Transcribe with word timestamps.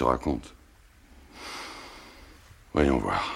Te 0.00 0.04
raconte. 0.04 0.54
Voyons 2.72 2.96
voir. 2.96 3.34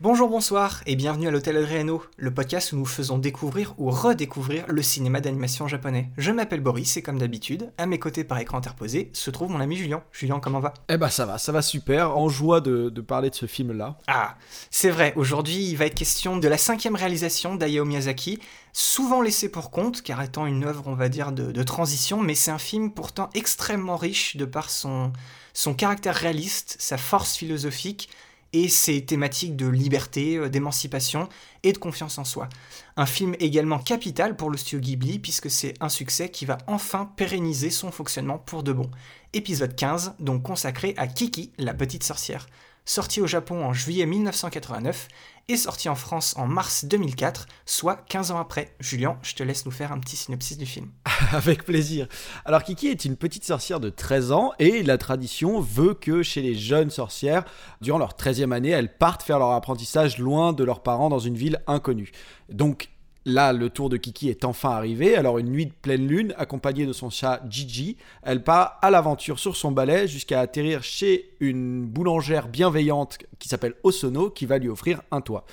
Bonjour, 0.00 0.28
bonsoir 0.28 0.82
et 0.86 0.96
bienvenue 0.96 1.28
à 1.28 1.30
l'Hôtel 1.30 1.56
Adriano, 1.56 2.02
le 2.16 2.34
podcast 2.34 2.72
où 2.72 2.76
nous 2.76 2.84
faisons 2.84 3.16
découvrir 3.16 3.74
ou 3.78 3.90
redécouvrir 3.90 4.64
le 4.66 4.82
cinéma 4.82 5.20
d'animation 5.20 5.68
japonais. 5.68 6.10
Je 6.18 6.32
m'appelle 6.32 6.60
Boris 6.60 6.96
et 6.96 7.02
comme 7.02 7.20
d'habitude, 7.20 7.70
à 7.78 7.86
mes 7.86 8.00
côtés 8.00 8.24
par 8.24 8.40
écran 8.40 8.58
interposé 8.58 9.10
se 9.12 9.30
trouve 9.30 9.52
mon 9.52 9.60
ami 9.60 9.76
Julien. 9.76 10.02
Julien, 10.10 10.40
comment 10.40 10.58
va? 10.58 10.74
Eh 10.88 10.96
ben 10.96 11.08
ça 11.08 11.26
va, 11.26 11.38
ça 11.38 11.52
va 11.52 11.62
super, 11.62 12.18
en 12.18 12.28
joie 12.28 12.60
de, 12.60 12.88
de 12.90 13.00
parler 13.00 13.30
de 13.30 13.36
ce 13.36 13.46
film-là. 13.46 13.96
Ah, 14.08 14.34
c'est 14.72 14.90
vrai, 14.90 15.12
aujourd'hui 15.14 15.64
il 15.64 15.76
va 15.76 15.86
être 15.86 15.94
question 15.94 16.38
de 16.38 16.48
la 16.48 16.58
cinquième 16.58 16.96
réalisation 16.96 17.54
d'Hayao 17.54 17.84
Miyazaki, 17.84 18.40
souvent 18.72 19.22
laissé 19.22 19.48
pour 19.48 19.70
compte, 19.70 20.02
car 20.02 20.20
étant 20.22 20.46
une 20.46 20.64
œuvre, 20.64 20.82
on 20.86 20.94
va 20.94 21.08
dire, 21.08 21.30
de, 21.30 21.52
de 21.52 21.62
transition, 21.62 22.20
mais 22.20 22.34
c'est 22.34 22.50
un 22.50 22.58
film 22.58 22.90
pourtant 22.90 23.30
extrêmement 23.32 23.96
riche 23.96 24.36
de 24.36 24.44
par 24.44 24.70
son, 24.70 25.12
son 25.54 25.72
caractère 25.72 26.14
réaliste, 26.14 26.76
sa 26.78 26.98
force 26.98 27.36
philosophique, 27.36 28.10
et 28.54 28.68
ses 28.68 29.04
thématiques 29.04 29.56
de 29.56 29.66
liberté, 29.66 30.36
euh, 30.36 30.48
d'émancipation 30.48 31.28
et 31.64 31.72
de 31.72 31.78
confiance 31.78 32.18
en 32.18 32.24
soi. 32.24 32.48
Un 32.96 33.04
film 33.04 33.34
également 33.40 33.80
capital 33.80 34.36
pour 34.36 34.48
le 34.48 34.56
studio 34.56 34.78
Ghibli 34.78 35.18
puisque 35.18 35.50
c'est 35.50 35.74
un 35.80 35.88
succès 35.88 36.30
qui 36.30 36.46
va 36.46 36.58
enfin 36.68 37.10
pérenniser 37.16 37.70
son 37.70 37.90
fonctionnement 37.90 38.38
pour 38.38 38.62
de 38.62 38.72
bon. 38.72 38.90
Épisode 39.32 39.74
15, 39.74 40.14
donc 40.20 40.44
consacré 40.44 40.94
à 40.96 41.08
Kiki, 41.08 41.50
la 41.58 41.74
petite 41.74 42.04
sorcière. 42.04 42.46
Sorti 42.86 43.22
au 43.22 43.26
Japon 43.26 43.64
en 43.64 43.72
juillet 43.72 44.04
1989 44.04 45.08
et 45.48 45.56
sorti 45.56 45.88
en 45.88 45.94
France 45.94 46.34
en 46.36 46.46
mars 46.46 46.84
2004, 46.84 47.46
soit 47.64 47.96
15 48.08 48.30
ans 48.30 48.38
après. 48.38 48.74
Julien, 48.78 49.18
je 49.22 49.34
te 49.34 49.42
laisse 49.42 49.64
nous 49.64 49.72
faire 49.72 49.90
un 49.90 49.98
petit 49.98 50.16
synopsis 50.16 50.58
du 50.58 50.66
film. 50.66 50.90
Avec 51.32 51.64
plaisir. 51.64 52.06
Alors 52.44 52.62
Kiki 52.62 52.88
est 52.88 53.06
une 53.06 53.16
petite 53.16 53.44
sorcière 53.44 53.80
de 53.80 53.88
13 53.88 54.32
ans 54.32 54.52
et 54.58 54.82
la 54.82 54.98
tradition 54.98 55.60
veut 55.60 55.94
que 55.94 56.22
chez 56.22 56.42
les 56.42 56.54
jeunes 56.54 56.90
sorcières, 56.90 57.44
durant 57.80 57.98
leur 57.98 58.12
13e 58.12 58.52
année, 58.52 58.70
elles 58.70 58.94
partent 58.94 59.22
faire 59.22 59.38
leur 59.38 59.52
apprentissage 59.52 60.18
loin 60.18 60.52
de 60.52 60.64
leurs 60.64 60.82
parents 60.82 61.08
dans 61.08 61.18
une 61.18 61.36
ville 61.36 61.62
inconnue. 61.66 62.12
Donc 62.50 62.90
Là, 63.26 63.54
le 63.54 63.70
tour 63.70 63.88
de 63.88 63.96
Kiki 63.96 64.28
est 64.28 64.44
enfin 64.44 64.70
arrivé. 64.70 65.16
Alors, 65.16 65.38
une 65.38 65.50
nuit 65.50 65.66
de 65.66 65.72
pleine 65.72 66.06
lune, 66.06 66.34
accompagnée 66.36 66.84
de 66.84 66.92
son 66.92 67.08
chat 67.08 67.40
Gigi, 67.48 67.96
elle 68.22 68.44
part 68.44 68.78
à 68.82 68.90
l'aventure 68.90 69.38
sur 69.38 69.56
son 69.56 69.72
balai 69.72 70.06
jusqu'à 70.06 70.40
atterrir 70.40 70.82
chez 70.82 71.30
une 71.40 71.86
boulangère 71.86 72.48
bienveillante 72.48 73.16
qui 73.38 73.48
s'appelle 73.48 73.74
Osono, 73.82 74.28
qui 74.28 74.44
va 74.44 74.58
lui 74.58 74.68
offrir 74.68 75.00
un 75.10 75.22
toit. 75.22 75.46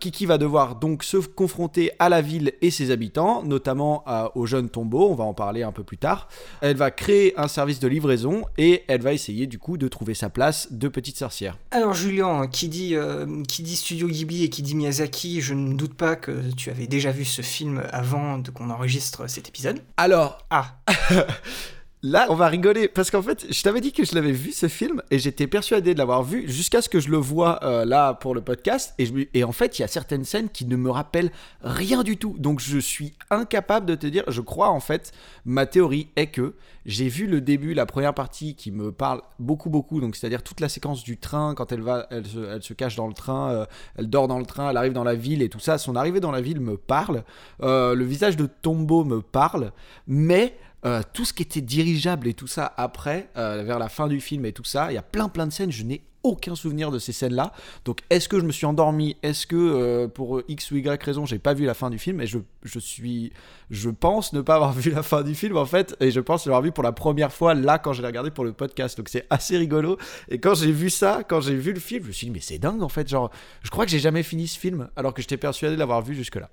Kiki 0.00 0.26
va 0.26 0.38
devoir 0.38 0.76
donc 0.76 1.02
se 1.02 1.16
confronter 1.16 1.90
à 1.98 2.08
la 2.08 2.20
ville 2.20 2.52
et 2.62 2.70
ses 2.70 2.90
habitants, 2.90 3.42
notamment 3.42 4.02
à, 4.06 4.32
au 4.36 4.46
jeune 4.46 4.68
tombeau, 4.68 5.08
on 5.10 5.14
va 5.14 5.24
en 5.24 5.34
parler 5.34 5.62
un 5.62 5.72
peu 5.72 5.84
plus 5.84 5.98
tard. 5.98 6.28
Elle 6.60 6.76
va 6.76 6.90
créer 6.90 7.38
un 7.38 7.48
service 7.48 7.80
de 7.80 7.88
livraison 7.88 8.44
et 8.58 8.84
elle 8.88 9.02
va 9.02 9.12
essayer 9.12 9.46
du 9.46 9.58
coup 9.58 9.76
de 9.76 9.88
trouver 9.88 10.14
sa 10.14 10.28
place 10.30 10.72
de 10.72 10.88
petite 10.88 11.18
sorcière. 11.18 11.56
Alors 11.70 11.94
Julien, 11.94 12.46
qui 12.46 12.68
dit, 12.68 12.94
euh, 12.94 13.42
qui 13.44 13.62
dit 13.62 13.76
Studio 13.76 14.08
Ghibli 14.08 14.44
et 14.44 14.50
qui 14.50 14.62
dit 14.62 14.74
Miyazaki, 14.74 15.40
je 15.40 15.54
ne 15.54 15.74
doute 15.74 15.94
pas 15.94 16.16
que 16.16 16.50
tu 16.56 16.70
avais 16.70 16.86
déjà 16.86 17.10
vu 17.10 17.24
ce 17.24 17.42
film 17.42 17.82
avant 17.90 18.38
de 18.38 18.50
qu'on 18.50 18.70
enregistre 18.70 19.28
cet 19.28 19.48
épisode. 19.48 19.80
Alors, 19.96 20.38
Ah, 20.50 20.76
Là, 22.02 22.26
on 22.28 22.34
va 22.34 22.48
rigoler 22.48 22.88
parce 22.88 23.10
qu'en 23.10 23.22
fait, 23.22 23.46
je 23.50 23.62
t'avais 23.62 23.80
dit 23.80 23.90
que 23.90 24.04
je 24.04 24.14
l'avais 24.14 24.30
vu 24.30 24.52
ce 24.52 24.68
film 24.68 25.02
et 25.10 25.18
j'étais 25.18 25.46
persuadé 25.46 25.94
de 25.94 25.98
l'avoir 25.98 26.22
vu 26.22 26.46
jusqu'à 26.46 26.82
ce 26.82 26.90
que 26.90 27.00
je 27.00 27.08
le 27.08 27.16
vois 27.16 27.58
euh, 27.64 27.86
là 27.86 28.12
pour 28.12 28.34
le 28.34 28.42
podcast. 28.42 28.94
Et, 28.98 29.06
je 29.06 29.14
et 29.32 29.44
en 29.44 29.52
fait, 29.52 29.78
il 29.78 29.82
y 29.82 29.84
a 29.84 29.88
certaines 29.88 30.24
scènes 30.24 30.50
qui 30.50 30.66
ne 30.66 30.76
me 30.76 30.90
rappellent 30.90 31.30
rien 31.62 32.02
du 32.02 32.18
tout. 32.18 32.36
Donc, 32.38 32.60
je 32.60 32.78
suis 32.78 33.14
incapable 33.30 33.86
de 33.86 33.94
te 33.94 34.06
dire. 34.06 34.24
Je 34.28 34.42
crois 34.42 34.68
en 34.68 34.78
fait, 34.78 35.12
ma 35.46 35.64
théorie 35.64 36.08
est 36.16 36.26
que 36.26 36.54
j'ai 36.84 37.08
vu 37.08 37.26
le 37.26 37.40
début, 37.40 37.72
la 37.72 37.86
première 37.86 38.14
partie 38.14 38.54
qui 38.54 38.70
me 38.70 38.92
parle 38.92 39.22
beaucoup, 39.38 39.70
beaucoup. 39.70 40.00
Donc, 40.00 40.16
c'est-à-dire 40.16 40.42
toute 40.42 40.60
la 40.60 40.68
séquence 40.68 41.02
du 41.02 41.16
train 41.16 41.54
quand 41.54 41.72
elle 41.72 41.80
va, 41.80 42.06
elle 42.10 42.26
se, 42.26 42.74
cache 42.74 42.96
dans 42.96 43.08
le 43.08 43.14
train, 43.14 43.50
euh, 43.50 43.66
elle 43.96 44.10
dort 44.10 44.28
dans 44.28 44.38
le 44.38 44.46
train, 44.46 44.68
elle 44.68 44.76
arrive 44.76 44.92
dans 44.92 45.02
la 45.02 45.14
ville 45.14 45.40
et 45.40 45.48
tout 45.48 45.60
ça. 45.60 45.78
Son 45.78 45.96
arrivée 45.96 46.20
dans 46.20 46.30
la 46.30 46.42
ville 46.42 46.60
me 46.60 46.76
parle. 46.76 47.24
Euh, 47.62 47.94
le 47.94 48.04
visage 48.04 48.36
de 48.36 48.46
Tombeau 48.46 49.02
me 49.02 49.22
parle, 49.22 49.72
mais 50.06 50.54
euh, 50.84 51.02
tout 51.12 51.24
ce 51.24 51.32
qui 51.32 51.42
était 51.42 51.60
dirigeable 51.60 52.28
et 52.28 52.34
tout 52.34 52.46
ça 52.46 52.72
après, 52.76 53.30
euh, 53.36 53.62
vers 53.64 53.78
la 53.78 53.88
fin 53.88 54.08
du 54.08 54.20
film 54.20 54.44
et 54.44 54.52
tout 54.52 54.64
ça, 54.64 54.92
il 54.92 54.94
y 54.94 54.98
a 54.98 55.02
plein 55.02 55.28
plein 55.28 55.46
de 55.46 55.52
scènes, 55.52 55.72
je 55.72 55.82
n'ai 55.82 56.02
aucun 56.22 56.54
souvenir 56.54 56.90
de 56.90 56.98
ces 56.98 57.12
scènes-là. 57.12 57.52
Donc 57.84 58.00
est-ce 58.10 58.28
que 58.28 58.38
je 58.38 58.44
me 58.44 58.52
suis 58.52 58.66
endormi? 58.66 59.16
Est-ce 59.22 59.46
que 59.46 59.56
euh, 59.56 60.08
pour 60.08 60.42
X 60.48 60.70
ou 60.70 60.76
Y 60.76 61.02
raison, 61.02 61.24
j'ai 61.24 61.38
pas 61.38 61.54
vu 61.54 61.64
la 61.64 61.74
fin 61.74 61.88
du 61.88 61.98
film? 61.98 62.20
Et 62.20 62.26
je, 62.26 62.38
je 62.64 62.78
suis, 62.78 63.32
je 63.70 63.90
pense 63.90 64.32
ne 64.32 64.40
pas 64.40 64.56
avoir 64.56 64.72
vu 64.74 64.90
la 64.90 65.02
fin 65.02 65.22
du 65.22 65.34
film 65.34 65.56
en 65.56 65.66
fait, 65.66 65.96
et 66.00 66.10
je 66.10 66.20
pense 66.20 66.46
l'avoir 66.46 66.62
vu 66.62 66.72
pour 66.72 66.84
la 66.84 66.92
première 66.92 67.32
fois 67.32 67.54
là 67.54 67.78
quand 67.78 67.92
je 67.92 68.02
l'ai 68.02 68.08
regardé 68.08 68.30
pour 68.30 68.44
le 68.44 68.52
podcast. 68.52 68.98
Donc 68.98 69.08
c'est 69.08 69.26
assez 69.30 69.56
rigolo. 69.56 69.98
Et 70.28 70.38
quand 70.38 70.54
j'ai 70.54 70.72
vu 70.72 70.90
ça, 70.90 71.22
quand 71.26 71.40
j'ai 71.40 71.56
vu 71.56 71.72
le 71.72 71.80
film, 71.80 72.02
je 72.02 72.08
me 72.08 72.12
suis 72.12 72.26
dit 72.26 72.32
mais 72.32 72.40
c'est 72.40 72.58
dingue 72.58 72.82
en 72.82 72.88
fait. 72.88 73.08
Genre, 73.08 73.30
je 73.62 73.70
crois 73.70 73.84
que 73.84 73.90
j'ai 73.90 74.00
jamais 74.00 74.22
fini 74.22 74.48
ce 74.48 74.58
film 74.58 74.88
alors 74.96 75.14
que 75.14 75.22
j'étais 75.22 75.36
persuadé 75.36 75.74
de 75.74 75.80
l'avoir 75.80 76.02
vu 76.02 76.14
jusque-là. 76.14 76.50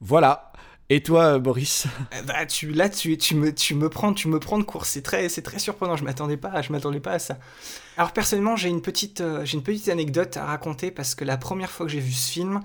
Voilà. 0.00 0.52
Et 0.90 1.02
toi, 1.02 1.38
Boris? 1.38 1.86
Euh, 2.14 2.22
bah 2.22 2.44
tu, 2.46 2.72
là 2.72 2.88
tu, 2.88 3.16
tu, 3.16 3.34
me, 3.34 3.88
prends, 3.88 4.12
tu 4.12 4.28
me 4.28 4.38
prends 4.38 4.58
de 4.58 4.64
court. 4.64 4.84
C'est 4.84 5.02
très, 5.02 5.28
très 5.28 5.58
surprenant. 5.58 5.96
Je 5.96 6.04
m'attendais 6.04 6.36
pas, 6.36 6.60
m'attendais 6.70 7.00
pas 7.00 7.12
à 7.12 7.18
ça. 7.18 7.38
Alors 7.96 8.12
personnellement, 8.12 8.56
j'ai 8.56 8.68
une 8.68 8.82
petite, 8.82 9.20
euh, 9.20 9.44
j'ai 9.44 9.56
une 9.56 9.62
petite 9.62 9.88
anecdote 9.88 10.36
à 10.36 10.44
raconter 10.44 10.90
parce 10.90 11.14
que 11.14 11.24
la 11.24 11.36
première 11.36 11.70
fois 11.70 11.86
que 11.86 11.92
j'ai 11.92 12.00
vu 12.00 12.12
ce 12.12 12.30
film, 12.30 12.60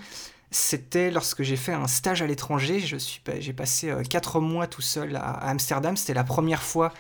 c'était 0.52 1.12
lorsque 1.12 1.44
j'ai 1.44 1.56
fait 1.56 1.74
un 1.74 1.88
stage 1.88 2.22
à 2.22 2.28
l'étranger. 2.28 2.80
Je 2.80 2.98
suis, 2.98 3.22
j'ai 3.40 3.54
passé 3.54 3.90
euh, 3.90 4.04
quatre 4.04 4.40
mois 4.40 4.68
tout 4.68 4.82
seul 4.82 5.16
à, 5.16 5.32
Amsterdam. 5.50 5.96
C'était 5.96 6.14
la 6.14 6.24
première 6.24 6.64
fois 6.64 6.94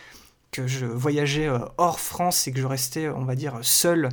que 0.51 0.67
je 0.67 0.85
voyageais 0.85 1.47
euh, 1.47 1.59
hors 1.77 1.99
France 1.99 2.47
et 2.47 2.51
que 2.51 2.59
je 2.59 2.67
restais, 2.67 3.09
on 3.09 3.25
va 3.25 3.35
dire, 3.35 3.59
seul 3.61 4.09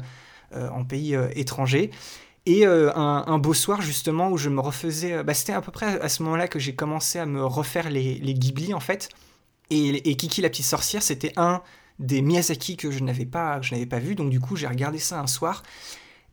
euh, 0.54 0.68
en 0.70 0.84
pays 0.84 1.16
étranger. 1.34 1.90
Et 2.46 2.64
euh, 2.64 2.92
un, 2.94 3.38
beau 3.38 3.54
soir, 3.54 3.82
justement, 3.82 4.30
où 4.30 4.38
je 4.38 4.48
me 4.48 4.60
refaisais. 4.60 5.14
euh, 5.14 5.22
bah, 5.24 5.34
C'était 5.34 5.52
à 5.52 5.60
peu 5.60 5.72
près 5.72 6.00
à 6.00 6.08
ce 6.08 6.22
moment-là 6.22 6.46
que 6.46 6.60
j'ai 6.60 6.74
commencé 6.76 7.18
à 7.18 7.26
me 7.26 7.44
refaire 7.44 7.90
les, 7.90 8.14
les 8.14 8.34
Ghibli, 8.34 8.72
en 8.72 8.80
fait. 8.80 9.08
Et, 9.70 10.10
et 10.10 10.16
Kiki 10.16 10.42
la 10.42 10.48
petite 10.48 10.64
sorcière, 10.66 11.02
c'était 11.02 11.32
un 11.36 11.60
des 11.98 12.22
Miyazaki 12.22 12.76
que 12.76 12.90
je 12.92 13.02
n'avais 13.02 13.26
pas, 13.26 13.58
que 13.58 13.66
je 13.66 13.72
n'avais 13.74 13.86
pas 13.86 13.98
vu. 13.98 14.14
Donc, 14.14 14.30
du 14.30 14.38
coup, 14.38 14.54
j'ai 14.54 14.68
regardé 14.68 14.98
ça 14.98 15.20
un 15.20 15.26
soir. 15.26 15.64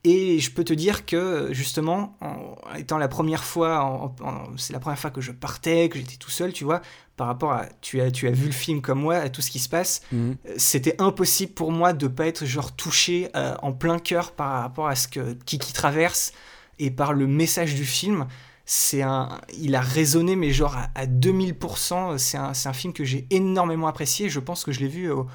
Et 0.05 0.39
je 0.39 0.51
peux 0.51 0.65
te 0.65 0.73
dire 0.73 1.05
que, 1.05 1.47
justement, 1.51 2.17
en 2.19 2.55
étant 2.75 2.97
la 2.97 3.07
première 3.07 3.43
fois, 3.45 4.13
c'est 4.57 4.73
la 4.73 4.79
première 4.79 4.99
fois 4.99 5.11
que 5.11 5.21
je 5.21 5.31
partais, 5.31 5.87
que 5.87 5.97
j'étais 5.97 6.17
tout 6.17 6.29
seul, 6.29 6.51
tu 6.51 6.65
vois, 6.65 6.81
par 7.15 7.27
rapport 7.27 7.53
à. 7.53 7.67
Tu 7.79 8.01
as, 8.01 8.11
tu 8.11 8.27
as 8.27 8.31
vu 8.31 8.47
le 8.47 8.51
film 8.51 8.81
comme 8.81 8.99
moi, 8.99 9.15
à 9.15 9.29
tout 9.29 9.41
ce 9.41 9.49
qui 9.49 9.59
se 9.59 9.69
passe 9.69 10.01
euh, 10.45 10.53
c'était 10.57 11.01
impossible 11.01 11.53
pour 11.53 11.71
moi 11.71 11.93
de 11.93 12.07
pas 12.07 12.27
être 12.27 12.45
genre 12.45 12.75
touché 12.75 13.29
euh, 13.37 13.55
en 13.61 13.71
plein 13.71 13.97
cœur 13.97 14.33
par 14.33 14.61
rapport 14.63 14.87
à 14.87 14.95
ce 14.95 15.07
que 15.07 15.33
Kiki 15.45 15.71
traverse 15.71 16.33
et 16.79 16.91
par 16.91 17.13
le 17.13 17.25
message 17.25 17.73
du 17.73 17.85
film. 17.85 18.27
C'est 18.65 19.01
un, 19.03 19.39
il 19.57 19.73
a 19.75 19.81
résonné 19.81 20.35
mais 20.35 20.51
genre 20.51 20.75
à, 20.75 20.89
à 20.95 21.05
2000%. 21.05 22.17
C'est 22.17 22.37
un, 22.37 22.73
film 22.73 22.91
que 22.93 23.03
j'ai 23.05 23.25
énormément 23.29 23.87
apprécié. 23.87 24.27
Je 24.29 24.39
pense 24.41 24.63
que 24.65 24.71
je 24.73 24.79
l'ai 24.81 24.87
vu 24.87 25.09
au, 25.11 25.27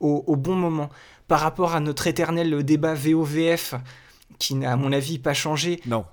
au- 0.00 0.24
au 0.26 0.34
bon 0.36 0.54
moment. 0.56 0.90
Par 1.28 1.40
rapport 1.40 1.74
à 1.74 1.80
notre 1.80 2.06
éternel 2.06 2.62
débat 2.64 2.94
VOVF 2.94 3.74
qui 4.38 4.54
n'a 4.54 4.72
à 4.72 4.76
mon 4.76 4.92
avis 4.92 5.18
pas 5.18 5.34
changé, 5.34 5.80
Non. 5.86 6.04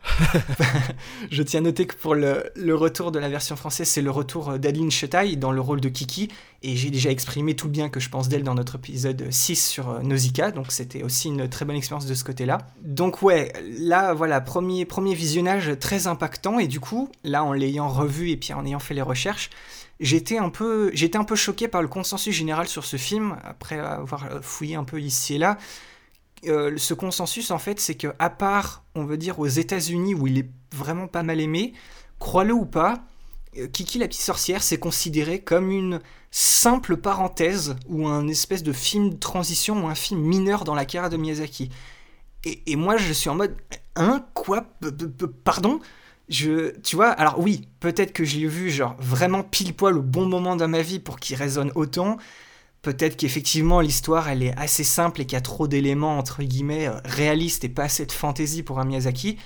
je 1.31 1.44
tiens 1.44 1.60
à 1.60 1.64
noter 1.64 1.86
que 1.88 1.96
pour 1.96 2.16
le, 2.16 2.52
le 2.56 2.75
retour 2.75 3.12
de 3.12 3.20
la 3.20 3.30
version 3.30 3.56
française, 3.56 3.88
c'est 3.88 4.02
le 4.02 4.12
retour 4.12 4.60
d'Adeline 4.60 4.92
Chetaille 4.92 5.38
dans 5.38 5.52
le 5.52 5.62
rôle 5.62 5.81
de 5.81 5.90
Kiki. 5.90 6.30
Et 6.66 6.78
j'ai 6.78 6.90
déjà 6.90 7.10
exprimé 7.10 7.56
tout 7.56 7.68
le 7.68 7.74
bien 7.74 7.90
que 7.90 8.00
je 8.00 8.10
pense 8.10 8.30
d'elle 8.30 8.44
dans 8.44 8.56
notre 8.56 8.75
épisode 8.75 9.30
6 9.30 9.56
sur 9.56 9.90
euh, 9.90 10.02
Nausicaa. 10.02 10.52
Donc 10.52 10.72
c'était 10.72 11.04
aussi 11.04 11.28
une 11.28 11.50
très 11.50 11.66
bonne 11.66 11.75
expérience 11.75 12.06
de 12.06 12.14
ce 12.14 12.24
côté-là. 12.24 12.60
Donc 12.81 13.22
ouais, 13.22 13.52
là, 13.80 14.14
voilà, 14.14 14.40
premier, 14.40 14.86
premier 14.86 15.14
visionnage 15.14 15.78
très 15.80 16.08
impactant. 16.08 16.60
Et 16.60 16.68
du 16.68 16.80
coup, 16.80 17.10
là, 17.25 17.44
en 17.44 17.52
l'ayant 17.52 17.90
revu 17.90 18.30
et 18.30 18.38
puis 18.38 18.54
en 18.54 18.66
ayant 18.66 18.80
fait 18.80 18.94
les 18.94 19.02
recherches, 19.02 19.50
j'étais 20.00 20.38
un 20.38 20.50
peu, 20.50 20.90
j'étais 20.94 21.18
un 21.18 21.25
peu 21.25 21.36
choqué 21.36 21.68
par 21.68 21.81
le 21.81 21.90
consensus 21.90 22.34
général 22.34 22.68
sur 22.68 22.86
ce 22.86 22.96
film, 22.96 23.36
après 23.44 23.80
avoir 23.80 24.25
euh, 24.31 24.42
fouillé 24.42 24.75
un 24.75 24.86
peu 24.86 25.02
ici 25.02 25.36
et 25.36 25.38
là. 25.38 25.58
Euh, 26.48 26.75
ce 26.78 26.94
consensus, 26.94 27.51
en 27.51 27.57
fait, 27.60 27.80
c'est 27.80 27.95
que 27.95 28.07
à 28.19 28.30
part, 28.30 28.84
on 28.95 29.06
veut 29.06 29.18
dire, 29.18 29.40
aux 29.40 29.48
États-Unis 29.48 30.13
où 30.13 30.28
il 30.28 30.38
est 30.40 30.50
vraiment 30.74 31.07
pas 31.07 31.24
mal 31.24 31.40
aimé, 31.40 31.74
crois-le 32.19 32.54
ou 32.54 32.66
pas, 32.66 33.04
euh, 33.57 33.68
Kiki 33.68 34.00
la 34.00 34.07
petite 34.07 34.22
sorcière, 34.22 34.62
c'est 34.63 34.78
considéré 34.78 35.40
comme 35.40 35.72
une 35.72 36.01
simple 36.31 36.98
parenthèse 36.98 37.75
ou 37.88 38.07
un 38.07 38.28
espèce 38.28 38.63
de 38.63 38.74
film 38.74 39.12
de 39.12 39.16
transition 39.16 39.86
ou 39.86 39.88
un 39.88 39.95
film 39.95 40.19
mineur 40.19 40.63
dans 40.63 40.75
la 40.75 40.86
carrière 40.86 41.10
de 41.10 41.18
Miyazaki. 41.18 41.69
Et, 42.46 42.75
moi, 42.75 42.98
je 42.98 43.13
suis 43.13 43.30
en 43.30 43.36
mode, 43.36 43.56
hein, 43.96 44.25
quoi, 44.34 44.63
P- 44.81 44.92
p- 44.92 45.07
p- 45.07 45.25
pardon? 45.46 45.80
Je, 46.28 46.78
tu 46.81 46.98
vois, 46.98 47.10
alors 47.10 47.39
oui, 47.39 47.69
peut-être 47.80 48.12
que 48.12 48.25
je 48.25 48.38
l'ai 48.38 48.48
vu 48.48 48.69
genre 48.69 48.96
vraiment 49.00 49.44
pile 49.44 49.74
poil 49.74 49.98
au 49.98 50.01
bon 50.01 50.25
moment 50.25 50.56
dans 50.57 50.68
ma 50.68 50.81
vie 50.81 51.00
pour 51.00 51.19
qu'il 51.19 51.38
résonne 51.38 51.72
autant. 51.75 52.18
Peut-être 52.83 53.15
qu'effectivement 53.15 53.80
l'histoire 53.80 54.27
elle 54.27 54.44
est 54.44 54.56
assez 54.57 54.83
simple 54.83 55.21
et 55.21 55.25
qu'il 55.25 55.35
y 55.35 55.38
a 55.38 55.41
trop 55.41 55.68
d'éléments 55.68 56.18
entre 56.18 56.44
guillemets 56.44 56.88
euh, 56.88 57.00
réalistes 57.06 57.63
et 57.63 57.69
pas 57.69 57.83
assez 57.83 58.06
de 58.06 58.12
fantaisie 58.12 58.62
pour 58.62 58.80
un 58.80 58.85
Miyazaki. 58.85 59.38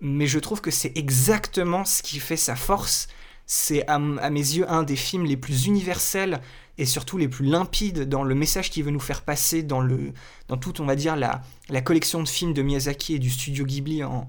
Mais 0.00 0.26
je 0.26 0.38
trouve 0.38 0.60
que 0.60 0.70
c'est 0.70 0.96
exactement 0.96 1.84
ce 1.84 2.02
qui 2.02 2.18
fait 2.18 2.36
sa 2.36 2.56
force. 2.56 3.08
C'est 3.46 3.86
à, 3.88 3.94
à 3.96 4.30
mes 4.30 4.40
yeux 4.40 4.70
un 4.70 4.82
des 4.82 4.96
films 4.96 5.26
les 5.26 5.36
plus 5.36 5.66
universels 5.66 6.40
et 6.78 6.86
surtout 6.86 7.18
les 7.18 7.28
plus 7.28 7.44
limpides 7.44 8.08
dans 8.08 8.22
le 8.22 8.34
message 8.34 8.70
qu'il 8.70 8.84
veut 8.84 8.90
nous 8.90 9.00
faire 9.00 9.22
passer 9.22 9.62
dans, 9.62 9.80
le, 9.80 10.12
dans 10.48 10.56
toute, 10.56 10.80
on 10.80 10.86
va 10.86 10.96
dire, 10.96 11.16
la, 11.16 11.42
la 11.68 11.80
collection 11.80 12.22
de 12.22 12.28
films 12.28 12.54
de 12.54 12.62
Miyazaki 12.62 13.14
et 13.14 13.18
du 13.18 13.30
studio 13.30 13.64
Ghibli 13.66 14.04
en, 14.04 14.28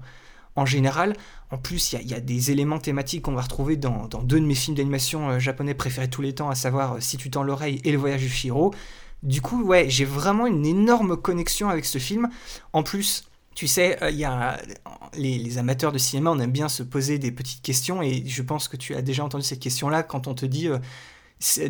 en 0.56 0.66
général. 0.66 1.14
En 1.50 1.58
plus, 1.58 1.92
il 1.92 2.08
y 2.08 2.14
a- 2.14 2.20
des 2.20 2.50
éléments 2.50 2.78
thématiques 2.78 3.22
qu'on 3.22 3.32
va 3.32 3.42
retrouver 3.42 3.76
dans, 3.76 4.06
deux 4.22 4.40
de 4.40 4.46
mes 4.46 4.54
films 4.54 4.76
d'animation 4.76 5.30
euh, 5.30 5.38
japonais 5.38 5.74
préférés 5.74 6.08
tous 6.08 6.22
les 6.22 6.34
temps, 6.34 6.50
à 6.50 6.54
savoir 6.54 6.94
euh, 6.94 7.00
Si 7.00 7.16
tu 7.16 7.30
tends 7.30 7.42
l'oreille 7.42 7.80
et 7.84 7.92
Le 7.92 7.98
voyage 7.98 8.22
de 8.22 8.28
Shiro. 8.28 8.74
Du 9.22 9.42
coup, 9.42 9.62
ouais, 9.64 9.90
j'ai 9.90 10.04
vraiment 10.04 10.46
une 10.46 10.64
énorme 10.64 11.16
connexion 11.16 11.68
avec 11.68 11.84
ce 11.84 11.98
film. 11.98 12.28
En 12.72 12.82
plus, 12.82 13.24
tu 13.54 13.66
sais, 13.66 14.02
euh, 14.02 14.10
il 14.10 14.16
y 14.16 14.24
a 14.24 14.60
les, 15.14 15.58
amateurs 15.58 15.92
de 15.92 15.98
cinéma, 15.98 16.30
on 16.30 16.38
aime 16.38 16.52
bien 16.52 16.68
se 16.68 16.82
poser 16.82 17.18
des 17.18 17.32
petites 17.32 17.62
questions 17.62 18.00
et 18.02 18.24
je 18.26 18.42
pense 18.42 18.68
que 18.68 18.76
tu 18.76 18.94
as 18.94 19.02
déjà 19.02 19.24
entendu 19.24 19.44
cette 19.44 19.60
question-là 19.60 20.02
quand 20.02 20.28
on 20.28 20.34
te 20.34 20.46
dit 20.46 20.68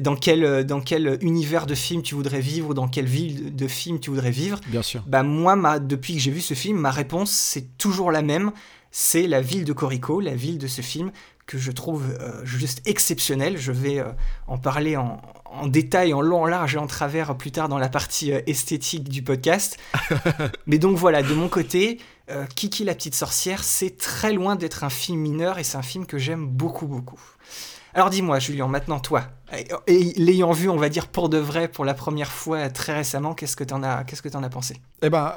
dans 0.01 0.17
quel, 0.17 0.45
euh, 0.45 0.65
dans 0.65 0.81
quel 0.81 1.19
univers 1.23 1.67
de 1.67 1.75
film 1.75 2.03
tu 2.03 2.15
voudrais 2.15 2.41
vivre 2.41 2.71
ou 2.71 2.75
dans 2.75 2.89
quelle 2.89 3.07
ville 3.07 3.55
de- 3.55 3.69
film 3.69 4.01
tu 4.01 4.11
voudrais 4.11 4.31
vivre? 4.33 4.59
Bien 4.67 4.83
sûr. 4.83 5.03
Bah 5.07 5.23
moi, 5.23 5.55
ma, 5.57 5.79
depuis 5.79 6.15
que 6.15 6.21
j'ai 6.21 6.31
vu 6.33 6.41
ce 6.41 6.55
film, 6.55 6.77
ma 6.79 6.91
réponse 6.91 7.31
c'est 7.31 7.77
toujours 7.79 8.11
la 8.11 8.23
même. 8.23 8.51
C'est 8.91 9.29
la 9.29 9.41
ville 9.41 9.65
de 9.65 9.73
Corico, 9.73 10.21
la 10.21 10.35
ville 10.35 10.59
de 10.59 10.67
ce 10.67 10.83
film 10.83 11.13
que 11.47 11.59
je 11.59 11.71
trouve 11.71 12.05
euh, 12.21 12.45
juste 12.45 12.81
exceptionnelle. 12.87 13.57
Je 13.59 13.71
vais 13.73 14.01
euh, 14.01 14.07
en 14.49 14.59
parler 14.59 14.97
en, 14.97 15.21
en 15.45 15.67
détail, 15.69 16.13
en 16.15 16.21
long, 16.21 16.43
en 16.43 16.47
large 16.47 16.75
et 16.75 16.79
en 16.79 16.87
travers 16.89 17.37
plus 17.37 17.53
tard 17.53 17.69
dans 17.69 17.79
la 17.79 17.89
partie 17.89 18.33
euh, 18.33 18.41
esthétique 18.49 19.09
du 19.09 19.23
podcast. 19.23 19.79
Mais 20.67 20.79
donc 20.79 20.97
voilà, 20.97 21.23
de 21.23 21.35
mon 21.35 21.49
côté, 21.49 21.99
Kiki 22.55 22.85
la 22.85 22.95
petite 22.95 23.17
sorcière, 23.17 23.65
c'est 23.65 23.97
très 23.97 24.33
loin 24.33 24.55
d'être 24.55 24.85
un 24.85 24.91
film 24.91 25.19
mineur 25.21 25.59
et 25.59 25.65
c'est 25.65 25.77
un 25.77 25.83
film 25.83 26.07
que 26.07 26.17
j'aime 26.19 26.47
beaucoup 26.47 26.87
beaucoup. 26.87 27.21
Alors 27.95 28.11
dis-moi, 28.11 28.39
Julien, 28.39 28.69
maintenant 28.69 29.01
toi, 29.01 29.25
et, 29.87 30.13
l'ayant 30.17 30.53
vu, 30.53 30.69
on 30.69 30.77
va 30.77 30.89
dire 30.89 31.09
pour 31.09 31.29
de 31.29 31.39
vrai, 31.39 31.69
pour 31.69 31.85
la 31.85 31.95
première 31.95 32.31
fois 32.31 32.69
très 32.71 32.95
récemment, 32.95 33.35
qu'est-ce 33.35 33.57
que 33.57 33.65
t'en 33.65 33.83
as, 33.83 34.05
qu'est-ce 34.05 34.23
que 34.23 34.29
t'en 34.29 34.43
as 34.43 34.49
pensé? 34.49 34.77
Eh 35.03 35.11
ben, 35.11 35.35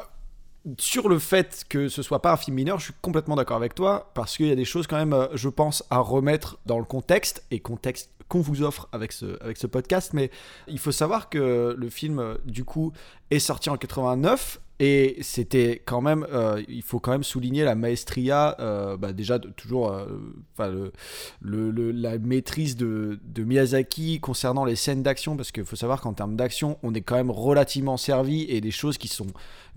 sur 0.78 1.10
le 1.10 1.20
fait 1.20 1.66
que 1.68 1.90
ce 1.90 2.02
soit 2.02 2.22
pas 2.22 2.32
un 2.32 2.38
film 2.38 2.56
mineur, 2.56 2.80
je 2.80 2.86
suis 2.86 2.94
complètement 3.02 3.36
d'accord 3.36 3.58
avec 3.58 3.76
toi, 3.76 4.12
parce 4.14 4.38
qu'il 4.38 4.48
y 4.48 4.52
a 4.52 4.56
des 4.56 4.66
choses 4.66 4.88
quand 4.88 4.98
même, 4.98 5.14
euh, 5.14 5.28
je 5.34 5.50
pense, 5.50 5.84
à 5.90 5.98
remettre 5.98 6.60
dans 6.66 6.80
le 6.80 6.86
contexte, 6.86 7.44
et 7.52 7.60
contexte 7.60 8.12
qu'on 8.30 8.42
vous 8.42 8.62
offre 8.62 8.88
avec 8.92 9.12
ce, 9.12 9.42
avec 9.44 9.58
ce 9.58 9.68
podcast, 9.68 10.12
mais 10.14 10.32
il 10.68 10.80
faut 10.80 10.92
savoir 10.92 11.30
que 11.30 11.76
le 11.78 11.90
film, 11.90 12.20
euh, 12.20 12.36
du 12.46 12.64
coup, 12.64 12.94
est 13.32 13.40
sorti 13.40 13.70
en 13.70 13.78
89, 13.78 14.60
et 14.86 15.16
c'était 15.22 15.82
quand 15.86 16.02
même, 16.02 16.28
euh, 16.34 16.62
il 16.68 16.82
faut 16.82 17.00
quand 17.00 17.12
même 17.12 17.24
souligner 17.24 17.64
la 17.64 17.74
maestria, 17.74 18.58
euh, 18.60 18.98
bah 18.98 19.14
déjà 19.14 19.40
toujours, 19.40 19.94
euh, 19.94 20.92
la 21.40 22.18
maîtrise 22.18 22.76
de, 22.76 23.18
Miyazaki 23.38 24.20
concernant 24.20 24.66
les 24.66 24.76
scènes 24.76 25.02
d'action, 25.02 25.38
parce 25.38 25.54
qu'il 25.54 25.64
faut 25.64 25.78
savoir 25.78 26.02
qu'en 26.02 26.12
termes 26.12 26.36
d'action, 26.36 26.80
on 26.84 26.94
est 26.94 27.00
quand 27.00 27.16
même 27.16 27.32
relativement 27.32 27.96
servi 27.96 28.42
et 28.50 28.60
des 28.60 28.72
choses 28.72 28.98
qui 28.98 29.08
sont 29.08 29.28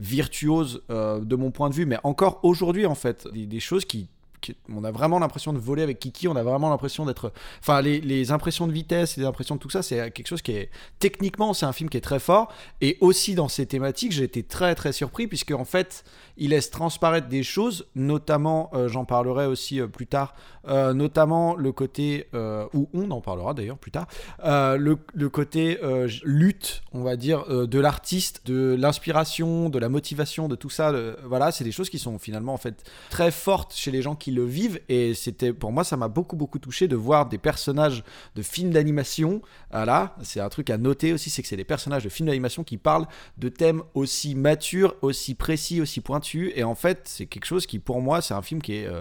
virtuoses 0.00 0.82
de 0.88 1.37
mon 1.37 1.53
point 1.53 1.70
de 1.70 1.75
vue, 1.76 1.87
mais 1.87 1.99
encore 2.03 2.41
aujourd'hui 2.43 2.85
en 2.85 2.97
fait, 2.97 3.29
des, 3.32 3.61
choses 3.61 3.85
qui- 3.85 4.08
on 4.75 4.84
a 4.84 4.90
vraiment 4.90 5.19
l'impression 5.19 5.52
de 5.52 5.58
voler 5.58 5.82
avec 5.82 5.98
Kiki, 5.98 6.28
on 6.28 6.37
a 6.37 6.43
vraiment 6.43 6.70
l'impression 6.70 7.06
d'être, 7.06 7.32
enfin 7.60 7.81
les, 7.81 8.31
impressions 8.31 8.66
de 8.66 8.72
vitesse, 8.72 9.16
les 9.16 9.25
impressions 9.25 9.54
de 9.54 9.60
tout 9.60 9.70
ça, 9.70 9.82
c'est 9.82 10.10
quelque 10.10 10.26
chose 10.26 10.43
qui 10.43 10.52
est 10.52 10.70
techniquement, 10.98 11.54
c'est 11.54 11.66
un 11.66 11.72
film 11.72 11.88
qui 11.88 11.96
est 11.96 12.02
très 12.02 12.19
fort, 12.19 12.52
et 12.81 12.98
aussi 13.00 13.34
dans 13.34 13.48
ses 13.48 13.66
thématiques, 13.66 14.12
j'ai 14.12 14.25
été 14.25 14.43
très 14.43 14.75
très 14.75 14.93
surpris 14.93 15.26
puisque 15.26 15.52
en 15.52 15.64
fait, 15.64 16.04
il 16.37 16.50
laisse 16.50 16.70
transparaître 16.70 17.28
des 17.28 17.43
choses, 17.43 17.87
notamment, 17.94 18.70
euh, 18.75 18.88
j'en 18.88 19.04
parlerai 19.04 19.46
aussi 19.46 19.81
euh, 19.81 19.87
plus 19.87 20.06
tard, 20.06 20.34
euh, 20.69 20.93
notamment 20.93 21.54
le 21.54 21.72
côté, 21.72 22.28
ou 22.75 22.88
on 22.93 23.10
en 23.10 23.20
parlera 23.20 23.54
d'ailleurs 23.54 23.78
plus 23.78 23.90
tard, 23.90 24.06
le, 24.43 25.28
côté 25.28 25.78
lutte, 26.25 26.82
on 26.93 27.02
va 27.02 27.16
dire, 27.16 27.46
de 27.46 27.78
l'artiste, 27.78 28.43
de 28.46 28.76
l'inspiration, 28.78 29.69
de 29.69 29.78
la 29.78 29.88
motivation, 29.88 30.48
de 30.48 30.56
tout 30.56 30.70
ça. 30.70 30.93
voilà, 31.25 31.52
c'est 31.52 31.64
des 31.64 31.72
choses 31.72 31.90
qui 31.90 31.98
sont 31.98 32.19
finalement 32.19 32.54
en 32.54 32.58
fait 32.58 32.84
très 33.10 33.31
fortes 33.31 33.75
chez 33.75 33.90
les 33.90 34.02
gens 34.02 34.14
qui 34.14 34.31
le 34.37 34.44
vivent. 34.44 34.81
Et 34.88 35.15
c'était, 35.15 35.53
pour 35.53 35.73
moi, 35.73 35.83
ça 35.83 35.97
m'a 35.97 36.09
beaucoup 36.09 36.37
beaucoup 36.37 36.61
touché 36.61 36.87
de 36.87 36.94
voir 36.97 37.29
des 37.29 37.38
personnages 37.38 38.05
de 38.37 38.43
films 38.43 38.71
d'animation. 38.71 39.43
Voilà, 39.73 40.15
c'est 40.23 40.41
un 40.41 40.49
truc 40.49 40.71
à 40.71 40.79
noter 40.79 41.12
aussi, 41.12 41.29
c'est 41.31 41.43
que 41.43 41.49
c'est 41.49 41.56
des 41.56 41.65
personnages 41.65 42.05
de 42.05 42.09
films 42.09 42.29
d'animation 42.29 42.62
qui 42.62 42.77
parlent 42.77 43.06
de 43.38 43.49
thèmes 43.49 43.83
aussi 43.94 44.35
matures, 44.35 44.94
aussi 45.03 45.35
précis, 45.35 45.81
aussi 45.81 46.00
pointus. 46.00 46.53
Et 46.55 46.62
en 46.62 46.75
fait, 46.75 47.00
c'est 47.05 47.27
quelque 47.27 47.47
chose 47.47 47.67
qui, 47.67 47.79
pour 47.81 48.00
moi, 48.00 48.21
c'est 48.21 48.35
un 48.35 48.43
film 48.43 48.62
qui 48.62 48.75
est 48.77 48.87
euh, 48.87 49.00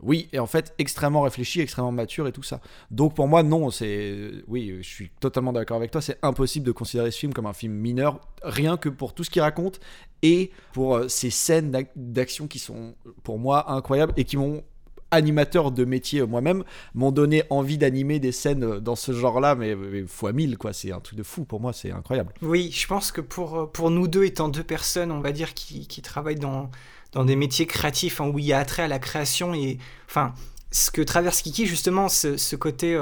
oui, 0.00 0.28
et 0.32 0.38
en 0.38 0.46
fait 0.46 0.74
extrêmement 0.78 1.22
réfléchi, 1.22 1.60
extrêmement 1.60 1.92
mature 1.92 2.28
et 2.28 2.32
tout 2.32 2.42
ça. 2.42 2.60
Donc 2.90 3.14
pour 3.14 3.28
moi, 3.28 3.42
non, 3.42 3.70
c'est. 3.70 4.30
Oui, 4.46 4.76
je 4.82 4.88
suis 4.88 5.10
totalement 5.20 5.52
d'accord 5.52 5.78
avec 5.78 5.90
toi, 5.90 6.02
c'est 6.02 6.18
impossible 6.22 6.66
de 6.66 6.72
considérer 6.72 7.10
ce 7.10 7.18
film 7.18 7.32
comme 7.32 7.46
un 7.46 7.54
film 7.54 7.72
mineur, 7.72 8.20
rien 8.42 8.76
que 8.76 8.90
pour 8.90 9.14
tout 9.14 9.24
ce 9.24 9.30
qu'il 9.30 9.42
raconte 9.42 9.80
et 10.22 10.50
pour 10.72 10.96
euh, 10.96 11.08
ces 11.08 11.30
scènes 11.30 11.70
d'ac- 11.70 11.92
d'action 11.96 12.46
qui 12.46 12.58
sont 12.58 12.94
pour 13.22 13.38
moi 13.38 13.72
incroyables 13.72 14.12
et 14.16 14.24
qui 14.24 14.36
m'ont 14.36 14.62
animateur 15.10 15.70
de 15.70 15.84
métier 15.84 16.20
euh, 16.20 16.26
moi-même 16.26 16.64
m'ont 16.94 17.12
donné 17.12 17.44
envie 17.50 17.78
d'animer 17.78 18.18
des 18.18 18.32
scènes 18.32 18.64
euh, 18.64 18.80
dans 18.80 18.96
ce 18.96 19.12
genre-là 19.12 19.54
mais, 19.54 19.76
fois 20.06 20.32
mille 20.32 20.58
quoi. 20.58 20.72
C'est 20.72 20.92
un 20.92 21.00
truc 21.00 21.18
de 21.18 21.22
fou 21.22 21.44
pour 21.44 21.60
moi 21.60 21.72
c'est 21.72 21.92
incroyable. 21.92 22.32
Oui, 22.42 22.70
je 22.72 22.86
pense 22.86 23.12
que 23.12 23.20
pour, 23.20 23.58
euh, 23.58 23.66
pour 23.66 23.90
nous 23.90 24.08
deux, 24.08 24.24
étant 24.24 24.48
deux 24.48 24.64
personnes, 24.64 25.12
on 25.12 25.20
va 25.20 25.32
dire, 25.32 25.54
qui, 25.54 25.86
qui 25.86 26.02
travaillent 26.02 26.36
dans, 26.36 26.70
dans 27.12 27.24
des 27.24 27.36
métiers 27.36 27.66
créatifs, 27.66 28.20
hein, 28.20 28.30
où 28.32 28.38
il 28.38 28.46
y 28.46 28.52
a 28.52 28.58
attrait 28.58 28.82
à 28.82 28.88
la 28.88 28.98
création, 28.98 29.54
et 29.54 29.78
enfin, 30.08 30.34
ce 30.70 30.90
que 30.90 31.02
traverse 31.02 31.42
Kiki, 31.42 31.66
justement, 31.66 32.08
ce, 32.08 32.36
ce 32.36 32.56
côté... 32.56 32.98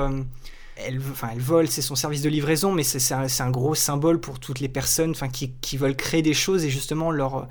elle, 0.77 0.99
enfin, 1.11 1.31
elle 1.33 1.41
vole, 1.41 1.69
c'est 1.69 1.83
son 1.83 1.95
service 1.95 2.23
de 2.23 2.29
livraison, 2.29 2.73
mais 2.73 2.83
c'est 2.83 3.15
un, 3.15 3.27
un 3.39 3.51
gros 3.51 3.75
symbole 3.75 4.21
pour 4.21 4.39
toutes 4.39 4.61
les 4.61 4.69
personnes 4.69 5.13
enfin, 5.13 5.29
qui, 5.29 5.53
qui 5.61 5.77
veulent 5.77 5.97
créer 5.97 6.23
des 6.23 6.35
choses 6.35 6.65
et 6.65 6.71
justement 6.71 7.11
leur, 7.11 7.49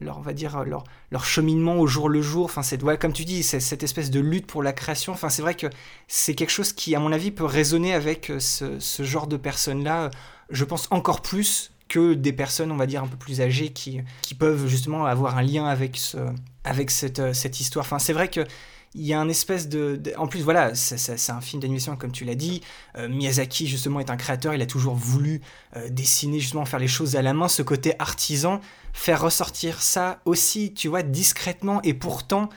leur, 0.00 0.18
on 0.18 0.22
va 0.22 0.32
dire, 0.32 0.64
leur, 0.64 0.84
leur 1.10 1.24
cheminement 1.24 1.76
au 1.76 1.86
jour 1.86 2.08
le 2.08 2.22
jour. 2.22 2.46
Enfin, 2.46 2.62
comme 2.96 3.12
tu 3.12 3.24
dis, 3.24 3.42
cette 3.42 3.82
espèce 3.82 4.10
de 4.10 4.20
lutte 4.20 4.46
pour 4.46 4.62
la 4.62 4.72
création. 4.72 5.12
Enfin, 5.12 5.28
c'est 5.28 5.42
vrai 5.42 5.54
que 5.54 5.66
c'est 6.08 6.34
quelque 6.34 6.50
chose 6.50 6.72
qui, 6.72 6.94
à 6.94 7.00
mon 7.00 7.12
avis, 7.12 7.30
peut 7.30 7.44
résonner 7.44 7.92
avec 7.92 8.30
euh, 8.30 8.38
ce, 8.40 8.78
ce 8.78 9.02
genre 9.02 9.26
de 9.26 9.36
personnes-là. 9.36 10.10
Je 10.50 10.64
pense 10.64 10.88
encore 10.90 11.22
plus 11.22 11.72
que 11.88 12.14
des 12.14 12.32
personnes, 12.32 12.70
on 12.70 12.76
va 12.76 12.86
dire, 12.86 13.02
un 13.02 13.08
peu 13.08 13.16
plus 13.16 13.40
âgées 13.40 13.70
qui, 13.70 14.00
qui 14.22 14.34
peuvent 14.34 14.66
justement 14.68 15.06
avoir 15.06 15.36
un 15.36 15.42
lien 15.42 15.66
avec, 15.66 15.96
ce, 15.96 16.18
avec 16.64 16.90
cette, 16.90 17.18
euh, 17.18 17.32
cette 17.32 17.60
histoire. 17.60 17.84
Enfin, 17.84 17.98
c'est 17.98 18.12
vrai 18.12 18.28
que 18.28 18.44
il 18.94 19.02
y 19.06 19.12
a 19.12 19.20
un 19.20 19.28
espèce 19.28 19.68
de, 19.68 20.00
en 20.16 20.26
plus 20.26 20.40
voilà 20.42 20.74
c'est- 20.74 21.30
un 21.30 21.40
film 21.40 21.62
d'animation 21.62 21.96
comme 21.96 22.10
tu 22.12 22.24
l'as 22.24 22.34
dit. 22.34 22.60
Euh, 22.96 23.08
Miyazaki 23.08 23.68
justement 23.68 24.00
est 24.00 24.10
un 24.10 24.16
créateur. 24.16 24.52
Il 24.54 24.62
a 24.62 24.66
toujours 24.66 24.94
voulu 24.96 25.40
euh, 25.76 25.88
dessiner 25.88 26.40
justement 26.40 26.64
faire 26.64 26.80
les 26.80 26.88
choses 26.88 27.14
à 27.14 27.22
la 27.22 27.32
main. 27.32 27.46
Ce 27.48 27.62
côté 27.62 27.94
artisan 28.00 28.60
faire 28.92 29.20
ressortir 29.22 29.80
ça 29.80 30.20
aussi 30.24 30.74
tu 30.74 30.88
vois 30.88 31.02
discrètement. 31.04 31.80
Et 31.82 31.94
pourtant 31.94 32.48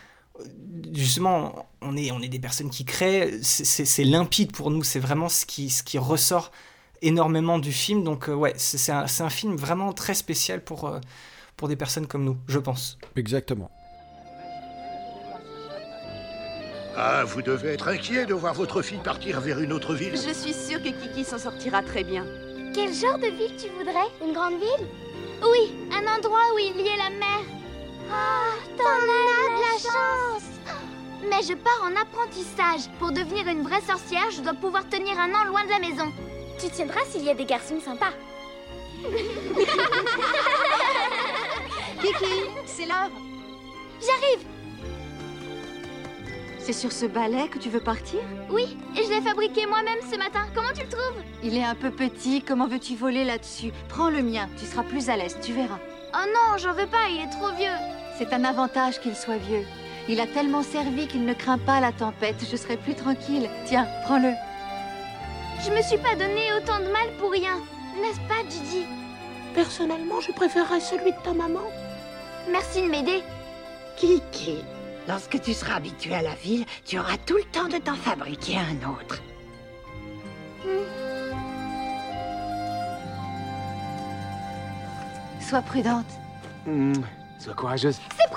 justement 0.94 1.68
on 1.82 1.96
est 1.96 2.12
on 2.12 2.20
est 2.22 2.28
des 2.30 2.40
personnes 2.40 2.70
qui 2.70 2.86
créent. 2.86 3.40
C'est- 3.44 4.04
limpide 4.04 4.52
pour 4.52 4.72
nous. 4.72 4.84
C'est 4.84 5.00
vraiment 5.00 5.30
ce 5.30 5.46
qui 5.46 5.70
ce 5.70 5.84
qui 5.84 5.98
ressort 6.00 6.52
énormément 7.02 7.60
du 7.60 7.72
film. 7.72 8.04
Donc 8.04 8.28
euh, 8.30 8.34
ouais 8.34 8.54
c'est 8.58 8.92
un, 8.92 9.06
un 9.20 9.30
film 9.30 9.56
vraiment 9.56 9.94
très 9.94 10.14
spécial 10.16 10.64
pour 10.64 10.86
euh, 10.86 11.00
pour 11.58 11.68
des 11.68 11.76
personnes 11.76 12.08
comme 12.08 12.24
nous 12.26 12.38
je 12.48 12.58
pense. 12.60 12.98
Exactement 13.16 13.70
Ah, 16.96 17.24
vous 17.26 17.42
devez 17.42 17.70
être 17.70 17.88
inquiet 17.88 18.26
de 18.28 18.34
voir 18.36 18.54
votre 18.54 18.82
fille 18.84 19.00
partir 19.00 19.40
vers 19.42 19.60
une 19.60 19.74
autre 19.74 19.96
ville. 19.96 20.16
Je 20.16 20.32
suis 20.34 20.54
sûre 20.54 20.78
que 20.80 20.90
Kiki 20.90 21.24
s'en 21.24 21.40
sortira 21.40 21.82
très 21.82 22.04
bien. 22.04 22.24
Quel 22.74 22.94
genre 22.94 23.18
de 23.18 23.26
ville 23.28 23.56
tu 23.58 23.68
voudrais? 23.70 24.08
Une 24.24 24.34
grande 24.34 24.60
ville? 24.60 24.86
Oui, 25.42 25.74
un 25.92 26.06
endroit 26.16 26.54
où 26.54 26.60
il 26.60 26.80
y 26.80 26.88
ait 26.88 26.98
la 26.98 27.10
mer. 27.10 27.40
Ah, 28.12 28.54
t'en 28.78 28.84
as 28.84 29.50
de 29.50 29.60
la 29.62 29.78
chance 29.80 30.44
Mais 31.24 31.42
je 31.42 31.56
pars 31.56 31.82
en 31.84 31.96
apprentissage. 32.00 32.92
Pour 33.00 33.12
devenir 33.12 33.48
une 33.48 33.64
vraie 33.64 33.82
sorcière, 33.82 34.30
je 34.32 34.42
dois 34.42 34.54
pouvoir 34.54 34.88
tenir 34.88 35.18
un 35.20 35.34
an 35.34 35.46
loin 35.46 35.64
de 35.64 35.70
la 35.70 35.80
maison. 35.80 36.12
Tu 36.60 36.70
tiendras 36.70 37.06
s'il 37.10 37.24
y 37.24 37.30
a 37.32 37.34
des 37.34 37.46
garçons 37.46 37.80
sympas. 37.84 38.14
Kiki, 42.02 42.44
c'est 42.68 42.86
l'heure. 42.86 43.10
J'arrive 44.00 44.46
C'est 46.66 46.72
sur 46.72 46.94
ce 46.94 47.06
balai 47.06 47.50
que 47.50 47.60
tu 47.60 47.70
veux 47.70 47.82
partir 47.82 48.22
Oui, 48.50 48.78
et 48.98 49.04
je 49.04 49.10
l'ai 49.10 49.20
fabriqué 49.20 49.66
moi-même 49.66 50.00
ce 50.10 50.18
matin. 50.18 50.46
Comment 50.56 50.72
tu 50.74 50.84
le 50.84 50.88
trouves 50.88 51.22
Il 51.44 51.58
est 51.58 51.64
un 51.64 51.76
peu 51.76 51.92
petit, 51.92 52.42
comment 52.42 52.68
veux-tu 52.70 52.96
voler 52.96 53.26
là-dessus 53.26 53.74
Prends 53.90 54.10
le 54.10 54.24
mien, 54.24 54.48
tu 54.58 54.66
seras 54.66 54.84
plus 54.84 55.10
à 55.10 55.18
l'aise, 55.18 55.38
tu 55.42 55.52
verras. 55.52 55.80
Oh 56.14 56.26
non, 56.26 56.58
j'en 56.58 56.72
veux 56.72 56.88
pas, 56.88 57.10
il 57.10 57.20
est 57.20 57.38
trop 57.38 57.54
vieux. 57.58 57.76
C'est 58.18 58.32
un 58.32 58.46
avantage 58.46 59.02
qu'il 59.02 59.14
soit 59.14 59.36
vieux. 59.36 59.66
Il 60.08 60.22
a 60.22 60.26
tellement 60.26 60.64
servi 60.64 61.08
qu'il 61.08 61.26
ne 61.26 61.34
craint 61.34 61.58
pas 61.58 61.82
la 61.82 61.92
tempête. 61.92 62.38
Je 62.50 62.56
serai 62.56 62.78
plus 62.78 62.96
tranquille. 62.96 63.50
Tiens, 63.66 63.86
prends-le. 64.06 64.32
Je 65.66 65.70
me 65.70 65.82
suis 65.82 65.98
pas 65.98 66.16
donné 66.16 66.54
autant 66.58 66.80
de 66.80 66.92
mal 66.94 67.10
pour 67.20 67.32
rien, 67.32 67.58
n'est-ce 68.02 68.22
pas, 68.30 68.42
Gigi 68.50 68.86
Personnellement, 69.54 70.22
je 70.22 70.32
préférerais 70.32 70.80
celui 70.80 71.12
de 71.12 71.24
ta 71.26 71.34
maman. 71.34 71.68
Merci 72.50 72.84
de 72.84 72.88
m'aider. 72.88 73.22
Kiki, 73.98 74.64
lorsque 75.08 75.42
tu 75.42 75.54
seras 75.54 75.76
habitué 75.76 76.16
à 76.16 76.22
la 76.22 76.36
ville, 76.36 76.66
tu 76.86 77.00
auras 77.00 77.18
tout 77.18 77.38
le 77.38 77.44
temps 77.44 77.68
de 77.68 77.78
t'en 77.78 77.96
fabriquer 77.96 78.58
un 78.58 78.90
autre. 78.90 79.22
Sois 85.40 85.62
prudente. 85.62 86.06
sois 87.40 87.54
courageuse. 87.54 88.00
C'est 88.18 88.30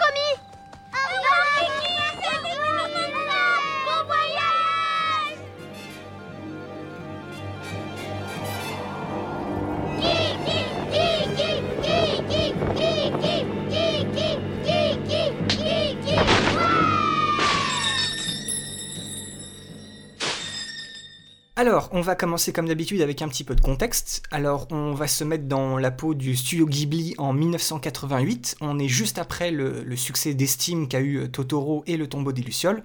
Alors, 21.59 21.89
on 21.93 22.03
va 22.03 22.17
commencer 22.17 22.53
comme 22.53 22.69
d'habitude 22.69 23.01
avec 23.01 23.23
un 23.23 23.29
petit 23.29 23.43
peu 23.43 23.55
de 23.55 23.63
contexte. 23.63 24.23
Alors, 24.31 24.67
on 24.71 24.93
va 24.93 25.09
se 25.09 25.25
mettre 25.25 25.45
dans 25.45 25.79
la 25.79 25.91
peau 25.91 26.13
du 26.13 26.37
studio 26.37 26.67
Ghibli 26.67 27.15
en 27.17 27.33
1988. 27.33 28.57
On 28.61 28.79
est 28.79 28.89
juste 28.89 29.17
après 29.17 29.51
le, 29.51 29.97
succès 29.97 30.35
d'estime 30.35 30.87
qu'a 30.87 31.01
eu 31.01 31.31
Totoro 31.31 31.83
et 31.87 31.97
Le 31.97 32.09
tombeau 32.09 32.33
des 32.33 32.43
Lucioles. 32.43 32.83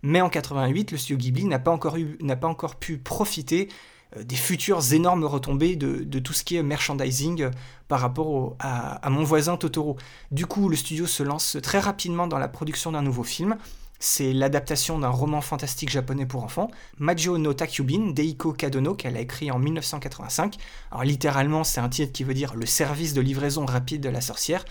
Mais 0.00 0.22
en 0.22 0.30
88, 0.30 0.92
le 0.92 0.96
studio 0.96 1.18
Ghibli 1.18 1.44
n'a 1.44 1.58
pas 1.58 1.70
encore, 1.70 2.76
pu 2.76 2.96
profiter 2.96 3.68
euh, 4.16 4.24
des 4.24 4.36
futures 4.36 4.94
énormes 4.94 5.24
retombées 5.24 5.76
de, 5.76 6.18
tout 6.18 6.32
ce 6.32 6.44
qui 6.44 6.56
est 6.56 6.62
merchandising 6.62 7.42
euh, 7.42 7.50
par 7.88 8.00
rapport 8.00 8.56
à 8.58 9.10
mon 9.10 9.22
voisin 9.22 9.58
Totoro. 9.58 9.98
Du 10.30 10.46
coup, 10.46 10.70
le 10.70 10.76
studio 10.76 11.06
se 11.06 11.22
lance 11.22 11.58
très 11.62 11.78
rapidement 11.78 12.26
dans 12.26 12.38
la 12.38 12.48
production 12.48 12.92
d'un 12.92 13.02
nouveau 13.02 13.22
film. 13.22 13.58
C'est 13.98 14.32
l'adaptation 14.32 14.98
d'un 14.98 15.08
roman 15.08 15.40
fantastique 15.40 15.90
japonais 15.90 16.26
pour 16.26 16.44
enfants, 16.44 16.70
Majo 16.98 17.38
no 17.38 17.54
Takyubin 17.54 18.10
d'Eiko 18.10 18.52
Kadono, 18.52 18.94
qu'elle 18.94 19.16
a 19.16 19.20
écrit 19.20 19.50
en 19.50 19.58
1985. 19.58 20.56
Alors 20.90 21.04
littéralement, 21.04 21.64
c'est 21.64 21.80
un 21.80 21.88
titre 21.88 22.12
qui 22.12 22.24
veut 22.24 22.34
dire 22.34 22.54
le 22.54 22.66
service 22.66 23.14
de 23.14 23.20
livraison 23.20 23.64
rapide 23.64 24.02
de 24.02 24.08
la 24.08 24.20
sorcière. 24.20 24.64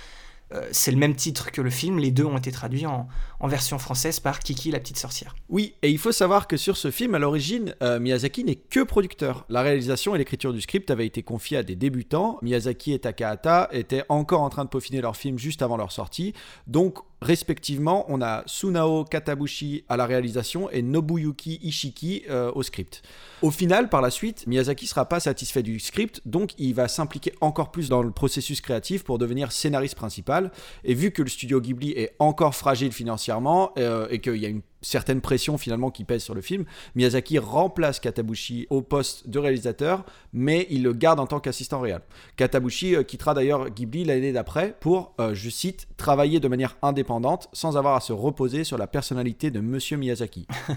Euh, 0.53 0.67
c'est 0.71 0.91
le 0.91 0.97
même 0.97 1.15
titre 1.15 1.51
que 1.51 1.61
le 1.61 1.69
film, 1.69 1.97
les 1.97 2.11
deux 2.11 2.25
ont 2.25 2.37
été 2.37 2.51
traduits 2.51 2.85
en, 2.85 3.07
version 3.45 3.77
française 3.77 4.21
par 4.21 4.39
Kiki 4.39 4.71
la 4.71 4.79
petite 4.79 4.97
sorcière. 4.97 5.35
Oui, 5.49 5.75
et 5.81 5.89
il 5.89 5.97
faut 5.97 6.13
savoir 6.13 6.47
que 6.47 6.55
sur 6.55 6.77
ce 6.77 6.91
film, 6.91 7.13
à 7.13 7.19
l'origine, 7.19 7.75
euh, 7.83 7.99
Miyazaki 7.99 8.45
n'est 8.45 8.55
que 8.55 8.79
producteur. 8.81 9.45
La 9.49 9.61
réalisation 9.61 10.15
et 10.15 10.17
l'écriture 10.17 10.53
du 10.53 10.61
script 10.61 10.89
avaient 10.89 11.05
été 11.05 11.23
confiées 11.23 11.57
à 11.57 11.63
des 11.63 11.75
débutants. 11.75 12.39
Miyazaki 12.41 12.93
et 12.93 12.99
Takahata 12.99 13.67
étaient 13.73 14.05
encore 14.07 14.41
en 14.41 14.49
train 14.49 14.63
de 14.63 14.69
peaufiner 14.69 15.01
leur 15.01 15.17
film 15.17 15.37
juste 15.37 15.61
avant 15.61 15.75
leur 15.75 15.91
sortie. 15.91 16.33
Donc, 16.67 16.99
respectivement, 17.23 18.05
on 18.09 18.21
a 18.21 18.43
Sunao 18.45 19.05
Katabushi 19.05 19.85
à 19.89 19.97
la 19.97 20.05
réalisation 20.05 20.69
et 20.69 20.81
Nobuyuki 20.81 21.59
Ishiki 21.63 22.23
euh, 22.29 22.51
au 22.53 22.63
script. 22.63 23.01
Au 23.41 23.51
final, 23.51 23.89
par 23.89 24.01
la 24.01 24.09
suite, 24.09 24.45
Miyazaki 24.45 24.87
sera 24.87 25.07
pas 25.07 25.19
satisfait 25.19 25.63
du 25.63 25.79
script, 25.79 26.21
donc 26.25 26.51
il 26.57 26.73
va 26.73 26.87
s'impliquer 26.87 27.33
encore 27.41 27.71
plus 27.71 27.89
dans 27.89 28.01
le 28.01 28.11
processus 28.11 28.61
créatif 28.61 29.03
pour 29.03 29.17
devenir 29.17 29.51
scénariste 29.51 29.95
principal. 29.95 30.51
Et 30.83 30.93
vu 30.93 31.11
que 31.11 31.21
le 31.21 31.29
studio 31.29 31.59
Ghibli 31.61 31.91
est 31.91 32.15
encore 32.19 32.55
fragile 32.55 32.91
financièrement 32.91 33.71
euh, 33.77 34.07
et 34.09 34.19
qu'il 34.19 34.37
y 34.37 34.45
a 34.45 34.49
une 34.49 34.61
certaine 34.83 35.21
pression 35.21 35.57
finalement 35.57 35.89
qui 35.89 36.03
pèse 36.03 36.23
sur 36.23 36.35
le 36.35 36.41
film, 36.41 36.65
Miyazaki 36.95 37.39
remplace 37.39 37.99
Katabushi 37.99 38.67
au 38.69 38.81
poste 38.81 39.27
de 39.27 39.39
réalisateur, 39.39 40.05
mais 40.31 40.67
il 40.69 40.83
le 40.83 40.93
garde 40.93 41.19
en 41.19 41.25
tant 41.25 41.39
qu'assistant 41.39 41.79
réel. 41.79 42.01
Katabushi 42.37 42.95
euh, 42.95 43.03
quittera 43.03 43.33
d'ailleurs 43.33 43.69
Ghibli 43.69 44.03
l'année 44.03 44.31
d'après 44.31 44.75
pour, 44.79 45.13
euh, 45.19 45.33
je 45.33 45.49
cite, 45.49 45.87
travailler 45.97 46.39
de 46.39 46.47
manière 46.47 46.77
indépendante 46.81 47.49
sans 47.53 47.77
avoir 47.77 47.95
à 47.95 47.99
se 48.01 48.13
reposer 48.13 48.63
sur 48.63 48.77
la 48.77 48.87
personnalité 48.87 49.49
de 49.49 49.59
Monsieur 49.59 49.97
Miyazaki. 49.97 50.47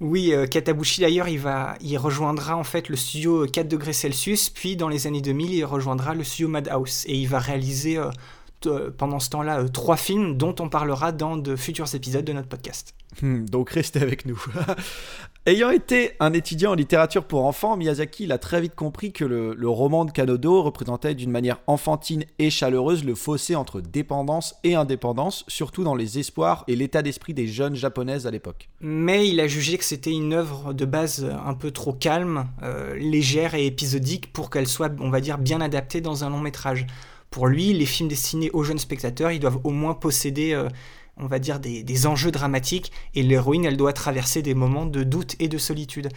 Oui, 0.00 0.32
euh, 0.32 0.46
Katabushi 0.46 1.00
d'ailleurs, 1.00 1.26
il, 1.26 1.40
va, 1.40 1.74
il 1.80 1.98
rejoindra 1.98 2.56
en 2.56 2.62
fait 2.62 2.88
le 2.88 2.94
studio 2.94 3.46
4 3.46 3.66
degrés 3.66 3.92
Celsius, 3.92 4.48
puis 4.48 4.76
dans 4.76 4.88
les 4.88 5.08
années 5.08 5.20
2000, 5.20 5.52
il 5.52 5.64
rejoindra 5.64 6.14
le 6.14 6.22
studio 6.22 6.46
Madhouse 6.46 7.04
et 7.06 7.16
il 7.16 7.26
va 7.26 7.40
réaliser 7.40 7.98
euh, 7.98 8.10
euh, 8.66 8.90
pendant 8.90 9.20
ce 9.20 9.30
temps-là 9.30 9.60
euh, 9.60 9.68
trois 9.68 9.96
films 9.96 10.36
dont 10.36 10.54
on 10.58 10.68
parlera 10.68 11.12
dans 11.12 11.36
de 11.36 11.54
futurs 11.54 11.94
épisodes 11.94 12.24
de 12.24 12.32
notre 12.32 12.48
podcast. 12.48 12.94
Hmm, 13.22 13.44
donc 13.46 13.70
restez 13.70 14.00
avec 14.00 14.26
nous. 14.26 14.42
Ayant 15.46 15.70
été 15.70 16.12
un 16.20 16.34
étudiant 16.34 16.72
en 16.72 16.74
littérature 16.74 17.24
pour 17.24 17.46
enfants, 17.46 17.76
Miyazaki 17.76 18.24
il 18.24 18.32
a 18.32 18.38
très 18.38 18.60
vite 18.60 18.74
compris 18.74 19.12
que 19.12 19.24
le, 19.24 19.68
roman 19.68 20.04
de 20.04 20.10
Kanodo 20.10 20.62
représentait 20.62 21.14
d'une 21.14 21.30
manière 21.30 21.60
enfantine 21.66 22.24
et 22.38 22.50
chaleureuse 22.50 23.02
le 23.02 23.14
fossé 23.14 23.54
entre 23.54 23.80
dépendance 23.80 24.56
et 24.62 24.74
indépendance, 24.74 25.46
surtout 25.48 25.84
dans 25.84 25.94
les 25.94 26.18
espoirs 26.18 26.64
et 26.68 26.76
l'état 26.76 27.00
d'esprit 27.00 27.32
des 27.32 27.46
jeunes 27.46 27.76
japonaises 27.76 28.26
à 28.26 28.30
l'époque. 28.30 28.68
Mais 28.82 29.26
il 29.26 29.40
a 29.40 29.48
jugé 29.48 29.78
que 29.78 29.84
c'était 29.84 30.12
une 30.12 30.34
œuvre 30.34 30.74
de 30.74 30.84
base 30.84 31.26
un 31.46 31.54
peu 31.54 31.70
trop 31.70 31.94
calme, 31.94 32.46
euh, 32.62 32.94
légère 32.96 33.54
et 33.54 33.64
épisodique 33.64 34.32
pour 34.34 34.50
qu'elle 34.50 34.68
soit, 34.68 34.92
on 35.00 35.08
va 35.08 35.22
dire, 35.22 35.38
bien 35.38 35.62
adaptée 35.62 36.02
dans 36.02 36.24
un 36.24 36.30
long 36.30 36.40
métrage. 36.40 36.86
Pour 37.30 37.46
lui, 37.46 37.72
les 37.72 37.86
films 37.86 38.08
destinés 38.08 38.50
aux 38.52 38.64
jeunes 38.64 38.78
spectateurs, 38.78 39.30
ils 39.30 39.40
doivent 39.40 39.60
au 39.64 39.70
moins 39.70 39.94
posséder, 39.94 40.52
euh, 40.52 40.68
on 41.18 41.26
va 41.26 41.38
dire, 41.38 41.60
des, 41.60 41.82
des 41.82 42.06
enjeux 42.06 42.30
dramatiques, 42.30 42.92
et 43.14 43.22
l'héroïne, 43.22 43.64
elle 43.64 43.76
doit 43.76 43.92
traverser 43.92 44.42
des 44.42 44.54
moments 44.54 44.86
de 44.86 45.02
doute 45.02 45.36
et 45.38 45.48
de 45.48 45.58
solitude. 45.58 46.08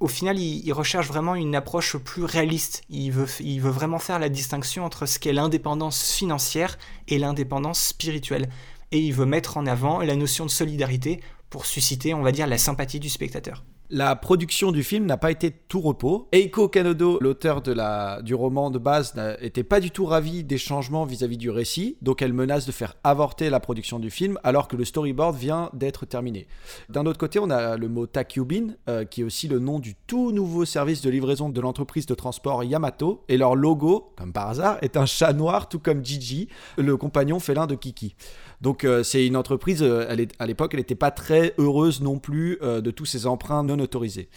Au 0.00 0.08
final, 0.08 0.38
il, 0.38 0.66
il 0.66 0.72
recherche 0.72 1.08
vraiment 1.08 1.34
une 1.34 1.54
approche 1.54 1.96
plus 1.96 2.24
réaliste. 2.24 2.82
Il 2.90 3.10
veut, 3.10 3.26
il 3.40 3.60
veut 3.60 3.70
vraiment 3.70 3.98
faire 3.98 4.18
la 4.18 4.28
distinction 4.28 4.84
entre 4.84 5.06
ce 5.06 5.18
qu'est 5.18 5.32
l'indépendance 5.32 6.12
financière 6.12 6.78
et 7.08 7.18
l'indépendance 7.18 7.80
spirituelle. 7.80 8.48
Et 8.92 8.98
il 8.98 9.12
veut 9.12 9.26
mettre 9.26 9.56
en 9.56 9.66
avant 9.66 10.00
la 10.00 10.16
notion 10.16 10.46
de 10.46 10.50
solidarité 10.50 11.20
pour 11.50 11.66
susciter, 11.66 12.14
on 12.14 12.22
va 12.22 12.32
dire, 12.32 12.46
la 12.46 12.58
sympathie 12.58 13.00
du 13.00 13.08
spectateur. 13.08 13.64
La 13.90 14.16
production 14.16 14.70
du 14.70 14.82
film 14.82 15.06
n'a 15.06 15.16
pas 15.16 15.30
été 15.30 15.50
tout 15.50 15.80
repos. 15.80 16.28
Eiko 16.32 16.68
Kanodo, 16.68 17.16
l'auteur 17.22 17.62
la, 17.68 18.20
du 18.20 18.34
roman 18.34 18.70
de 18.70 18.78
base, 18.78 19.14
n'était 19.40 19.64
pas 19.64 19.80
du 19.80 19.90
tout 19.90 20.04
ravi 20.04 20.44
des 20.44 20.58
changements 20.58 21.06
vis-à-vis 21.06 21.38
du 21.38 21.48
récit, 21.48 21.96
donc 22.02 22.20
elle 22.20 22.34
menace 22.34 22.66
de 22.66 22.72
faire 22.72 22.96
avorter 23.02 23.48
la 23.48 23.60
production 23.60 23.98
du 23.98 24.10
film 24.10 24.38
alors 24.44 24.68
que 24.68 24.76
le 24.76 24.84
storyboard 24.84 25.34
vient 25.36 25.70
d'être 25.72 26.04
terminé. 26.04 26.48
D'un 26.90 27.06
autre 27.06 27.18
côté, 27.18 27.38
on 27.38 27.48
a 27.48 27.78
le 27.78 27.88
mot 27.88 28.06
Takyubin, 28.06 28.74
euh, 28.90 29.06
qui 29.06 29.22
est 29.22 29.24
aussi 29.24 29.48
le 29.48 29.58
nom 29.58 29.78
du 29.78 29.94
tout 30.06 30.32
nouveau 30.32 30.66
service 30.66 31.00
de 31.00 31.08
livraison 31.08 31.48
de 31.48 31.60
l'entreprise 31.62 32.04
de 32.04 32.14
transport 32.14 32.64
Yamato, 32.64 33.24
et 33.28 33.38
leur 33.38 33.54
logo, 33.56 34.12
comme 34.18 34.34
par 34.34 34.50
hasard, 34.50 34.76
est 34.82 34.98
un 34.98 35.06
chat 35.06 35.32
noir, 35.32 35.66
tout 35.70 35.78
comme 35.78 36.04
Gigi, 36.04 36.48
le 36.76 36.98
compagnon 36.98 37.40
félin 37.40 37.66
de 37.66 37.74
Kiki. 37.74 38.16
Donc 38.60 38.84
euh, 38.84 39.02
c'est 39.02 39.26
une 39.26 39.36
entreprise, 39.36 39.82
euh, 39.82 40.26
à 40.38 40.46
l'époque, 40.46 40.74
elle 40.74 40.80
n'était 40.80 40.94
pas 40.94 41.10
très 41.10 41.54
heureuse 41.56 42.02
non 42.02 42.18
plus 42.18 42.58
de 42.60 42.90
tous 42.90 43.06
ces 43.06 43.26
emprunts 43.26 43.62
non 43.62 43.77
autorisés. 43.80 44.28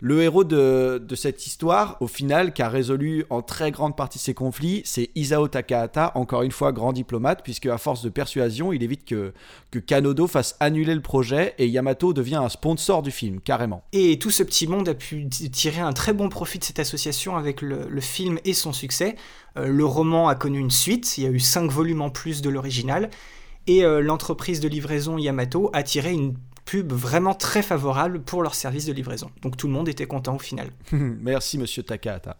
Le 0.00 0.22
héros 0.22 0.44
de, 0.44 1.00
cette 1.14 1.46
histoire, 1.46 1.96
au 2.00 2.06
final, 2.06 2.52
qui 2.52 2.60
a 2.60 2.68
résolu 2.68 3.24
en 3.30 3.40
très 3.40 3.70
grande 3.70 3.96
partie 3.96 4.18
ses 4.18 4.34
conflits, 4.34 4.82
c'est 4.84 5.10
Isao 5.14 5.48
Takahata, 5.48 6.12
encore 6.16 6.42
une 6.42 6.50
fois 6.50 6.72
grand 6.72 6.92
diplomate, 6.92 7.42
puisque 7.42 7.66
à 7.66 7.78
force 7.78 8.02
de 8.02 8.10
persuasion, 8.10 8.72
il 8.72 8.82
évite 8.82 9.06
que, 9.06 9.32
Kanodo 9.86 10.26
fasse 10.26 10.56
annuler 10.60 10.94
le 10.94 11.02
projet 11.02 11.54
et 11.58 11.66
Yamato 11.66 12.12
devient 12.12 12.36
un 12.36 12.48
sponsor 12.48 13.02
du 13.02 13.10
film, 13.10 13.40
carrément. 13.40 13.84
Et 13.92 14.18
tout 14.18 14.30
ce 14.30 14.42
petit 14.42 14.66
monde 14.66 14.88
a 14.88 14.94
pu 14.94 15.28
tirer 15.28 15.80
un 15.80 15.92
très 15.92 16.12
bon 16.12 16.28
profit 16.28 16.58
de 16.58 16.64
cette 16.64 16.78
association 16.78 17.36
avec 17.36 17.62
le, 17.62 18.00
film 18.00 18.38
et 18.44 18.54
son 18.54 18.72
succès. 18.72 19.16
Euh, 19.58 19.66
le 19.66 19.84
roman 19.84 20.28
a 20.28 20.34
connu 20.34 20.58
une 20.58 20.70
suite, 20.70 21.18
il 21.18 21.24
y 21.24 21.26
a 21.26 21.30
eu 21.30 21.40
5 21.40 21.70
volumes 21.70 22.02
en 22.02 22.10
plus 22.10 22.42
de 22.42 22.50
l'original, 22.50 23.10
et 23.66 23.84
euh, 23.84 24.00
l'entreprise 24.00 24.60
de 24.60 24.68
livraison 24.68 25.18
Yamato 25.18 25.70
a 25.72 25.82
tiré 25.82 26.12
une 26.12 26.34
pub 26.66 26.92
vraiment 26.92 27.32
très 27.32 27.62
favorable 27.62 28.20
pour 28.20 28.42
leur 28.42 28.54
service 28.54 28.84
de 28.84 28.92
livraison. 28.92 29.30
Donc 29.40 29.56
tout 29.56 29.68
le 29.68 29.72
monde 29.72 29.88
était 29.88 30.06
content 30.06 30.34
au 30.36 30.38
final. 30.38 30.68
Merci, 30.92 31.56
monsieur 31.56 31.82
Takahata. 31.82 32.36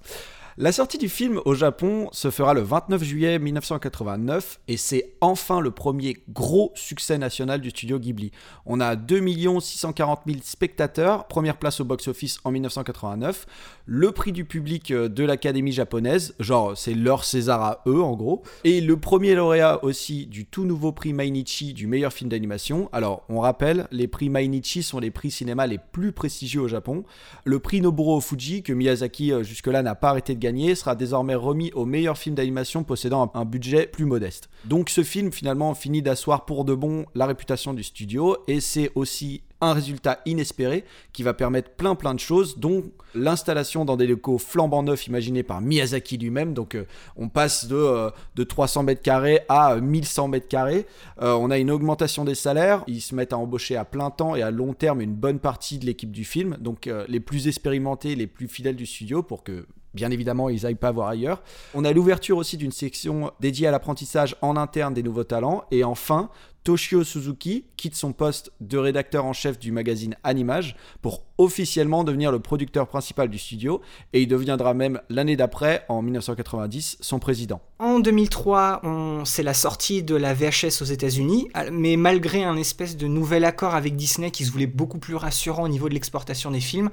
La 0.58 0.72
sortie 0.72 0.96
du 0.96 1.10
film 1.10 1.38
au 1.44 1.54
Japon 1.54 2.08
se 2.12 2.30
fera 2.30 2.54
le 2.54 2.62
29 2.62 3.04
juillet 3.04 3.38
1989 3.38 4.58
et 4.68 4.78
c'est 4.78 5.12
enfin 5.20 5.60
le 5.60 5.70
premier 5.70 6.16
gros 6.30 6.72
succès 6.75 7.18
national 7.18 7.60
du 7.60 7.68
studio 7.68 7.98
Ghibli. 7.98 8.30
On 8.64 8.80
a 8.80 8.96
2 8.96 9.20
640 9.60 10.20
000 10.26 10.38
spectateurs, 10.42 11.26
première 11.26 11.58
place 11.58 11.80
au 11.80 11.84
box-office 11.84 12.38
en 12.44 12.52
1989, 12.52 13.44
le 13.84 14.12
prix 14.12 14.32
du 14.32 14.46
public 14.46 14.92
euh, 14.92 15.10
de 15.10 15.25
l'Académie 15.25 15.72
japonaise, 15.72 16.34
genre 16.40 16.75
c'est 16.75 16.94
leur 16.94 17.25
César 17.25 17.60
à 17.60 17.82
eux 17.86 18.00
en 18.00 18.14
gros, 18.14 18.42
et 18.64 18.80
le 18.80 18.96
premier 18.96 19.34
lauréat 19.34 19.84
aussi 19.84 20.25
du 20.25 20.46
tout 20.46 20.64
nouveau 20.64 20.90
prix 20.90 21.12
Mainichi 21.12 21.75
du 21.75 21.86
meilleur 21.86 22.14
film 22.14 22.30
d'animation. 22.30 22.88
Alors 22.94 23.25
on 23.28 23.40
rappelle, 23.40 23.88
les 23.90 24.08
prix 24.08 24.30
Mainichi 24.30 24.82
sont 24.82 25.00
les 25.00 25.10
prix 25.10 25.30
cinéma 25.30 25.66
les 25.66 25.78
plus 25.92 26.12
prestigieux 26.12 26.62
au 26.62 26.68
Japon. 26.68 27.04
Le 27.44 27.58
prix 27.58 27.82
Nobuo 27.82 28.22
Fuji, 28.22 28.62
que 28.62 28.72
Miyazaki 28.72 29.32
euh, 29.32 29.42
jusque-là 29.42 29.82
n'a 29.82 29.94
pas 29.94 30.08
arrêté 30.08 30.34
de 30.34 30.45
sera 30.74 30.94
désormais 30.94 31.34
remis 31.34 31.72
au 31.72 31.84
meilleur 31.84 32.16
film 32.16 32.34
d'animation 32.34 32.84
possédant 32.84 33.30
un 33.34 33.44
budget 33.44 33.86
plus 33.86 34.04
modeste. 34.04 34.48
Donc 34.64 34.90
ce 34.90 35.02
film 35.02 35.32
finalement 35.32 35.74
finit 35.74 36.02
d'asseoir 36.02 36.44
pour 36.44 36.64
de 36.64 36.74
bon 36.74 37.06
la 37.14 37.26
réputation 37.26 37.74
du 37.74 37.82
studio 37.82 38.36
et 38.46 38.60
c'est 38.60 38.90
aussi 38.94 39.42
un 39.60 39.72
résultat 39.72 40.20
inespéré 40.26 40.84
qui 41.12 41.22
va 41.22 41.34
permettre 41.34 41.70
plein 41.70 41.94
plein 41.94 42.14
de 42.14 42.20
choses, 42.20 42.58
dont 42.58 42.84
l'installation 43.14 43.84
dans 43.84 43.96
des 43.96 44.06
locaux 44.06 44.38
flambant 44.38 44.82
neufs 44.82 45.06
imaginés 45.06 45.42
par 45.42 45.60
Miyazaki 45.60 46.18
lui-même. 46.18 46.54
Donc 46.54 46.75
euh, 46.75 46.84
on 47.16 47.28
passe 47.28 47.66
de, 47.66 47.76
euh, 47.76 48.10
de 48.34 48.44
300 48.44 48.82
mètres 48.82 49.02
carrés 49.02 49.40
à 49.48 49.76
1100 49.76 50.28
mètres 50.28 50.48
carrés. 50.48 50.86
Euh, 51.22 51.32
on 51.34 51.50
a 51.50 51.58
une 51.58 51.70
augmentation 51.70 52.25
des 52.25 52.34
salaires. 52.34 52.84
Ils 52.86 53.00
se 53.00 53.14
mettent 53.14 53.32
à 53.32 53.38
embaucher 53.38 53.76
à 53.76 53.84
plein 53.84 54.10
temps 54.10 54.36
et 54.36 54.42
à 54.42 54.50
long 54.50 54.75
terme 54.75 55.00
une 55.00 55.14
bonne 55.14 55.38
partie 55.38 55.78
de 55.78 55.86
l'équipe 55.86 56.12
du 56.12 56.25
film. 56.25 56.56
Donc 56.60 56.88
les 57.08 57.20
plus 57.20 57.48
expérimentés, 57.48 58.14
les 58.14 58.26
plus 58.26 58.48
fidèles 58.48 58.76
du 58.76 58.86
studio 58.86 59.22
pour 59.22 59.42
que 59.42 59.66
bien 59.94 60.10
évidemment, 60.10 60.48
ils 60.50 60.62
n'aillent 60.62 60.75
pas 60.75 60.92
voir 60.92 61.08
ailleurs. 61.08 61.42
On 61.75 61.84
a 61.84 61.92
l'ouverture 61.92 62.36
aussi 62.36 62.56
d'une 62.56 62.70
section 62.70 63.32
dédiée 63.40 63.66
à 63.66 63.70
l'apprentissage 63.70 64.36
en 64.42 64.56
interne 64.56 64.92
des 64.92 65.02
nouveaux 65.02 65.25
talents. 65.25 65.64
Et 65.70 65.82
enfin, 65.84 66.28
Toshio 66.66 67.04
Suzuki 67.04 67.64
quitte 67.76 67.94
son 67.94 68.12
poste 68.12 68.50
de 68.61 68.76
rédacteur 68.76 69.25
en 69.25 69.32
chef 69.32 69.56
du 69.56 69.70
magazine 69.70 70.16
Animage 70.25 70.75
pour 71.00 71.23
officiellement 71.38 72.02
devenir 72.02 72.32
le 72.32 72.40
producteur 72.40 72.88
principal 72.88 73.28
du 73.28 73.38
studio 73.38 73.80
et 74.12 74.23
il 74.23 74.26
deviendra 74.26 74.75
même 74.75 75.00
l'année 75.08 75.37
d'après, 75.37 75.85
en 75.88 76.02
1990, 76.02 76.99
son 77.00 77.20
président. 77.20 77.61
En 77.78 78.00
2003, 78.00 78.82
c'est 79.25 79.44
la 79.44 79.54
sortie 79.54 80.02
de 80.02 80.16
la 80.16 80.35
VHS 80.35 80.82
aux 80.82 80.87
États-Unis, 80.87 81.46
mais 81.70 81.96
malgré 81.96 82.42
un 82.42 82.56
espèce 82.56 82.96
de 82.96 83.06
nouvel 83.06 83.44
accord 83.44 83.76
avec 83.76 83.94
Disney 83.94 84.32
qui 84.32 84.44
se 84.44 84.50
voulait 84.50 84.66
beaucoup 84.66 84.99
plus 84.99 85.14
rassurant 85.14 85.62
au 85.62 85.68
niveau 85.68 85.88
de 85.88 85.94
l'exportation 85.94 86.50
des 86.50 86.58
films, 86.58 86.90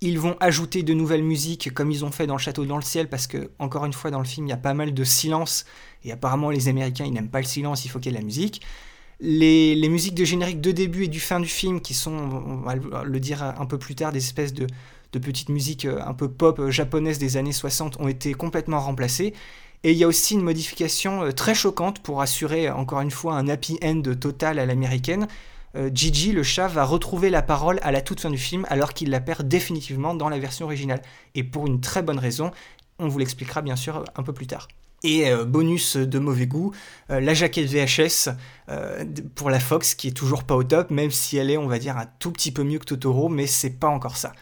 ils 0.00 0.18
vont 0.18 0.36
ajouter 0.40 0.82
de 0.82 0.92
nouvelles 0.92 1.22
musiques 1.22 1.72
comme 1.72 1.92
ils 1.92 2.04
ont 2.04 2.10
fait 2.10 2.26
dans 2.26 2.34
Le 2.34 2.40
Château 2.40 2.64
dans 2.64 2.78
le 2.78 2.82
ciel 2.82 3.08
parce 3.08 3.28
que 3.28 3.52
encore 3.60 3.84
une 3.84 3.92
fois 3.92 4.10
dans 4.10 4.18
le 4.18 4.24
film 4.24 4.48
il 4.48 4.50
y 4.50 4.52
a 4.52 4.56
pas 4.56 4.74
mal 4.74 4.92
de 4.92 5.04
silence 5.04 5.66
et 6.02 6.10
apparemment 6.10 6.50
les 6.50 6.66
Américains 6.66 7.04
ils 7.04 7.12
n'aiment 7.12 7.30
pas 7.30 7.40
le 7.40 7.46
silence, 7.46 7.84
il 7.84 7.88
faut 7.90 8.00
qu'il 8.00 8.10
y 8.10 8.14
ait 8.16 8.18
de 8.18 8.20
la 8.20 8.26
musique. 8.26 8.60
Les, 9.20 9.88
musiques 9.88 10.14
de 10.14 10.24
générique 10.24 10.60
de 10.60 10.72
début 10.72 11.04
et 11.04 11.08
du 11.08 11.20
fin 11.20 11.40
du 11.40 11.48
film, 11.48 11.80
qui 11.80 11.94
sont, 11.94 12.12
on 12.12 12.56
va 12.56 12.74
le 12.74 13.20
dire 13.20 13.42
un 13.42 13.66
peu 13.66 13.78
plus 13.78 13.94
tard, 13.94 14.12
des 14.12 14.18
espèces 14.18 14.52
de, 14.52 14.66
petites 15.18 15.48
musiques 15.48 15.84
euh, 15.84 16.00
un 16.04 16.14
peu 16.14 16.28
pop 16.28 16.58
euh, 16.58 16.70
japonaises 16.70 17.18
des 17.18 17.36
années 17.36 17.52
60, 17.52 18.00
ont 18.00 18.08
été 18.08 18.34
complètement 18.34 18.80
remplacées. 18.80 19.34
Et 19.82 19.92
il 19.92 19.98
y 19.98 20.04
a 20.04 20.08
aussi 20.08 20.34
une 20.34 20.42
modification 20.42 21.22
euh, 21.22 21.32
très 21.32 21.54
choquante 21.54 22.00
pour 22.00 22.22
assurer, 22.22 22.70
encore 22.70 23.00
une 23.00 23.10
fois, 23.10 23.34
un 23.34 23.48
happy 23.48 23.78
end 23.82 24.02
total 24.20 24.58
à 24.58 24.66
l'américaine. 24.66 25.26
Gigi, 25.92 26.30
le 26.30 26.44
chat, 26.44 26.68
va 26.68 26.84
retrouver 26.84 27.30
la 27.30 27.42
parole 27.42 27.80
à 27.82 27.90
la 27.90 28.00
toute 28.00 28.20
fin 28.20 28.30
du 28.30 28.38
film 28.38 28.64
alors 28.68 28.94
qu'il 28.94 29.10
la 29.10 29.18
perd 29.18 29.48
définitivement 29.48 30.14
dans 30.14 30.28
la 30.28 30.38
version 30.38 30.66
originale. 30.66 31.02
Et 31.34 31.42
pour 31.42 31.66
une 31.66 31.80
très 31.80 32.00
bonne 32.00 32.20
raison, 32.20 32.52
on 33.00 33.08
vous 33.08 33.18
l'expliquera 33.18 33.60
bien 33.60 33.74
sûr 33.74 34.04
un 34.14 34.22
peu 34.22 34.32
plus 34.32 34.46
tard. 34.46 34.68
Et 35.04 35.28
euh, 35.28 35.44
bonus 35.44 35.96
de 35.98 36.18
mauvais 36.18 36.46
goût, 36.46 36.72
euh, 37.10 37.20
la 37.20 37.34
jaquette 37.34 37.66
VHS 37.66 38.30
euh, 38.70 39.04
pour 39.34 39.50
la 39.50 39.60
Fox 39.60 39.94
qui 39.94 40.08
est 40.08 40.16
toujours 40.16 40.44
pas 40.44 40.56
au 40.56 40.64
top, 40.64 40.90
même 40.90 41.10
si 41.10 41.36
elle 41.36 41.50
est, 41.50 41.58
on 41.58 41.66
va 41.66 41.78
dire, 41.78 41.98
un 41.98 42.06
tout 42.18 42.32
petit 42.32 42.50
peu 42.50 42.64
mieux 42.64 42.78
que 42.78 42.86
Totoro, 42.86 43.28
mais 43.28 43.46
c'est 43.46 43.78
pas 43.78 43.88
encore 43.88 44.16
ça. 44.16 44.32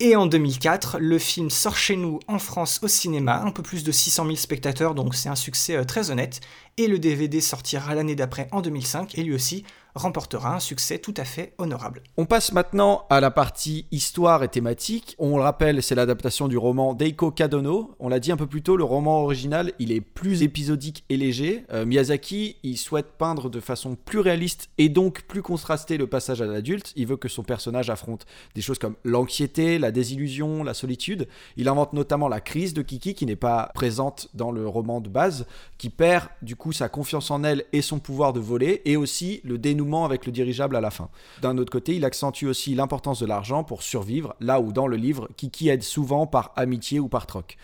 Et 0.00 0.16
en 0.16 0.26
2004, 0.26 0.98
le 1.00 1.18
film 1.18 1.50
sort 1.50 1.76
chez 1.76 1.96
nous 1.96 2.18
en 2.28 2.38
France 2.38 2.80
au 2.82 2.88
cinéma, 2.88 3.42
un 3.42 3.50
peu 3.50 3.62
plus 3.62 3.84
de 3.84 3.92
600 3.92 4.24
000 4.24 4.36
spectateurs, 4.36 4.94
donc 4.94 5.14
c'est 5.14 5.28
un 5.28 5.34
succès 5.34 5.84
très 5.84 6.10
honnête. 6.10 6.40
Et 6.78 6.86
le 6.86 6.98
DVD 6.98 7.40
sortira 7.42 7.94
l'année 7.94 8.14
d'après 8.14 8.48
en 8.52 8.62
2005, 8.62 9.18
et 9.18 9.22
lui 9.22 9.34
aussi 9.34 9.64
remportera 9.94 10.54
un 10.54 10.60
succès 10.60 10.98
tout 10.98 11.14
à 11.16 11.24
fait 11.24 11.54
honorable. 11.58 12.02
On 12.16 12.26
passe 12.26 12.52
maintenant 12.52 13.06
à 13.10 13.20
la 13.20 13.30
partie 13.30 13.86
histoire 13.90 14.42
et 14.42 14.48
thématique. 14.48 15.14
On 15.18 15.36
le 15.36 15.42
rappelle, 15.42 15.82
c'est 15.82 15.94
l'adaptation 15.94 16.48
du 16.48 16.56
roman 16.56 16.94
d'Eiko 16.94 17.30
Kadono. 17.30 17.94
On 17.98 18.08
l'a 18.08 18.20
dit 18.20 18.32
un 18.32 18.36
peu 18.36 18.46
plus 18.46 18.62
tôt, 18.62 18.76
le 18.76 18.84
roman 18.84 19.22
original, 19.22 19.72
il 19.78 19.92
est 19.92 20.00
plus 20.00 20.42
épisodique 20.42 21.04
et 21.08 21.16
léger. 21.16 21.64
Euh, 21.72 21.84
Miyazaki, 21.84 22.56
il 22.62 22.76
souhaite 22.76 23.12
peindre 23.18 23.50
de 23.50 23.60
façon 23.60 23.96
plus 23.96 24.20
réaliste 24.20 24.70
et 24.78 24.88
donc 24.88 25.22
plus 25.22 25.42
contrastée 25.42 25.96
le 25.96 26.06
passage 26.06 26.42
à 26.42 26.46
l'adulte. 26.46 26.92
Il 26.96 27.06
veut 27.06 27.16
que 27.16 27.28
son 27.28 27.42
personnage 27.42 27.90
affronte 27.90 28.26
des 28.54 28.62
choses 28.62 28.78
comme 28.78 28.96
l'anxiété, 29.04 29.78
la 29.78 29.90
désillusion, 29.90 30.62
la 30.62 30.74
solitude. 30.74 31.28
Il 31.56 31.68
invente 31.68 31.92
notamment 31.92 32.28
la 32.28 32.40
crise 32.40 32.74
de 32.74 32.82
Kiki 32.82 33.14
qui 33.14 33.26
n'est 33.26 33.36
pas 33.36 33.70
présente 33.74 34.28
dans 34.34 34.50
le 34.50 34.66
roman 34.68 35.00
de 35.00 35.08
base, 35.08 35.46
qui 35.78 35.90
perd 35.90 36.28
du 36.42 36.56
coup 36.56 36.72
sa 36.72 36.88
confiance 36.88 37.30
en 37.30 37.44
elle 37.44 37.64
et 37.72 37.82
son 37.82 37.98
pouvoir 37.98 38.32
de 38.32 38.40
voler 38.40 38.82
et 38.84 38.96
aussi 38.96 39.40
le 39.44 39.58
avec 40.04 40.26
le 40.26 40.32
dirigeable 40.32 40.76
à 40.76 40.80
la 40.80 40.90
fin. 40.90 41.08
D'un 41.42 41.58
autre 41.58 41.70
côté, 41.70 41.96
il 41.96 42.04
accentue 42.04 42.46
aussi 42.46 42.74
l'importance 42.74 43.20
de 43.20 43.26
l'argent 43.26 43.64
pour 43.64 43.82
survivre, 43.82 44.34
là 44.40 44.60
où 44.60 44.72
dans 44.72 44.86
le 44.86 44.96
livre, 44.96 45.28
Kiki 45.36 45.68
aide 45.68 45.82
souvent 45.82 46.26
par 46.26 46.52
amitié 46.56 47.00
ou 47.00 47.08
par 47.08 47.26
troc. 47.26 47.56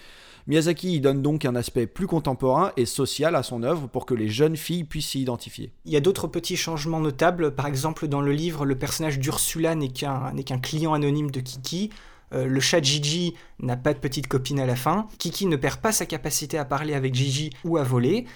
Miyazaki 0.46 0.96
y 0.96 1.00
donne 1.00 1.22
donc 1.22 1.46
un 1.46 1.54
aspect 1.54 1.86
plus 1.86 2.06
contemporain 2.06 2.72
et 2.76 2.84
social 2.84 3.34
à 3.34 3.42
son 3.42 3.62
œuvre 3.62 3.88
pour 3.88 4.04
que 4.04 4.12
les 4.12 4.28
jeunes 4.28 4.56
filles 4.56 4.84
puissent 4.84 5.08
s'y 5.08 5.22
identifier. 5.22 5.72
Il 5.86 5.92
y 5.92 5.96
a 5.96 6.00
d'autres 6.00 6.26
petits 6.26 6.56
changements 6.56 7.00
notables, 7.00 7.54
par 7.54 7.66
exemple 7.66 8.08
dans 8.08 8.20
le 8.20 8.32
livre, 8.32 8.66
le 8.66 8.76
personnage 8.76 9.18
d'Ursula 9.18 9.74
n'est 9.74 9.88
qu'un 9.88 10.58
client 10.62 10.92
anonyme 10.92 11.30
de 11.30 11.40
Kiki, 11.40 11.90
euh, 12.34 12.46
le 12.46 12.60
chat 12.60 12.82
Gigi 12.82 13.34
n'a 13.60 13.76
pas 13.76 13.94
de 13.94 13.98
petite 13.98 14.26
copine 14.26 14.60
à 14.60 14.66
la 14.66 14.76
fin, 14.76 15.06
Kiki 15.18 15.46
ne 15.46 15.56
perd 15.56 15.80
pas 15.80 15.92
sa 15.92 16.04
capacité 16.04 16.58
à 16.58 16.66
parler 16.66 16.94
avec 16.94 17.14
Gigi 17.14 17.50
ou 17.64 17.78
à 17.78 17.82
voler, 17.82 18.26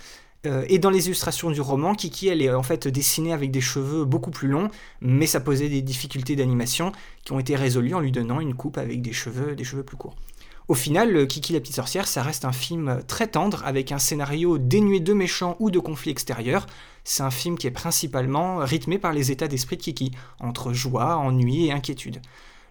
euh, 0.47 0.65
et 0.69 0.79
dans 0.79 0.91
les 0.91 1.07
illustrations 1.07 1.51
du 1.51 1.61
roman, 1.61 1.95
Kiki, 1.95 2.29
elle 2.29 2.43
est 2.43 2.53
en 2.53 2.63
fait 2.63 2.87
dessinée 2.87 3.33
avec 3.33 3.51
des 3.51 3.61
cheveux 3.61 4.05
beaucoup 4.05 4.31
plus 4.31 4.49
longs, 4.49 4.69
mais 5.01 5.27
ça 5.27 5.41
posait 5.41 5.69
des 5.69 5.83
difficultés 5.83 6.37
d'animation 6.37 6.93
qui 7.25 7.33
ont 7.33 7.41
été 7.41 7.57
résolues 7.57 7.95
en 7.95 8.01
lui 8.01 8.13
donnant 8.13 8.41
une 8.41 8.55
coupe 8.55 8.79
avec 8.79 9.03
des 9.03 9.13
cheveux, 9.13 9.57
des 9.57 9.65
cheveux 9.65 9.83
plus 9.83 9.97
courts. 9.97 10.17
Au 10.69 10.75
final, 10.75 11.27
Kiki 11.27 11.55
la 11.55 11.61
petite 11.61 11.77
sorcière, 11.77 12.07
ça 12.07 12.23
reste 12.23 12.45
un 12.45 12.53
film 12.53 13.01
très 13.07 13.27
tendre 13.27 13.63
avec 13.65 13.91
un 13.91 13.99
scénario 13.99 14.59
dénué 14.59 15.01
de 15.01 15.15
méchants 15.15 15.57
ou 15.61 15.71
de 15.71 15.79
conflits 15.79 16.11
extérieurs. 16.11 16.67
C'est 17.05 17.23
un 17.23 17.31
film 17.31 17.57
qui 17.57 17.67
est 17.67 17.73
principalement 17.73 18.59
rythmé 18.59 18.99
par 18.99 19.15
les 19.15 19.33
états 19.33 19.49
d'esprit 19.49 19.79
de 19.79 19.83
Kiki, 19.83 20.11
entre 20.41 20.75
joie, 20.75 21.17
ennui 21.17 21.67
et 21.67 21.73
inquiétude. 21.73 22.21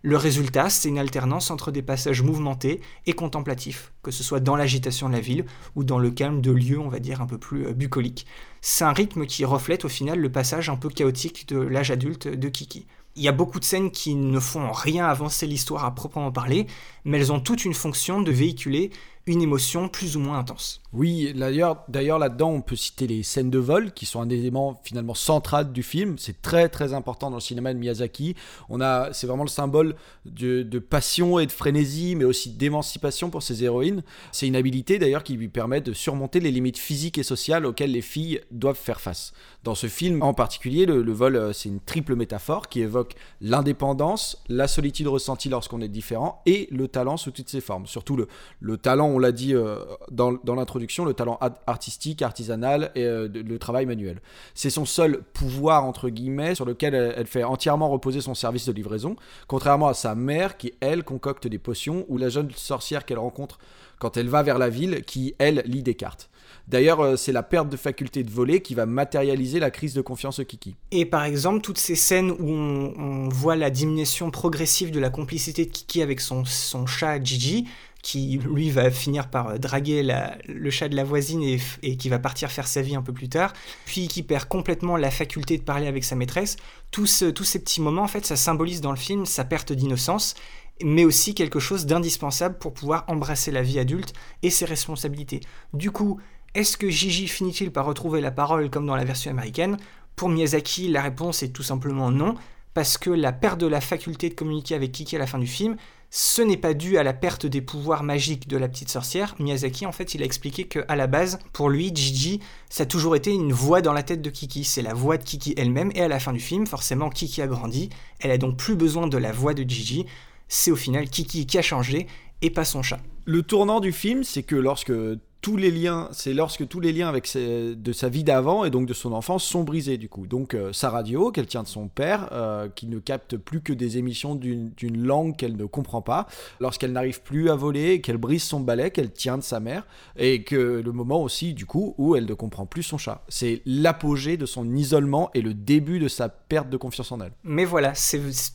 Le 0.04 0.16
résultat, 0.16 0.70
c'est 0.70 0.90
une 0.90 1.00
alternance 1.00 1.50
entre 1.50 1.72
des 1.72 1.82
passages 1.82 2.22
mouvementés 2.22 2.82
et 3.06 3.14
contemplatifs, 3.14 3.94
que 4.04 4.12
ce 4.12 4.24
soit 4.24 4.40
dans 4.40 4.56
l'agitation 4.56 5.10
de 5.10 5.14
la 5.14 5.20
ville 5.20 5.46
ou 5.76 5.84
dans 5.84 5.98
le 5.98 6.12
calme 6.12 6.42
de 6.42 6.52
lieux, 6.52 6.80
on 6.80 6.90
va 6.90 7.00
dire, 7.00 7.22
un 7.22 7.26
peu 7.26 7.38
plus 7.38 7.66
euh, 7.66 7.74
bucoliques. 7.74 8.28
C'est 8.62 8.86
un 8.86 8.94
rythme 8.94 9.26
qui 9.26 9.44
reflète 9.44 9.86
au 9.86 9.90
final 9.90 10.20
le 10.20 10.32
passage 10.32 10.70
un 10.70 10.76
peu 10.76 10.90
chaotique 10.90 11.48
de 11.48 11.58
l'âge 11.58 11.92
adulte 11.92 12.28
de 12.28 12.50
Kiki. 12.50 12.86
Il 13.16 13.24
y 13.24 13.28
a 13.28 13.32
beaucoup 13.32 13.60
de 13.60 13.66
scènes 13.66 13.90
qui 13.90 14.14
ne 14.14 14.40
font 14.40 14.72
rien 14.72 15.08
avancer 15.08 15.48
l'histoire 15.48 15.86
à 15.86 15.96
proprement 15.96 16.32
parler, 16.32 16.68
mais 17.04 17.18
elles 17.18 17.32
ont 17.32 17.40
toute 17.40 17.66
une 17.66 17.74
fonction 17.74 18.22
de 18.22 18.32
véhiculer 18.32 18.92
une 19.28 19.42
émotion 19.42 19.90
plus 19.90 20.16
ou 20.16 20.22
moins 20.22 20.40
intense. 20.40 20.82
Oui, 20.94 21.34
d'ailleurs, 21.36 21.84
d'ailleurs 21.90 22.18
là-dedans, 22.18 22.50
on 22.50 22.62
peut 22.62 22.78
citer 22.78 23.08
les 23.08 23.22
scènes 23.22 23.50
de 23.50 23.60
vol, 23.60 23.92
qui 23.92 24.06
sont 24.06 24.22
un 24.22 24.30
élément 24.30 24.80
finalement 24.86 25.14
central 25.14 25.74
du 25.74 25.84
film. 25.84 26.18
C'est 26.18 26.42
très 26.42 26.70
très 26.70 26.94
important 26.94 27.30
dans 27.30 27.36
le 27.36 27.42
cinéma 27.42 27.74
de 27.74 27.78
Miyazaki. 27.78 28.36
On 28.70 28.80
a, 28.80 29.12
c'est 29.12 29.28
vraiment 29.28 29.44
le 29.44 29.50
symbole 29.50 29.96
de, 30.26 30.64
passion 30.80 31.40
et 31.40 31.46
de 31.46 31.52
frénésie, 31.52 32.16
mais 32.16 32.24
aussi 32.24 32.52
d'émancipation 32.52 33.30
pour 33.30 33.44
ses 33.44 33.66
héroïnes. 33.66 34.02
C'est 34.32 34.48
une 34.48 34.56
habilité 34.56 34.98
d'ailleurs 34.98 35.24
qui 35.24 35.34
lui 35.34 35.50
permet 35.50 35.82
de 35.82 35.92
surmonter 35.92 36.40
les 36.40 36.52
limites 36.52 36.78
physiques 36.78 37.18
et 37.18 37.24
sociales 37.24 37.66
auxquelles 37.66 37.92
les 37.92 38.02
filles 38.02 38.40
doivent 38.52 38.78
faire 38.78 39.02
face. 39.02 39.34
Dans 39.66 39.76
ce 39.76 39.88
film 39.88 40.24
en 40.24 40.34
particulier, 40.34 40.86
le, 40.86 41.04
le 41.04 41.12
vol, 41.12 41.36
euh, 41.36 41.52
c'est 41.52 41.68
une 41.68 41.82
triple 41.82 42.16
métaphore 42.16 42.70
qui 42.70 42.80
évoque 42.80 43.16
l'indépendance, 43.42 44.42
la 44.48 44.70
solitude 44.70 45.08
ressentie 45.08 45.50
lorsqu'on 45.50 45.82
est 45.82 45.90
différent 45.90 46.42
et 46.46 46.70
le 46.72 46.88
talent 46.88 47.18
sous 47.18 47.32
toutes 47.32 47.50
ses 47.50 47.60
formes. 47.60 47.88
Surtout 47.88 48.16
le, 48.16 48.30
le 48.62 48.78
talent 48.78 49.17
on 49.18 49.20
l'a 49.20 49.32
dit 49.32 49.56
euh, 49.56 49.78
dans, 50.12 50.38
l'introduction, 50.46 51.04
le 51.04 51.16
talent 51.16 51.40
artistique, 51.66 52.22
artisanal 52.22 52.92
et 52.94 53.04
euh, 53.04 53.28
le 53.28 53.58
travail 53.58 53.88
manuel. 53.88 54.22
C'est 54.54 54.70
son 54.70 54.86
seul 54.86 55.24
pouvoir, 55.34 55.86
entre 55.86 56.10
guillemets, 56.10 56.54
sur 56.54 56.66
lequel 56.66 56.94
elle, 56.94 57.26
fait 57.26 57.44
entièrement 57.44 57.90
reposer 57.90 58.22
son 58.22 58.36
service 58.36 58.68
de 58.68 58.72
livraison, 58.72 59.16
contrairement 59.48 59.88
à 59.88 59.96
sa 59.96 60.14
mère 60.14 60.58
qui, 60.58 60.74
elle, 60.82 61.04
concocte 61.04 61.48
des 61.48 61.58
potions, 61.58 62.06
ou 62.10 62.20
la 62.20 62.30
jeune 62.30 62.52
sorcière 62.52 63.06
qu'elle 63.06 63.18
rencontre 63.18 63.58
quand 63.98 64.18
elle 64.18 64.30
va 64.30 64.44
vers 64.44 64.60
la 64.60 64.70
ville, 64.70 65.04
qui, 65.04 65.34
elle, 65.40 65.64
lit 65.66 65.82
des 65.82 65.96
cartes. 65.96 66.30
D'ailleurs, 66.68 67.00
euh, 67.00 67.16
c'est 67.16 67.32
la 67.32 67.44
perte 67.44 67.70
de 67.70 67.78
faculté 67.78 68.24
de 68.24 68.30
voler 68.30 68.62
qui 68.62 68.76
va 68.76 68.86
matérialiser 68.86 69.60
la 69.60 69.72
crise 69.72 69.94
de 69.94 70.02
confiance 70.02 70.40
de 70.40 70.44
Kiki. 70.44 70.76
Et 70.92 71.06
par 71.06 71.24
exemple, 71.24 71.62
toutes 71.62 71.78
ces 71.78 71.96
scènes 71.96 72.32
où 72.32 72.50
on, 72.50 73.30
voit 73.30 73.56
la 73.56 73.70
diminution 73.70 74.32
progressive 74.32 74.92
de 74.92 75.00
la 75.00 75.10
complicité 75.10 75.66
de 75.66 75.72
Kiki 75.72 76.02
avec 76.02 76.20
son, 76.20 76.44
son 76.46 76.86
chat 76.86 77.24
Gigi, 77.24 77.68
qui 78.02 78.38
lui 78.38 78.70
va 78.70 78.90
finir 78.92 79.30
par 79.30 79.50
euh, 79.50 79.58
draguer 79.58 80.04
le 80.48 80.70
chat 80.70 80.88
de 80.90 80.96
la 80.96 81.04
voisine 81.04 81.44
et, 81.44 81.98
qui 81.98 82.10
va 82.10 82.20
partir 82.20 82.52
faire 82.52 82.68
sa 82.68 82.82
vie 82.82 82.96
un 82.96 83.02
peu 83.02 83.14
plus 83.14 83.30
tard, 83.30 83.54
puis 83.86 84.08
qui 84.08 84.24
perd 84.24 84.46
complètement 84.46 84.98
la 84.98 85.12
faculté 85.12 85.58
de 85.58 85.64
parler 85.64 85.88
avec 85.88 86.04
sa 86.04 86.16
maîtresse. 86.16 86.58
Tous, 86.92 87.24
tous 87.36 87.44
ces 87.44 87.60
petits 87.60 87.82
moments, 87.82 88.04
en 88.04 88.08
fait, 88.08 88.26
ça 88.26 88.36
symbolise 88.36 88.82
dans 88.82 88.92
le 88.92 88.98
film 88.98 89.26
sa 89.26 89.44
perte 89.44 89.74
d'innocence, 89.74 90.36
mais 90.84 91.06
aussi 91.06 91.34
quelque 91.34 91.60
chose 91.60 91.86
d'indispensable 91.86 92.58
pour 92.58 92.74
pouvoir 92.74 93.04
embrasser 93.08 93.52
la 93.52 93.62
vie 93.62 93.80
adulte 93.80 94.14
et 94.44 94.50
ses 94.50 94.66
responsabilités. 94.66 95.42
Du 95.74 95.92
coup, 95.92 96.20
est-ce 96.54 96.78
que 96.78 96.90
Gigi 96.90 97.28
finit-il 97.28 97.72
par 97.72 97.86
retrouver 97.86 98.22
la 98.22 98.32
parole 98.32 98.70
comme 98.70 98.86
dans 98.86 98.96
la 98.96 99.06
version 99.06 99.32
américaine? 99.32 99.78
Pour 100.16 100.30
Miyazaki, 100.30 100.88
la 100.90 101.02
réponse 101.02 101.44
est 101.44 101.50
tout 101.50 101.64
simplement 101.64 102.10
non, 102.10 102.36
parce 102.74 102.98
que 102.98 103.10
la 103.10 103.32
perte 103.32 103.60
de 103.60 103.68
la 103.68 103.82
faculté 103.82 104.30
de 104.30 104.34
communiquer 104.34 104.76
avec 104.76 104.92
Kiki 104.92 105.16
à 105.16 105.20
la 105.20 105.28
fin 105.28 105.40
du 105.40 105.48
film, 105.48 105.78
ce 106.10 106.42
n'est 106.42 106.58
pas 106.58 106.74
dû 106.74 106.98
à 106.98 107.04
la 107.04 107.14
perte 107.14 107.46
des 107.46 107.62
pouvoirs 107.62 108.04
magiques 108.04 108.48
de 108.48 108.58
la 108.58 108.70
petite 108.70 108.90
sorcière. 108.90 109.36
Miyazaki, 109.40 109.86
en 109.86 109.92
fait, 109.92 110.16
il 110.16 110.22
a 110.22 110.26
expliqué 110.26 110.64
que 110.64 110.86
à 110.88 110.96
la 110.96 111.08
base, 111.08 111.40
pour 111.52 111.70
lui, 111.70 111.92
Gigi, 111.94 112.40
ça 112.70 112.84
a 112.84 112.86
toujours 112.86 113.16
été 113.16 113.34
une 113.34 113.52
voix 113.52 113.82
dans 113.82 113.94
la 113.94 114.04
tête 114.04 114.22
de 114.22 114.30
Kiki. 114.30 114.64
C'est 114.64 114.82
la 114.82 114.94
voix 114.94 115.18
de 115.18 115.24
Kiki 115.24 115.54
elle-même. 115.58 115.92
Et 115.96 116.02
à 116.02 116.08
la 116.08 116.20
fin 116.20 116.32
du 116.32 116.40
film, 116.40 116.66
forcément, 116.66 117.10
Kiki 117.10 117.42
a 117.42 117.48
grandi. 117.48 117.90
Elle 118.20 118.32
a 118.32 118.38
donc 118.38 118.58
plus 118.58 118.76
besoin 118.76 119.08
de 119.08 119.18
la 119.18 119.34
voix 119.34 119.54
de 119.54 119.64
Gigi. 119.64 120.06
C'est 120.48 120.72
au 120.72 120.78
final 120.78 121.10
Kiki 121.10 121.46
qui 121.46 121.58
a 121.58 121.62
changé 121.62 122.08
et 122.42 122.52
pas 122.52 122.66
son 122.66 122.84
chat. 122.84 123.00
Le 123.26 123.44
tournant 123.44 123.82
du 123.82 123.92
film, 123.92 124.24
c'est 124.24 124.44
que 124.44 124.56
lorsque 124.56 124.94
tous 125.42 125.56
les 125.56 125.72
liens, 125.72 126.10
c'est 126.12 126.34
lorsque 126.34 126.68
tous 126.68 126.80
les 126.80 126.92
liens 126.92 127.08
avec 127.08 127.32
de 127.36 127.92
sa 127.94 128.10
vie 128.10 128.24
d'avant 128.24 128.66
et 128.66 128.70
donc 128.70 128.88
de 128.88 128.94
son 128.94 129.14
enfance 129.14 129.44
sont 129.44 129.64
brisés 129.64 129.98
du 129.98 130.10
coup. 130.10 130.28
Donc 130.28 130.54
euh, 130.54 130.74
sa 130.74 130.90
radio 130.90 131.32
qu'elle 131.32 131.48
tient 131.48 131.64
de 131.64 131.68
son 131.68 131.88
père, 131.88 132.30
euh, 132.32 132.68
qui 132.74 132.88
ne 132.88 133.00
capte 133.00 133.38
plus 133.38 133.62
que 133.62 133.74
des 133.74 133.98
émissions 133.98 134.36
d'une 134.36 135.04
langue 135.06 135.36
qu'elle 135.36 135.56
ne 135.56 135.66
comprend 135.66 136.02
pas, 136.02 136.28
lorsqu'elle 136.60 136.92
n'arrive 136.92 137.22
plus 137.22 137.50
à 137.50 137.56
voler, 137.56 138.02
qu'elle 138.02 138.18
brise 138.18 138.44
son 138.44 138.60
balai 138.60 138.92
qu'elle 138.92 139.12
tient 139.12 139.38
de 139.38 139.44
sa 139.44 139.60
mère, 139.60 139.86
et 140.18 140.44
que 140.44 140.82
le 140.84 140.92
moment 140.92 141.22
aussi 141.22 141.54
du 141.54 141.66
coup 141.66 141.96
où 141.98 142.16
elle 142.16 142.26
ne 142.26 142.34
comprend 142.34 142.66
plus 142.66 142.84
son 142.84 142.98
chat. 142.98 143.24
C'est 143.30 143.62
l'apogée 143.66 144.38
de 144.38 144.46
son 144.46 144.76
isolement 144.76 145.30
et 145.34 145.42
le 145.42 145.54
début 145.54 146.00
de 146.00 146.08
sa 146.08 146.30
perte 146.30 146.70
de 146.70 146.78
confiance 146.78 147.12
en 147.12 147.22
elle. 147.22 147.32
Mais 147.44 147.66
voilà, 147.66 147.94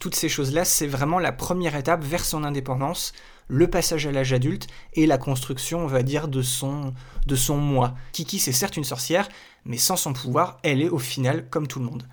toutes 0.01 0.15
ces 0.15 0.29
choses-là, 0.29 0.65
c'est 0.65 0.87
vraiment 0.87 1.19
la 1.19 1.33
première 1.33 1.77
étape 1.77 2.03
vers 2.05 2.25
son 2.25 2.45
indépendance 2.45 3.13
le 3.49 3.69
passage 3.69 4.07
à 4.07 4.13
l'âge 4.13 4.33
adulte 4.33 4.67
et 4.95 5.07
la 5.07 5.19
construction, 5.19 5.81
on 5.81 5.87
va 5.87 6.03
dire, 6.03 6.29
de 6.29 6.43
son, 6.43 6.95
moi. 7.51 7.95
Kiki, 8.13 8.39
c'est 8.39 8.53
certes 8.53 8.77
une 8.77 8.85
sorcière, 8.85 9.29
mais 9.65 9.77
sans 9.77 9.97
son 9.97 10.13
pouvoir, 10.13 10.59
elle 10.63 10.81
est 10.81 10.89
au 10.89 10.99
final 10.99 11.49
comme 11.51 11.67
tout 11.67 11.79
le 11.79 11.87
monde. 11.87 12.05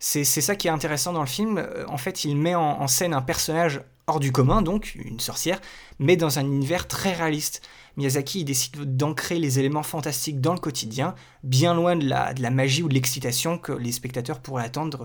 C'est 0.00 0.24
ça 0.24 0.54
qui 0.54 0.68
est 0.68 0.70
intéressant 0.70 1.12
dans 1.12 1.20
le 1.20 1.26
film. 1.26 1.58
Euh, 1.58 1.84
en 1.88 1.98
fait, 1.98 2.24
il 2.24 2.36
met 2.36 2.54
en, 2.54 2.86
scène 2.86 3.12
un 3.12 3.22
personnage 3.22 3.82
hors 4.06 4.20
du 4.20 4.30
commun, 4.30 4.62
donc 4.62 4.94
une 4.94 5.18
sorcière, 5.18 5.60
mais 5.98 6.16
dans 6.16 6.38
un 6.38 6.44
univers 6.44 6.86
très 6.86 7.12
réaliste. 7.12 7.62
Miyazaki 7.96 8.44
décide 8.44 8.96
d'ancrer 8.96 9.40
les 9.40 9.58
éléments 9.58 9.82
fantastiques 9.82 10.40
dans 10.40 10.54
le 10.54 10.60
quotidien, 10.60 11.16
bien 11.42 11.74
loin 11.74 11.96
de 11.96 12.08
la, 12.08 12.32
de 12.32 12.40
la 12.40 12.50
magie 12.50 12.84
ou 12.84 12.88
de 12.88 12.94
l'excitation 12.94 13.58
que 13.58 13.72
les 13.72 13.90
spectateurs 13.90 14.38
pourraient 14.38 14.64
attendre 14.64 15.04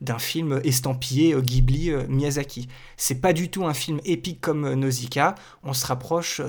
d'un 0.00 0.18
film 0.18 0.60
estampillé 0.64 1.34
euh, 1.34 1.40
Ghibli 1.40 1.90
euh, 1.90 2.06
Miyazaki. 2.08 2.68
C'est 2.96 3.20
pas 3.20 3.32
du 3.32 3.50
tout 3.50 3.66
un 3.66 3.74
film 3.74 4.00
épique 4.04 4.40
comme 4.40 4.64
euh, 4.64 4.74
Nausicaa, 4.74 5.34
on 5.62 5.72
se 5.72 5.86
rapproche 5.86 6.40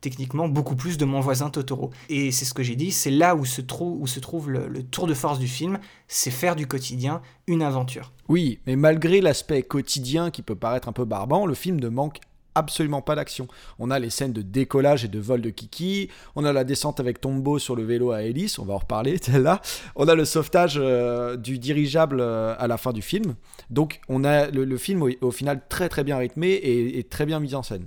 techniquement 0.00 0.48
beaucoup 0.48 0.76
plus 0.76 0.98
de 0.98 1.04
mon 1.04 1.20
voisin 1.20 1.50
Totoro. 1.50 1.90
Et 2.08 2.30
c'est 2.30 2.44
ce 2.44 2.54
que 2.54 2.62
j'ai 2.62 2.76
dit, 2.76 2.92
c'est 2.92 3.10
là 3.10 3.34
où 3.34 3.44
se, 3.44 3.60
trouve, 3.60 4.00
où 4.00 4.06
se 4.06 4.20
trouve 4.20 4.50
le, 4.50 4.82
tour 4.82 5.06
de 5.06 5.14
force 5.14 5.38
du 5.38 5.48
film, 5.48 5.78
c'est 6.06 6.30
faire 6.30 6.54
du 6.54 6.66
quotidien 6.66 7.22
une 7.46 7.62
aventure. 7.62 8.12
Oui, 8.28 8.60
mais 8.66 8.76
malgré 8.76 9.20
l'aspect 9.20 9.62
quotidien 9.62 10.30
qui 10.30 10.42
peut 10.42 10.54
paraître 10.54 10.88
un 10.88 10.92
peu 10.92 11.04
barbant, 11.04 11.46
le 11.46 11.54
film 11.54 11.80
ne 11.80 11.88
manque 11.88 12.20
absolument 12.56 13.02
pas 13.02 13.14
d'action. 13.14 13.46
On 13.78 13.90
a 13.90 13.98
les 13.98 14.10
scènes 14.10 14.32
de 14.32 14.42
décollage 14.42 15.04
et 15.04 15.08
de 15.08 15.18
vol 15.20 15.40
de 15.40 15.50
Kiki, 15.50 16.10
on 16.34 16.44
a 16.44 16.52
la 16.52 16.64
descente 16.64 16.98
avec 16.98 17.20
Tombo 17.20 17.58
sur 17.58 17.76
le 17.76 17.84
vélo 17.84 18.10
à 18.10 18.22
hélice, 18.22 18.58
on 18.58 18.64
va 18.64 18.74
en 18.74 18.78
reparler, 18.78 19.18
celle-là. 19.22 19.60
On 19.94 20.08
a 20.08 20.14
le 20.14 20.24
sauvetage 20.24 20.78
euh, 20.78 21.36
du 21.36 21.58
dirigeable 21.58 22.18
euh, 22.20 22.54
à 22.58 22.66
la 22.66 22.78
fin 22.78 22.92
du 22.92 23.02
film. 23.02 23.34
Donc 23.70 24.00
on 24.08 24.24
a 24.24 24.50
le, 24.50 24.76
film 24.76 25.02
au, 25.20 25.30
final 25.30 25.60
très 25.68 25.88
très 25.88 26.02
bien 26.02 26.16
rythmé 26.16 26.52
et 26.52 27.04
très 27.04 27.26
bien 27.26 27.40
mis 27.40 27.54
en 27.54 27.62
scène. 27.62 27.86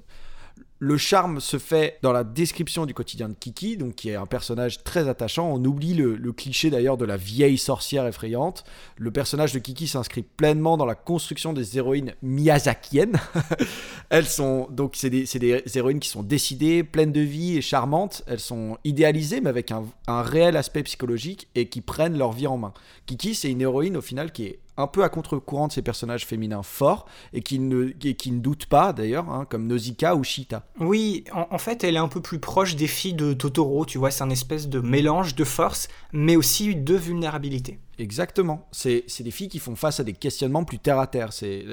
Le 0.82 0.96
charme 0.98 1.42
se 1.42 1.58
fait 1.58 2.00
dans 2.04 2.14
la 2.14 2.24
description 2.24 2.86
du 2.86 2.94
quotidien 2.94 3.28
de 3.28 3.34
Kiki, 3.34 3.76
donc 3.76 3.96
qui 3.96 4.10
est 4.10 4.16
un 4.16 4.26
personnage 4.26 4.82
très 4.86 5.10
attachant. 5.10 5.52
On 5.52 5.62
oublie 5.66 5.94
le, 5.94 6.32
cliché 6.32 6.70
d'ailleurs 6.70 6.96
de 6.96 7.04
la 7.04 7.18
vieille 7.18 7.58
sorcière 7.58 8.08
effrayante. 8.08 8.64
Le 8.96 9.12
personnage 9.12 9.52
de 9.52 9.60
Kiki 9.60 9.90
s'inscrit 9.90 10.24
pleinement 10.24 10.78
dans 10.78 10.86
la 10.86 10.96
construction 10.96 11.52
des 11.52 11.78
héroïnes 11.78 12.14
miyazakiennes. 12.22 13.20
Elles 14.10 14.26
sont 14.26 14.68
donc 14.72 14.94
c'est 14.96 15.10
des, 15.10 15.26
des, 15.26 15.64
héroïnes 15.78 16.00
qui 16.00 16.08
sont 16.08 16.24
décidées, 16.24 16.86
pleines 16.86 17.12
de 17.12 17.20
vie 17.20 17.58
et 17.58 17.62
charmantes. 17.62 18.24
Elles 18.26 18.40
sont 18.40 18.78
idéalisées 18.86 19.42
mais 19.42 19.50
avec 19.50 19.72
un, 19.72 19.84
un 20.08 20.22
réel 20.22 20.56
aspect 20.56 20.84
psychologique 20.84 21.50
et 21.56 21.68
qui 21.68 21.82
prennent 21.82 22.18
leur 22.18 22.32
vie 22.32 22.48
en 22.48 22.58
main. 22.58 22.74
Kiki 23.06 23.36
c'est 23.36 23.52
une 23.52 23.62
héroïne 23.62 23.98
au 23.98 24.02
final 24.02 24.32
qui 24.32 24.46
est 24.46 24.60
un 24.80 24.88
peu 24.88 25.04
à 25.04 25.10
contre-courant 25.10 25.68
de 25.68 25.74
ces 25.74 25.82
personnages 25.82 26.26
féminins 26.26 26.64
forts 26.64 27.06
et 27.34 27.42
qui 27.42 27.60
ne, 27.60 27.90
qui 27.90 28.32
ne 28.32 28.40
doutent 28.40 28.66
pas 28.66 28.94
d'ailleurs, 28.94 29.30
hein, 29.30 29.46
comme 29.48 29.68
Nausicaa 29.68 30.16
ou 30.16 30.24
Shita. 30.24 30.66
Oui, 30.80 31.26
en, 31.34 31.58
fait, 31.58 31.84
elle 31.84 31.96
est 31.96 32.00
un 32.00 32.08
peu 32.08 32.22
plus 32.22 32.40
proche 32.40 32.76
des 32.76 32.88
filles 32.88 33.14
de 33.14 33.34
Totoro, 33.34 33.86
tu 33.86 33.98
vois, 33.98 34.10
c'est 34.10 34.24
un 34.24 34.30
espèce 34.30 34.70
de 34.70 34.80
mélange 34.80 35.36
de 35.36 35.44
force, 35.44 35.90
mais 36.14 36.36
aussi 36.36 36.76
de 36.76 36.96
vulnérabilité. 36.96 37.80
Exactement. 38.00 38.66
C'est 38.72 39.04
des 39.20 39.32
filles 39.32 39.50
qui 39.50 39.60
font 39.60 39.76
face 39.76 40.00
à 40.00 40.04
des 40.06 40.14
questionnements 40.14 40.64
plus 40.64 40.80
terre 40.80 41.00
à 41.00 41.08
terre. 41.08 41.34
C'est 41.34 41.66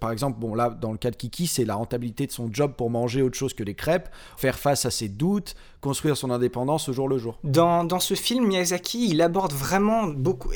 par 0.00 0.10
exemple, 0.10 0.40
bon 0.40 0.54
là, 0.54 0.70
dans 0.70 0.92
le 0.92 0.98
cas 0.98 1.10
de 1.10 1.16
Kiki, 1.16 1.46
c'est 1.46 1.66
la 1.66 1.74
rentabilité 1.74 2.26
de 2.26 2.32
son 2.32 2.48
job 2.52 2.72
pour 2.76 2.88
manger 2.88 3.20
autre 3.20 3.36
chose 3.36 3.52
que 3.52 3.62
les 3.62 3.74
crêpes, 3.74 4.08
faire 4.38 4.58
face 4.58 4.86
à 4.86 4.90
ses 4.90 5.08
doutes, 5.08 5.54
construire 5.82 6.16
son 6.16 6.30
indépendance 6.30 6.88
au 6.88 6.94
jour 6.94 7.06
le 7.08 7.18
jour. 7.18 7.38
Dans, 7.44 7.84
dans 7.84 8.00
ce 8.00 8.14
film, 8.14 8.46
Miyazaki, 8.46 9.10
il 9.10 9.20
aborde 9.20 9.52
vraiment 9.52 10.06
beaucoup, 10.06 10.50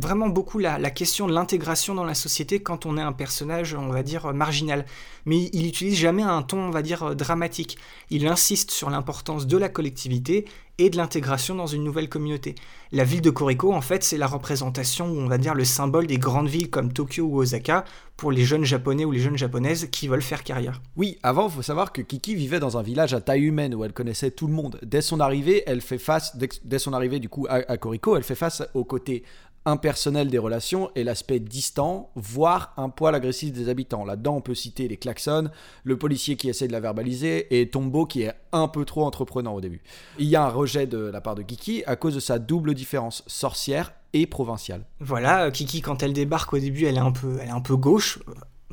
vraiment 0.00 0.28
beaucoup 0.28 0.58
la, 0.58 0.78
la 0.78 0.90
question 0.90 1.26
de 1.26 1.32
l'intégration 1.32 1.94
dans 1.94 2.04
la 2.04 2.14
société 2.14 2.60
quand 2.60 2.84
on 2.84 2.98
est 2.98 3.02
un 3.02 3.12
personnage, 3.12 3.74
on 3.74 3.88
va 3.88 4.02
dire, 4.02 4.34
marginal. 4.34 4.84
Mais 5.24 5.48
il 5.52 5.66
utilise 5.66 5.96
jamais 5.96 6.22
un 6.22 6.42
ton, 6.42 6.58
on 6.58 6.70
va 6.70 6.82
dire, 6.82 7.16
dramatique. 7.16 7.78
Il 8.10 8.26
insiste 8.26 8.70
sur 8.70 8.90
l'importance 8.90 9.46
de 9.46 9.56
la 9.56 9.68
collectivité 9.68 10.44
et 10.78 10.90
de 10.90 10.96
l'intégration 10.96 11.54
dans 11.54 11.66
une 11.66 11.82
nouvelle 11.82 12.08
communauté. 12.08 12.54
La 12.92 13.04
ville 13.04 13.20
de 13.20 13.30
Koriko, 13.30 13.72
en 13.72 13.80
fait, 13.80 14.04
c'est 14.04 14.16
la 14.16 14.28
représentation, 14.28 15.06
on 15.06 15.26
va 15.26 15.36
dire, 15.36 15.54
le 15.54 15.64
symbole 15.64 16.06
des 16.06 16.18
grandes 16.18 16.48
villes 16.48 16.70
comme 16.70 16.92
Tokyo 16.92 17.24
ou 17.24 17.38
Osaka 17.38 17.84
pour 18.16 18.32
les 18.32 18.44
jeunes 18.44 18.64
japonais 18.64 19.04
ou 19.04 19.10
les 19.10 19.18
jeunes 19.18 19.36
japonaises 19.36 19.88
qui 19.90 20.08
veulent 20.08 20.22
faire 20.22 20.44
carrière. 20.44 20.80
Oui, 20.96 21.18
avant, 21.22 21.48
il 21.48 21.52
faut 21.52 21.62
savoir 21.62 21.92
que 21.92 22.00
Kiki 22.00 22.34
vivait 22.34 22.60
dans 22.60 22.78
un 22.78 22.82
village 22.82 23.12
à 23.12 23.20
taille 23.20 23.42
humaine 23.42 23.74
où 23.74 23.84
elle 23.84 23.92
connaissait 23.92 24.30
tout 24.30 24.46
le 24.46 24.52
monde. 24.52 24.78
Dès 24.82 25.02
son 25.02 25.20
arrivée, 25.20 25.64
elle 25.66 25.80
fait 25.80 25.98
face, 25.98 26.36
du 26.36 27.28
coup 27.28 27.46
à, 27.48 27.70
à 27.70 27.76
Koriko, 27.76 28.16
elle 28.16 28.22
fait 28.22 28.34
face 28.34 28.62
au 28.74 28.84
côté 28.84 29.24
impersonnel 29.68 30.28
des 30.28 30.38
relations 30.38 30.90
et 30.94 31.04
l'aspect 31.04 31.40
distant, 31.40 32.10
voire 32.14 32.72
un 32.76 32.88
poil 32.88 33.14
agressif 33.14 33.52
des 33.52 33.68
habitants. 33.68 34.04
Là-dedans, 34.04 34.36
on 34.36 34.40
peut 34.40 34.54
citer 34.54 34.88
les 34.88 34.96
klaxons, 34.96 35.50
le 35.84 35.98
policier 35.98 36.36
qui 36.36 36.48
essaie 36.48 36.66
de 36.66 36.72
la 36.72 36.80
verbaliser 36.80 37.60
et 37.60 37.68
Tombo 37.68 38.06
qui 38.06 38.22
est 38.22 38.32
un 38.52 38.68
peu 38.68 38.84
trop 38.84 39.04
entreprenant 39.04 39.54
au 39.54 39.60
début. 39.60 39.82
Il 40.18 40.26
y 40.26 40.36
a 40.36 40.44
un 40.44 40.48
rejet 40.48 40.86
de 40.86 40.98
la 40.98 41.20
part 41.20 41.34
de 41.34 41.42
Kiki 41.42 41.82
à 41.86 41.96
cause 41.96 42.14
de 42.14 42.20
sa 42.20 42.38
double 42.38 42.74
différence, 42.74 43.22
sorcière 43.26 43.92
et 44.14 44.26
provinciale. 44.26 44.86
Voilà, 45.00 45.44
euh, 45.44 45.50
Kiki 45.50 45.82
quand 45.82 46.02
elle 46.02 46.14
débarque 46.14 46.52
au 46.54 46.58
début, 46.58 46.86
elle 46.86 46.96
est 46.96 47.00
un 47.00 47.12
peu, 47.12 47.38
elle 47.40 47.48
est 47.48 47.52
un 47.52 47.60
peu 47.60 47.76
gauche, 47.76 48.20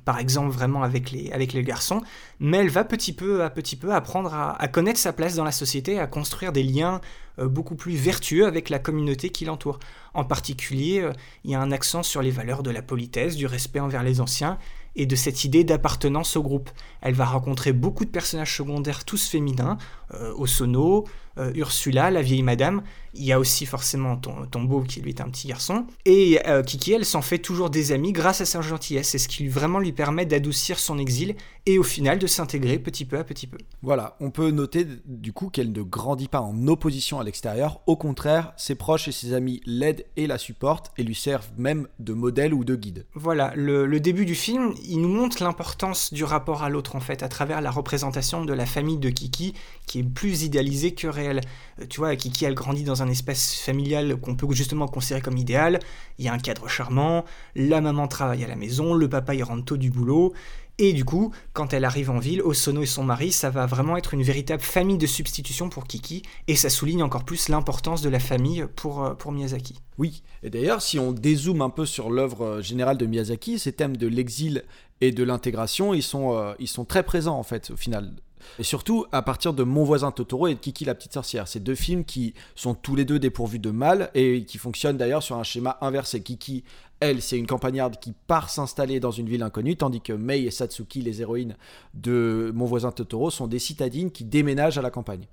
par 0.05 0.19
exemple 0.19 0.51
vraiment 0.51 0.83
avec 0.83 1.11
les, 1.11 1.63
garçons, 1.63 2.01
mais 2.39 2.57
elle 2.57 2.69
va 2.69 2.83
petit 2.83 3.11
peu 3.11 3.43
à 3.43 3.49
petit 3.49 3.75
peu 3.75 3.93
apprendre 3.93 4.33
à, 4.33 4.67
connaître 4.67 4.99
sa 4.99 5.11
place 5.11 5.35
dans 5.35 5.43
la 5.43 5.51
société, 5.51 5.99
à 5.99 6.07
construire 6.07 6.51
des 6.51 6.63
liens 6.63 7.01
euh, 7.39 7.47
beaucoup 7.47 7.75
plus 7.75 7.95
vertueux 7.95 8.45
avec 8.45 8.69
la 8.69 8.79
communauté 8.79 9.29
qui 9.29 9.45
l'entoure. 9.45 9.79
En 10.13 10.23
particulier, 10.23 11.01
euh, 11.01 11.11
il 11.43 11.51
y 11.51 11.55
a 11.55 11.59
un 11.59 11.71
accent 11.71 12.03
sur 12.03 12.21
les 12.21 12.31
valeurs 12.31 12.63
de 12.63 12.71
la 12.71 12.81
politesse, 12.81 13.35
du 13.35 13.47
respect 13.47 13.79
envers 13.79 14.03
les 14.03 14.21
anciens 14.21 14.57
et 14.95 15.05
de 15.05 15.15
cette 15.15 15.43
idée 15.43 15.63
d'appartenance 15.63 16.37
au 16.37 16.43
groupe. 16.43 16.69
Elle 17.01 17.15
va 17.15 17.25
rencontrer 17.25 17.73
beaucoup 17.73 18.05
de 18.05 18.09
personnages 18.09 18.55
secondaires, 18.55 19.03
tous 19.03 19.27
féminins, 19.27 19.77
euh, 20.13 20.33
Osono, 20.37 21.05
euh, 21.37 21.51
Ursula, 21.55 22.11
la 22.11 22.21
vieille 22.21 22.43
madame. 22.43 22.83
Il 23.13 23.23
y 23.23 23.31
a 23.31 23.39
aussi 23.39 23.65
forcément 23.65 24.17
Tombo 24.17 24.81
qui 24.81 24.99
lui 24.99 25.11
est 25.11 25.21
un 25.21 25.29
petit 25.29 25.47
garçon. 25.47 25.85
Et 26.03 26.39
euh, 26.47 26.63
Kiki, 26.63 26.91
elle 26.91 27.05
s'en 27.05 27.21
fait 27.21 27.37
toujours 27.37 27.69
des 27.69 27.93
amis 27.93 28.11
grâce 28.11 28.41
à 28.41 28.45
sa 28.45 28.61
gentillesse. 28.61 29.09
C'est 29.09 29.17
ce 29.17 29.29
qui 29.29 29.47
vraiment 29.47 29.79
lui 29.79 29.93
permet 29.93 30.25
d'adoucir 30.25 30.79
son 30.79 30.97
exil 30.97 31.35
et 31.65 31.79
au 31.79 31.83
final 31.83 32.19
de 32.19 32.27
s'intégrer 32.27 32.77
petit 32.77 33.05
peu 33.05 33.17
à 33.17 33.23
petit 33.23 33.47
peu. 33.47 33.57
Voilà, 33.81 34.17
on 34.19 34.31
peut 34.31 34.51
noter 34.51 34.85
du 35.05 35.31
coup 35.31 35.49
qu'elle 35.49 35.71
ne 35.71 35.81
grandit 35.81 36.27
pas 36.27 36.41
en 36.41 36.67
opposition 36.67 37.19
à 37.19 37.23
l'extérieur. 37.23 37.79
Au 37.87 37.95
contraire, 37.95 38.53
ses 38.57 38.75
proches 38.75 39.07
et 39.07 39.11
ses 39.13 39.33
amis 39.33 39.61
l'aident 39.65 40.05
et 40.17 40.27
la 40.27 40.37
supportent 40.37 40.91
et 40.97 41.03
lui 41.03 41.15
servent 41.15 41.51
même 41.57 41.87
de 41.99 42.13
modèle 42.13 42.53
ou 42.53 42.65
de 42.65 42.75
guide. 42.75 43.05
Voilà, 43.13 43.53
le, 43.55 43.85
le 43.85 43.99
début 44.01 44.25
du 44.25 44.35
film, 44.35 44.73
il 44.85 45.01
nous 45.01 45.09
montre 45.09 45.41
l'importance 45.41 46.13
du 46.13 46.25
rapport 46.25 46.63
à 46.63 46.69
l'autre 46.69 46.97
en 46.97 46.99
fait, 46.99 47.23
à 47.23 47.29
travers 47.29 47.61
la 47.61 47.71
représentation 47.71 48.43
de 48.43 48.53
la 48.53 48.65
famille 48.65 48.97
de 48.97 49.09
Kiki 49.09 49.53
qui 49.85 49.99
est 49.99 50.03
plus 50.03 50.43
idéalisée 50.43 50.93
que 50.93 51.07
réelle. 51.07 51.24
Euh, 51.25 51.85
tu 51.89 51.99
vois, 51.99 52.15
Kiki, 52.15 52.45
elle 52.45 52.55
grandit 52.55 52.83
dans 52.83 53.03
un 53.03 53.09
espace 53.09 53.55
familial 53.55 54.15
qu'on 54.17 54.35
peut 54.35 54.47
justement 54.51 54.87
considérer 54.87 55.21
comme 55.21 55.37
idéal. 55.37 55.79
Il 56.17 56.25
y 56.25 56.27
a 56.27 56.33
un 56.33 56.39
cadre 56.39 56.67
charmant, 56.67 57.25
la 57.55 57.81
maman 57.81 58.07
travaille 58.07 58.43
à 58.43 58.47
la 58.47 58.55
maison, 58.55 58.93
le 58.93 59.09
papa 59.09 59.35
il 59.35 59.43
rentre 59.43 59.65
tôt 59.65 59.77
du 59.77 59.89
boulot. 59.89 60.33
Et 60.77 60.91
du 60.91 61.05
coup, 61.05 61.31
quand 61.53 61.73
elle 61.73 61.85
arrive 61.85 62.09
en 62.09 62.19
ville, 62.19 62.41
Osono 62.41 62.81
et 62.81 62.85
son 62.85 63.03
mari, 63.03 63.31
ça 63.31 63.49
va 63.49 63.65
vraiment 63.65 63.95
être 63.95 64.13
une 64.13 64.23
véritable 64.23 64.61
famille 64.61 64.97
de 64.97 65.07
substitution 65.07 65.69
pour 65.69 65.85
Kiki, 65.87 66.21
et 66.49 66.57
ça 66.57 66.69
souligne 66.69 67.01
encore 67.01 67.23
plus 67.23 67.47
l'importance 67.47 68.01
de 68.01 68.09
la 68.09 68.19
famille 68.19 68.65
pour, 68.75 69.05
euh, 69.05 69.13
Miyazaki. 69.31 69.75
Oui, 69.97 70.21
et 70.43 70.49
d'ailleurs, 70.49 70.81
si 70.81 70.99
on 70.99 71.13
dézoome 71.13 71.61
un 71.61 71.69
peu 71.69 71.85
sur 71.85 72.09
l'œuvre 72.09 72.45
euh, 72.45 72.61
générale 72.61 72.97
de 72.97 73.05
Miyazaki, 73.05 73.57
ces 73.57 73.71
thèmes 73.71 73.95
de 73.95 74.07
l'exil 74.07 74.65
et 74.99 75.13
de 75.13 75.23
l'intégration, 75.23 75.93
ils 75.93 76.03
sont 76.03 76.85
très 76.87 77.03
présents 77.03 77.37
en 77.37 77.43
fait 77.43 77.71
au 77.71 77.77
final. 77.77 78.13
Et 78.59 78.63
surtout 78.63 79.05
à 79.11 79.21
partir 79.21 79.53
de 79.53 79.63
Mon 79.63 79.83
voisin 79.83 80.11
Totoro 80.11 80.47
et 80.47 80.55
de 80.55 80.59
Kiki 80.59 80.85
la 80.85 80.95
petite 80.95 81.13
sorcière. 81.13 81.47
Ces 81.47 81.59
deux 81.59 81.75
films 81.75 82.05
qui 82.05 82.33
sont 82.55 82.73
tous 82.73 82.95
les 82.95 83.05
deux 83.05 83.19
dépourvus 83.19 83.59
de 83.59 83.71
mal 83.71 84.11
et 84.13 84.45
qui 84.45 84.57
fonctionnent 84.57 84.97
d'ailleurs 84.97 85.23
sur 85.23 85.37
un 85.37 85.43
schéma 85.43 85.77
inversé. 85.81 86.21
Kiki, 86.21 86.63
elle, 86.99 87.21
c'est 87.21 87.37
une 87.37 87.47
campagnarde 87.47 87.99
qui 87.99 88.13
part 88.27 88.49
s'installer 88.49 88.99
dans 88.99 89.11
une 89.11 89.27
ville 89.27 89.43
inconnue, 89.43 89.75
tandis 89.75 90.01
que 90.01 90.13
Mei 90.13 90.43
et 90.43 90.51
Satsuki, 90.51 91.01
les 91.01 91.21
héroïnes 91.21 91.55
de 91.93 92.51
Mon 92.55 92.65
voisin 92.65 92.91
Totoro, 92.91 93.29
sont 93.29 93.47
des 93.47 93.59
citadines 93.59 94.11
qui 94.11 94.23
déménagent 94.23 94.77
à 94.77 94.81
la 94.81 94.91
campagne. 94.91 95.27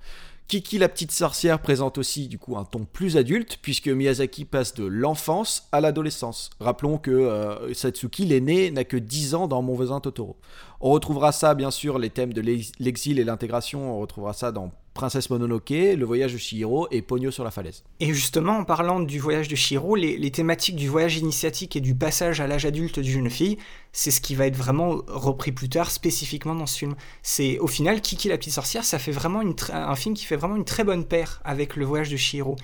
Kiki 0.48 0.77
la 0.77 0.90
petite 0.90 1.12
sorcière 1.12 1.62
présente 1.62 1.96
aussi 1.96 2.29
du 2.29 2.38
coup 2.38 2.59
un 2.59 2.64
ton 2.64 2.85
plus 2.85 3.16
adulte 3.16 3.59
puisque 3.62 3.88
Miyazaki 3.88 4.44
passe 4.44 4.75
de 4.75 4.85
l'enfance 4.85 5.66
à 5.72 5.81
l'adolescence. 5.81 6.51
Rappelons 6.61 6.98
que 6.98 7.11
euh, 7.11 7.72
Satsuki 7.72 8.27
l'aîné 8.27 8.70
n'a 8.70 8.85
que 8.85 8.98
10 8.98 9.35
ans 9.35 9.48
dans 9.48 9.62
Mon 9.62 9.75
voisin 9.75 10.01
Totoro. 10.01 10.37
On 10.83 10.90
retrouvera 10.90 11.31
ça 11.33 11.55
bien 11.55 11.71
sûr 11.71 11.99
les 11.99 12.11
thèmes 12.11 12.33
de 12.33 12.40
l'ex- 12.40 12.73
l'exil 12.81 13.21
et 13.21 13.25
l'intégration, 13.25 13.97
on 13.97 14.01
retrouvera 14.01 14.33
ça 14.33 14.51
dans 14.51 14.73
Princesse 14.95 15.31
Mononoke, 15.31 15.71
Le 15.71 16.05
voyage 16.05 16.33
de 16.33 16.38
Chihiro 16.38 16.87
et 16.90 17.01
Pogno 17.03 17.31
sur 17.31 17.45
la 17.45 17.51
falaise. 17.51 17.83
Et 18.01 18.12
justement, 18.12 18.59
en 18.59 18.64
parlant 18.64 19.01
du 19.01 19.18
voyage 19.18 19.49
de 19.49 19.55
Shiro, 19.55 19.95
les, 19.95 20.31
thématiques 20.31 20.77
du 20.77 20.88
voyage 20.88 21.16
initiatique 21.16 21.77
et 21.77 21.81
du 21.81 21.95
passage 21.95 22.40
à 22.40 22.47
l'âge 22.47 22.66
adulte 22.66 22.99
d'une 22.99 23.12
jeune 23.12 23.31
fille, 23.31 23.59
c'est 23.92 24.11
ce 24.11 24.21
qui 24.21 24.35
va 24.35 24.47
être 24.47 24.57
vraiment 24.57 25.01
repris 25.07 25.53
plus 25.53 25.68
tard 25.68 25.90
spécifiquement 25.90 26.55
dans 26.55 26.66
ce 26.66 26.79
film. 26.79 26.95
C'est 27.23 27.59
au 27.61 27.68
final 27.68 28.01
Kiki 28.01 28.29
la 28.29 28.37
petite 28.37 28.53
sorcière, 28.53 28.85
ça 28.85 28.99
fait 28.99 29.12
vraiment 29.12 29.40
un 29.73 29.97
film 29.97 30.14
qui 30.14 30.25
fait 30.25 30.37
vraiment 30.37 30.57
une 30.57 30.64
très 30.64 30.85
bonne 30.85 31.05
paire 31.05 31.40
avec 31.45 31.77
le 31.77 31.85
voyage 31.87 32.11
de 32.11 32.16
Shiro. 32.16 32.57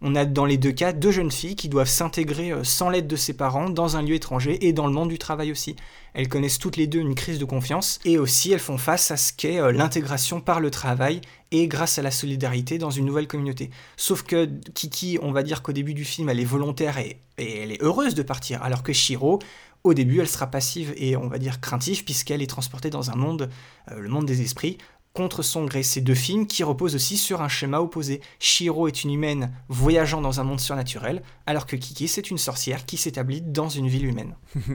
On 0.00 0.14
a 0.14 0.24
dans 0.24 0.44
les 0.44 0.58
deux 0.58 0.72
cas 0.72 0.92
deux 0.92 1.10
jeunes 1.10 1.30
filles 1.30 1.56
qui 1.56 1.68
doivent 1.68 1.88
s'intégrer 1.88 2.52
euh, 2.52 2.64
sans 2.64 2.90
l'aide 2.90 3.06
de 3.06 3.16
ses 3.16 3.32
parents 3.34 3.70
dans 3.70 3.96
un 3.96 4.02
lieu 4.02 4.14
étranger 4.14 4.66
et 4.66 4.72
dans 4.72 4.86
le 4.86 4.92
monde 4.92 5.08
du 5.08 5.18
travail 5.18 5.50
aussi. 5.50 5.76
Elles 6.12 6.28
connaissent 6.28 6.58
toutes 6.58 6.76
les 6.76 6.86
deux 6.86 7.00
une 7.00 7.14
crise 7.14 7.38
de 7.38 7.44
confiance 7.44 7.98
et 8.04 8.18
aussi 8.18 8.52
elles 8.52 8.60
font 8.60 8.78
face 8.78 9.10
à 9.10 9.16
ce 9.16 9.32
qu'est 9.32 9.60
euh, 9.60 9.72
l'intégration 9.72 10.40
par 10.40 10.60
le 10.60 10.70
travail 10.70 11.20
et 11.50 11.68
grâce 11.68 11.98
à 11.98 12.02
la 12.02 12.10
solidarité 12.10 12.78
dans 12.78 12.90
une 12.90 13.04
nouvelle 13.04 13.28
communauté. 13.28 13.70
Sauf 13.96 14.22
que 14.22 14.48
Kiki, 14.74 15.18
on 15.22 15.32
va 15.32 15.42
dire 15.42 15.62
qu'au 15.62 15.72
début 15.72 15.94
du 15.94 16.04
film, 16.04 16.28
elle 16.28 16.40
est 16.40 16.44
volontaire 16.44 16.98
et, 16.98 17.20
elle 17.36 17.72
est 17.72 17.82
heureuse 17.82 18.14
de 18.14 18.22
partir, 18.22 18.62
alors 18.62 18.82
que 18.82 18.92
Shiro, 18.92 19.40
au 19.84 19.92
début, 19.92 20.20
elle 20.20 20.28
sera 20.28 20.46
passive 20.46 20.94
et 20.96 21.16
on 21.16 21.28
va 21.28 21.38
dire 21.38 21.60
craintive 21.60 22.04
puisqu'elle 22.04 22.42
est 22.42 22.46
transportée 22.46 22.90
dans 22.90 23.10
un 23.10 23.16
monde, 23.16 23.50
euh, 23.90 24.00
le 24.00 24.08
monde 24.08 24.24
des 24.24 24.40
esprits, 24.40 24.78
contre 25.14 25.42
son 25.42 25.64
gré. 25.64 25.84
Ces 25.84 26.00
deux 26.00 26.14
films 26.14 26.48
qui 26.48 26.64
reposent 26.64 26.96
aussi 26.96 27.16
sur 27.16 27.40
un 27.40 27.48
schéma 27.48 27.78
opposé. 27.78 28.20
Shiro 28.40 28.88
est 28.88 29.04
une 29.04 29.12
humaine 29.12 29.52
voyageant 29.68 30.20
dans 30.20 30.40
un 30.40 30.44
monde 30.44 30.58
surnaturel, 30.58 31.22
alors 31.46 31.66
que 31.66 31.76
Kiki 31.76 32.08
c'est 32.08 32.30
une 32.30 32.38
sorcière 32.38 32.84
qui 32.84 32.96
s'établit 32.96 33.40
dans 33.40 33.68
une 33.68 33.88
ville 33.88 34.06
humaine. 34.06 34.34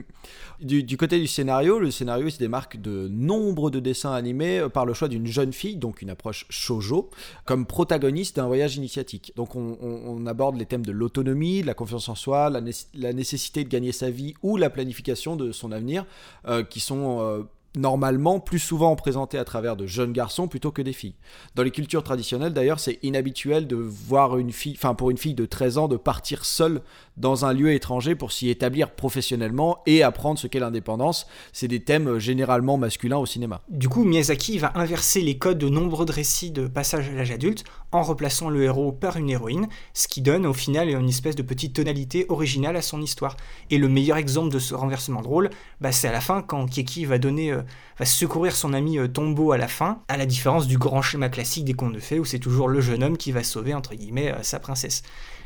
Du, 0.60 0.98
côté 0.98 1.18
du 1.18 1.26
scénario, 1.26 1.78
le 1.78 1.90
scénario 1.90 2.28
se 2.28 2.38
démarque 2.38 2.78
de 2.78 3.08
nombre 3.08 3.70
de 3.70 3.80
dessins 3.80 4.12
animés 4.12 4.58
euh, 4.58 4.68
par 4.68 4.84
le 4.84 4.92
choix 4.92 5.08
d'une 5.08 5.26
jeune 5.26 5.54
fille, 5.54 5.76
donc 5.76 6.02
une 6.02 6.10
approche 6.10 6.44
shojo, 6.50 7.08
comme 7.46 7.64
protagoniste 7.64 8.36
d'un 8.36 8.46
voyage 8.46 8.76
initiatique. 8.76 9.32
Donc 9.36 9.56
on, 9.56 10.26
aborde 10.26 10.56
les 10.56 10.66
thèmes 10.66 10.84
de 10.84 10.92
l'autonomie, 10.92 11.62
de 11.62 11.66
la 11.66 11.72
confiance 11.72 12.10
en 12.10 12.14
soi, 12.14 12.50
la 12.50 13.12
nécessité 13.14 13.64
de 13.64 13.70
gagner 13.70 13.92
sa 13.92 14.10
vie 14.10 14.34
ou 14.42 14.58
la 14.58 14.68
planification 14.68 15.34
de 15.34 15.50
son 15.50 15.72
avenir, 15.72 16.04
euh, 16.46 16.62
qui 16.62 16.80
sont 16.80 17.20
euh, 17.20 17.42
normalement 17.76 18.40
plus 18.40 18.58
souvent 18.58 18.96
présentés 18.96 19.38
à 19.38 19.44
travers 19.44 19.76
de 19.76 19.86
jeunes 19.86 20.12
garçons 20.12 20.48
plutôt 20.48 20.72
que 20.72 20.82
des 20.82 20.92
filles. 20.92 21.14
Dans 21.54 21.62
les 21.62 21.70
cultures 21.70 22.02
traditionnelles 22.02 22.52
d'ailleurs, 22.52 22.80
c'est 22.80 22.98
inhabituel 23.02 23.66
de 23.66 23.76
voir 23.76 24.38
une 24.38 24.52
fille, 24.52 24.74
enfin 24.76 24.94
pour 24.94 25.10
une 25.10 25.18
fille 25.18 25.34
de 25.34 25.46
13 25.46 25.78
ans, 25.78 25.88
de 25.88 25.96
partir 25.96 26.44
seule 26.44 26.82
dans 27.20 27.44
un 27.44 27.52
lieu 27.52 27.72
étranger 27.72 28.14
pour 28.14 28.32
s'y 28.32 28.48
établir 28.48 28.90
professionnellement 28.90 29.78
et 29.86 30.02
apprendre 30.02 30.38
ce 30.38 30.46
qu'est 30.46 30.58
l'indépendance. 30.58 31.26
C'est 31.52 31.68
des 31.68 31.80
thèmes 31.80 32.08
euh, 32.08 32.18
généralement 32.18 32.78
masculins 32.78 33.18
au 33.18 33.26
cinéma. 33.26 33.60
Du 33.68 33.88
coup, 33.88 34.04
Miyazaki 34.04 34.58
va 34.58 34.72
inverser 34.74 35.20
les 35.20 35.38
codes 35.38 35.58
de 35.58 35.68
nombreux 35.68 36.06
récits 36.08 36.50
de 36.50 36.66
passage 36.66 37.08
à 37.10 37.12
l'âge 37.12 37.30
adulte 37.30 37.64
en 37.92 38.02
replaçant 38.02 38.48
le 38.48 38.64
héros 38.64 38.92
par 38.92 39.16
une 39.16 39.28
héroïne, 39.30 39.68
ce 39.92 40.08
qui 40.08 40.22
donne 40.22 40.46
au 40.46 40.52
final 40.52 40.88
une 40.88 41.08
espèce 41.08 41.36
de 41.36 41.42
petite 41.42 41.74
tonalité 41.74 42.24
originale 42.28 42.76
à 42.76 42.82
son 42.82 43.02
histoire. 43.02 43.36
Et 43.68 43.78
le 43.78 43.88
meilleur 43.88 44.16
exemple 44.16 44.52
de 44.52 44.58
ce 44.58 44.74
renversement 44.74 45.22
de 45.22 45.26
rôle, 45.26 45.50
bah, 45.80 45.92
c'est 45.92 46.08
à 46.08 46.12
la 46.12 46.20
fin 46.20 46.42
quand 46.42 46.66
Keki 46.66 47.04
va 47.04 47.18
donner, 47.18 47.52
euh, 47.52 47.62
secourir 48.04 48.56
son 48.56 48.72
ami 48.72 48.98
euh, 48.98 49.08
Tombo 49.08 49.52
à 49.52 49.58
la 49.58 49.68
fin, 49.68 50.00
à 50.08 50.16
la 50.16 50.24
différence 50.24 50.66
du 50.66 50.78
grand 50.78 51.02
schéma 51.02 51.28
classique 51.28 51.64
des 51.64 51.74
contes 51.74 51.92
de 51.92 52.00
fées 52.00 52.18
où 52.18 52.24
c'est 52.24 52.38
toujours 52.38 52.68
le 52.68 52.80
jeune 52.80 53.02
homme 53.02 53.18
qui 53.18 53.32
va 53.32 53.42
sauver 53.42 53.74
entre 53.74 53.94
guillemets 53.94 54.32
sa 54.42 54.58
princesse. 54.58 55.02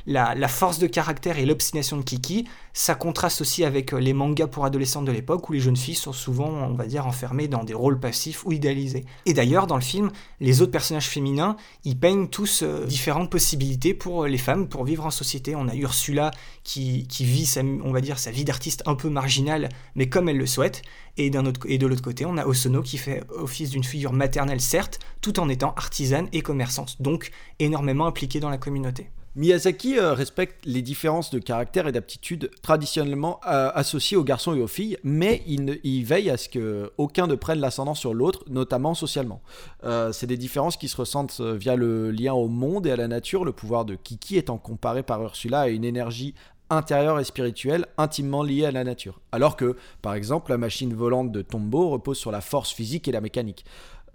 La, 0.06 0.48
force 0.48 0.78
de 0.78 0.86
caractère 0.86 1.38
et 1.38 1.46
l'obstination 1.46 1.96
de 1.96 2.02
Kiki, 2.02 2.46
ça 2.74 2.94
contraste 2.94 3.40
aussi 3.40 3.64
avec 3.64 3.94
euh, 3.94 3.98
les 3.98 4.12
mangas 4.12 4.48
pour 4.48 4.66
adolescents 4.66 5.00
de 5.00 5.10
l'époque 5.10 5.48
où 5.48 5.54
les 5.54 5.60
jeunes 5.60 5.76
filles 5.76 5.94
sont 5.94 6.12
souvent, 6.12 6.48
on 6.48 6.74
va 6.74 6.84
dire, 6.84 7.06
enfermées 7.06 7.48
dans 7.48 7.64
des 7.64 7.72
rôles 7.72 7.98
passifs 7.98 8.44
ou 8.44 8.52
idéalisés. 8.52 9.06
Et 9.24 9.32
d'ailleurs, 9.32 9.66
dans 9.66 9.76
le 9.76 9.82
film, 9.82 10.10
les 10.40 10.60
autres 10.60 10.72
personnages 10.72 11.08
féminins, 11.08 11.56
ils 11.84 11.98
peignent 11.98 12.28
tous 12.28 12.62
euh, 12.62 12.84
différentes 12.84 13.30
possibilités 13.30 13.94
pour 13.94 14.24
euh, 14.24 14.28
les 14.28 14.36
femmes 14.36 14.68
pour 14.68 14.84
vivre 14.84 15.06
en 15.06 15.10
société. 15.10 15.56
On 15.56 15.68
a 15.68 15.74
Ursula 15.74 16.32
qui, 16.64 17.06
vit, 17.20 17.46
sa, 17.46 17.62
on 17.62 17.90
va 17.90 18.02
dire, 18.02 18.18
sa 18.18 18.30
vie 18.30 18.44
d'artiste 18.44 18.82
un 18.84 18.96
peu 18.96 19.08
marginale, 19.08 19.70
mais 19.94 20.10
comme 20.10 20.28
elle 20.28 20.38
le 20.38 20.46
souhaite. 20.46 20.82
Et, 21.16 21.34
autre, 21.34 21.60
et 21.66 21.78
de 21.78 21.86
l'autre 21.86 22.02
côté, 22.02 22.26
on 22.26 22.36
a 22.36 22.44
Osono 22.44 22.82
qui 22.82 22.98
fait 22.98 23.22
office 23.30 23.70
d'une 23.70 23.84
figure 23.84 24.12
maternelle, 24.12 24.60
certes, 24.60 24.98
tout 25.22 25.40
en 25.40 25.48
étant 25.48 25.72
artisane 25.76 26.28
et 26.32 26.42
commerçante, 26.42 27.00
donc 27.00 27.30
énormément 27.58 28.06
impliquée 28.06 28.40
dans 28.40 28.50
la 28.50 28.58
communauté. 28.58 29.08
Miyazaki 29.36 29.98
euh, 29.98 30.14
respecte 30.14 30.64
les 30.64 30.80
différences 30.80 31.30
de 31.30 31.40
caractère 31.40 31.88
et 31.88 31.92
d'aptitude 31.92 32.50
traditionnellement 32.62 33.40
euh, 33.48 33.70
associées 33.74 34.16
aux 34.16 34.22
garçons 34.22 34.54
et 34.54 34.62
aux 34.62 34.68
filles, 34.68 34.96
mais 35.02 35.42
il, 35.46 36.04
veille 36.04 36.30
à 36.30 36.36
ce 36.36 36.48
que 36.48 36.92
aucun 36.98 37.26
ne 37.26 37.34
prenne 37.34 37.58
l'ascendant 37.58 37.94
sur 37.94 38.14
l'autre, 38.14 38.44
notamment 38.48 38.94
socialement. 38.94 39.42
Euh, 39.82 40.12
c'est 40.12 40.28
des 40.28 40.36
différences 40.36 40.76
qui 40.76 40.86
se 40.86 40.96
ressentent 40.96 41.40
via 41.40 41.74
le 41.74 42.12
lien 42.12 42.32
au 42.32 42.46
monde 42.46 42.86
et 42.86 42.92
à 42.92 42.96
la 42.96 43.08
nature, 43.08 43.44
le 43.44 43.52
pouvoir 43.52 43.84
de 43.84 43.96
Kiki 43.96 44.36
étant 44.36 44.56
comparé 44.56 45.02
par 45.02 45.20
Ursula 45.20 45.62
à 45.62 45.68
une 45.68 45.84
énergie 45.84 46.34
intérieure 46.70 47.20
et 47.20 47.24
spirituelle 47.24 47.86
intimement 47.98 48.42
liée 48.42 48.64
à 48.64 48.70
la 48.70 48.84
nature. 48.84 49.20
Alors 49.32 49.56
que, 49.56 49.76
par 50.02 50.14
exemple, 50.14 50.50
la 50.50 50.58
machine 50.58 50.94
volante 50.94 51.30
de 51.32 51.42
Tombo 51.42 51.90
repose 51.90 52.18
sur 52.18 52.30
la 52.30 52.40
force 52.40 52.72
physique 52.72 53.08
et 53.08 53.12
la 53.12 53.20
mécanique. 53.20 53.64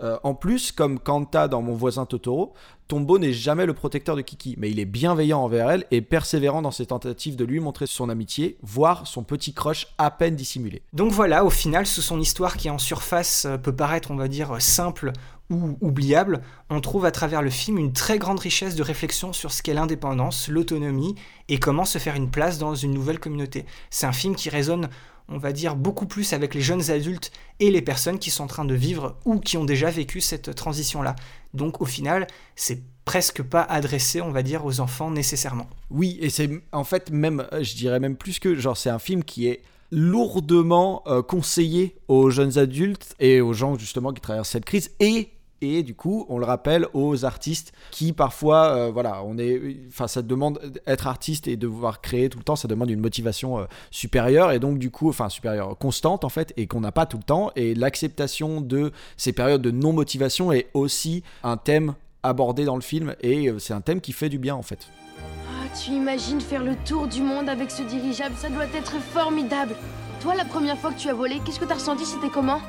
Euh, 0.02 0.18
en 0.24 0.34
plus, 0.34 0.72
comme 0.72 1.00
Kanta 1.00 1.48
dans 1.48 1.62
Mon 1.62 1.74
voisin 1.74 2.06
Totoro, 2.06 2.54
Tombo 2.88 3.20
n'est 3.20 3.34
jamais 3.34 3.66
le 3.66 3.74
protecteur 3.74 4.16
de 4.16 4.22
Kiki, 4.22 4.56
mais 4.58 4.72
il 4.72 4.80
est 4.80 4.86
bienveillant 4.86 5.42
envers 5.44 5.70
elle 5.70 5.86
et 5.92 6.02
persévérant 6.02 6.62
dans 6.62 6.72
ses 6.72 6.88
tentatives 6.88 7.36
de 7.36 7.46
lui 7.46 7.60
montrer 7.60 7.86
son 7.86 8.10
amitié, 8.10 8.58
voire 8.64 9.06
son 9.06 9.24
petit 9.24 9.54
crush 9.54 9.88
à 9.98 10.10
peine 10.10 10.36
dissimulé. 10.36 10.82
Donc 10.94 11.12
voilà, 11.12 11.46
au 11.46 11.50
final, 11.50 11.86
sous 11.86 12.02
son 12.02 12.20
histoire 12.20 12.58
qui 12.58 12.70
en 12.70 12.80
surface 12.80 13.46
euh, 13.46 13.58
peut 13.58 13.76
paraître, 13.76 14.12
on 14.12 14.16
va 14.16 14.28
dire, 14.28 14.60
simple 14.60 15.12
ou 15.50 15.78
oubliable, 15.82 16.42
on 16.70 16.80
trouve 16.80 17.06
à 17.06 17.12
travers 17.12 17.42
le 17.42 17.50
film 17.50 17.80
une 17.80 17.92
très 17.92 18.20
grande 18.20 18.40
richesse 18.40 18.76
de 18.76 18.84
réflexion 18.84 19.34
sur 19.34 19.52
ce 19.52 19.64
qu'est 19.64 19.74
l'indépendance, 19.74 20.48
l'autonomie 20.48 21.16
et 21.48 21.60
comment 21.60 21.86
se 21.86 21.98
faire 21.98 22.16
une 22.16 22.30
place 22.30 22.60
dans 22.60 22.76
une 22.76 22.94
nouvelle 22.94 23.20
communauté. 23.20 23.66
C'est 23.90 24.06
un 24.06 24.12
film 24.12 24.36
qui 24.36 24.50
résonne, 24.50 24.90
on 25.30 25.38
va 25.38 25.52
dire, 25.52 25.76
beaucoup 25.76 26.06
plus 26.06 26.34
avec 26.34 26.54
les 26.54 26.62
jeunes 26.62 26.92
adultes 26.92 27.32
et 27.60 27.72
les 27.72 27.82
personnes 27.82 28.20
qui 28.20 28.32
sont 28.32 28.44
en 28.44 28.48
train 28.48 28.66
de 28.66 28.76
vivre 28.76 29.18
ou 29.26 29.40
qui 29.40 29.58
ont 29.58 29.66
déjà 29.66 29.90
vécu 29.90 30.22
cette 30.22 30.56
transition-là. 30.56 31.16
Donc 31.54 31.82
au 31.82 31.86
final, 31.86 32.28
c'est 32.56 32.82
presque 33.06 33.42
pas 33.42 33.62
adressé, 33.62 34.22
on 34.22 34.32
va 34.32 34.44
dire, 34.44 34.66
aux 34.66 34.80
enfants 34.80 35.12
nécessairement. 35.12 35.68
Oui, 35.90 36.18
et 36.22 36.30
c'est 36.30 36.50
en 36.72 36.84
fait 36.84 37.12
même, 37.12 37.46
euh, 37.54 37.64
je 37.64 37.76
dirais 37.76 38.00
même 38.00 38.16
plus 38.16 38.40
que, 38.40 38.56
genre, 38.56 38.78
c'est 38.78 38.90
un 38.90 39.00
film 39.00 39.24
qui 39.24 39.48
est 39.48 39.62
lourdement 39.92 41.04
euh, 41.08 41.22
conseillé 41.22 41.96
aux 42.08 42.30
jeunes 42.30 42.58
adultes 42.58 43.16
et 43.20 43.42
aux 43.42 43.54
gens 43.54 43.78
justement 43.78 44.14
qui 44.14 44.22
traversent 44.22 44.50
cette 44.50 44.66
crise 44.66 44.92
et 45.00 45.30
et 45.62 45.84
du 45.84 45.96
coup, 45.96 46.26
on 46.30 46.38
le 46.38 46.46
rappelle 46.46 46.88
aux 46.94 47.26
artistes 47.26 47.74
qui 47.92 48.14
parfois, 48.14 48.76
euh, 48.76 48.92
voilà, 48.92 49.24
on 49.24 49.38
est, 49.38 49.78
enfin, 49.88 50.08
ça 50.08 50.22
demande 50.22 50.60
être 50.88 51.08
artiste 51.08 51.48
et 51.48 51.58
devoir 51.58 52.02
créer 52.02 52.30
tout 52.30 52.38
le 52.38 52.44
temps, 52.44 52.56
ça 52.56 52.68
demande 52.68 52.90
une 52.90 53.00
motivation 53.00 53.60
euh, 53.60 53.66
supérieure 53.92 54.52
et 54.52 54.60
donc 54.60 54.80
du 54.80 54.92
coup, 54.92 55.10
enfin 55.10 55.30
supérieure, 55.30 55.78
constante 55.78 56.24
en 56.24 56.30
fait, 56.30 56.54
et 56.58 56.68
qu'on 56.68 56.82
n'a 56.82 56.92
pas 56.92 57.06
tout 57.06 57.18
le 57.18 57.24
temps. 57.24 57.52
Et 57.56 57.76
l'acceptation 57.76 58.62
de 58.62 58.92
ces 59.18 59.34
périodes 59.34 59.62
de 59.62 59.72
non 59.72 59.94
motivation 59.94 60.52
est 60.52 60.68
aussi 60.74 61.24
un 61.44 61.58
thème 61.58 61.96
abordé 62.24 62.66
dans 62.66 62.76
le 62.76 62.82
film 62.82 63.16
et 63.22 63.50
euh, 63.50 63.60
c'est 63.60 63.74
un 63.74 63.82
thème 63.82 64.02
qui 64.02 64.12
fait 64.12 64.30
du 64.30 64.40
bien 64.40 64.56
en 64.56 64.64
fait. 64.64 64.88
Ah, 65.20 65.78
tu 65.78 65.92
imagines 65.92 66.42
faire 66.42 66.64
le 66.64 66.76
tour 66.86 67.08
du 67.08 67.22
monde 67.22 67.50
avec 67.50 67.72
ce 67.72 67.84
dirigeable, 67.84 68.36
ça 68.38 68.50
doit 68.50 68.66
être 68.76 69.00
formidable. 69.14 69.76
Toi, 70.22 70.36
la 70.36 70.46
première 70.46 70.78
fois 70.78 70.92
que 70.92 71.00
tu 71.00 71.08
as 71.08 71.14
volé, 71.14 71.40
qu'est-ce 71.46 71.60
que 71.60 71.66
t'as 71.66 71.76
ressenti? 71.76 72.06
C'était 72.06 72.30
comment? 72.30 72.60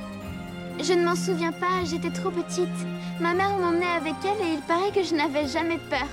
Je 0.82 0.94
ne 0.94 1.04
m'en 1.04 1.14
souviens 1.14 1.52
pas, 1.52 1.84
j'étais 1.84 2.10
trop 2.10 2.30
petite. 2.30 2.68
Ma 3.20 3.34
mère 3.34 3.58
m'emmenait 3.58 3.84
avec 3.86 4.14
elle 4.24 4.46
et 4.46 4.54
il 4.54 4.60
paraît 4.62 4.90
que 4.92 5.02
je 5.02 5.14
n'avais 5.14 5.46
jamais 5.46 5.78
peur. 5.90 6.06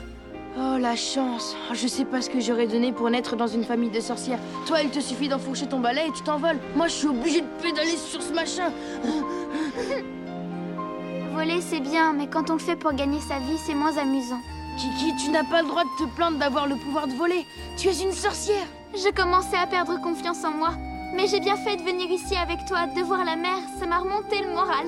Oh 0.60 0.77
la 0.77 0.95
chance 0.95 1.56
Oh, 1.69 1.73
Je 1.73 1.88
sais 1.88 2.03
pas 2.03 2.21
ce 2.21 2.30
que 2.30 2.41
j'aurais 2.41 2.67
donné 2.67 2.91
pour 2.91 3.10
naître 3.10 3.36
dans 3.38 3.47
une 3.47 3.63
famille 3.63 3.91
de 3.91 4.01
sorcières. 4.01 4.39
Toi, 4.65 4.82
il 4.82 4.89
te 4.89 4.99
suffit 4.99 5.30
d'enfourcher 5.30 5.67
ton 5.67 5.80
balai 5.80 6.08
et 6.08 6.12
tu 6.12 6.23
t'envoles. 6.23 6.60
Moi, 6.75 6.88
je 6.88 6.93
suis 6.93 7.08
obligée 7.08 7.41
de 7.41 7.47
pédaler 7.62 7.95
sur 7.95 8.21
ce 8.21 8.34
machin. 8.34 8.71
Voler, 11.34 11.62
c'est 11.62 11.80
bien, 11.80 12.12
mais 12.13 12.27
quand 12.27 12.49
on 12.49 12.53
le 12.53 12.60
fait 12.60 12.75
pour 12.75 12.91
gagner 12.93 13.19
sa 13.21 13.39
vie, 13.39 13.58
c'est 13.65 13.75
moins 13.75 13.95
amusant. 13.97 14.41
Kiki, 14.77 15.13
tu 15.23 15.32
n'as 15.32 15.43
pas 15.43 15.62
le 15.62 15.67
droit 15.69 15.84
de 15.84 16.06
te 16.06 16.10
plaindre 16.15 16.39
d'avoir 16.39 16.67
le 16.67 16.75
pouvoir 16.75 17.08
de 17.08 17.13
voler. 17.13 17.45
Tu 17.77 17.88
es 17.88 18.03
une 18.03 18.12
sorcière. 18.12 18.65
Je 18.93 19.10
commençais 19.13 19.58
à 19.58 19.67
perdre 19.67 20.01
confiance 20.01 20.43
en 20.43 20.51
moi. 20.51 20.71
Mais 21.13 21.28
j'ai 21.28 21.39
bien 21.39 21.56
fait 21.56 21.78
de 21.78 21.82
venir 21.82 22.10
ici 22.12 22.36
avec 22.36 22.65
toi, 22.65 22.86
de 22.88 23.02
voir 23.02 23.24
la 23.26 23.36
mer, 23.36 23.58
ça 23.80 23.86
m'a 23.86 24.00
remonté 24.00 24.39
le 24.41 24.50
moral. 24.50 24.86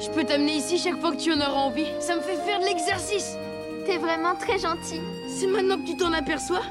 Je 0.00 0.08
peux 0.10 0.24
t'amener 0.24 0.56
ici 0.56 0.78
chaque 0.78 1.00
fois 1.00 1.12
que 1.12 1.16
tu 1.20 1.32
en 1.32 1.36
auras 1.38 1.60
envie. 1.60 1.86
Ça 2.00 2.16
me 2.16 2.20
fait 2.20 2.36
faire 2.36 2.60
de 2.60 2.64
l'exercice. 2.64 3.36
T'es 3.86 3.98
vraiment 3.98 4.34
très 4.34 4.58
gentil. 4.58 5.00
C'est 5.28 5.46
maintenant 5.46 5.76
que 5.76 5.86
tu 5.86 5.96
t'en 5.96 6.12
aperçois 6.12 6.62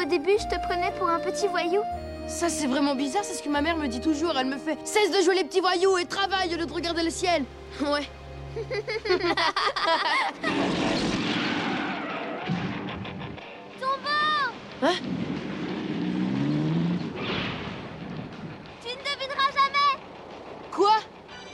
Au 0.00 0.04
début, 0.04 0.32
je 0.38 0.44
te 0.44 0.60
prenais 0.66 0.92
pour 0.98 1.08
un 1.08 1.20
petit 1.20 1.46
voyou. 1.46 1.80
Ça, 2.26 2.48
c'est 2.48 2.66
vraiment 2.66 2.94
bizarre, 2.94 3.22
c'est 3.22 3.34
ce 3.34 3.42
que 3.42 3.50
ma 3.50 3.60
mère 3.60 3.76
me 3.76 3.86
dit 3.86 4.00
toujours. 4.00 4.34
Elle 4.38 4.46
me 4.46 4.56
fait 4.56 4.78
Cesse 4.84 5.10
de 5.10 5.22
jouer 5.22 5.34
les 5.36 5.44
petits 5.44 5.60
voyous 5.60 5.98
et 5.98 6.06
travaille 6.06 6.54
au 6.54 6.58
lieu 6.58 6.66
de 6.66 6.72
regarder 6.72 7.02
le 7.02 7.10
ciel. 7.10 7.44
Ouais. 7.80 8.08
Tombeau 13.80 14.52
Hein 14.82 14.94
Tu 18.82 18.88
ne 18.88 19.02
devineras 19.02 19.50
jamais 19.52 19.98
Quoi 20.74 20.96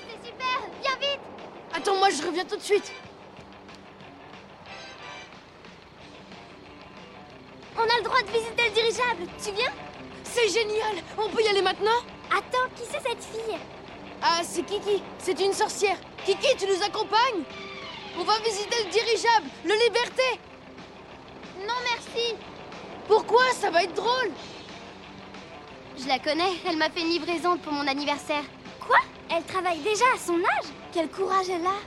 C'est 0.08 0.26
super 0.28 0.70
Viens 0.80 0.96
vite 0.98 1.20
Attends, 1.74 1.96
moi, 1.96 2.08
je 2.08 2.26
reviens 2.26 2.44
tout 2.44 2.56
de 2.56 2.62
suite. 2.62 2.90
On 7.76 7.82
a 7.82 7.96
le 7.98 8.02
droit 8.02 8.22
de 8.22 8.30
visiter 8.30 8.64
le 8.64 8.70
dirigeable, 8.70 9.26
tu 9.42 9.52
viens 9.52 9.72
C'est 10.24 10.48
génial 10.48 10.96
On 11.18 11.28
peut 11.28 11.42
y 11.42 11.48
aller 11.48 11.62
maintenant 11.62 12.00
Attends, 12.30 12.68
qui 12.74 12.82
c'est 12.84 13.00
cette 13.00 13.22
fille 13.22 13.56
Ah, 14.22 14.40
c'est 14.42 14.62
Kiki. 14.62 15.02
C'est 15.18 15.38
une 15.40 15.52
sorcière. 15.52 15.96
Kiki, 16.24 16.56
tu 16.58 16.66
nous 16.66 16.82
accompagnes 16.82 17.42
On 18.18 18.24
va 18.24 18.38
visiter 18.38 18.84
le 18.84 18.90
dirigeable, 18.90 19.46
le 19.64 19.74
Liberté. 19.84 20.40
Non 21.58 21.74
merci 21.84 22.34
Pourquoi? 23.06 23.42
Ça 23.60 23.70
va 23.70 23.84
être 23.84 23.94
drôle. 23.94 24.30
Je 25.98 26.08
la 26.08 26.18
connais, 26.18 26.52
elle 26.66 26.78
m'a 26.78 26.88
fait 26.88 27.00
une 27.00 27.10
livraison 27.10 27.58
pour 27.58 27.72
mon 27.72 27.86
anniversaire. 27.86 28.44
Quoi? 28.80 28.98
Elle 29.30 29.44
travaille 29.44 29.78
déjà 29.80 30.04
à 30.14 30.18
son 30.18 30.38
âge? 30.38 30.70
Quel 30.92 31.08
courage 31.08 31.48
elle 31.48 31.66
a. 31.66 31.78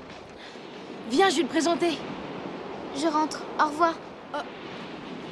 Viens, 1.09 1.29
je 1.29 1.37
vais 1.37 1.43
te 1.43 1.49
présenter. 1.49 1.97
Je 2.95 3.07
rentre, 3.07 3.41
au 3.59 3.65
revoir. 3.65 3.93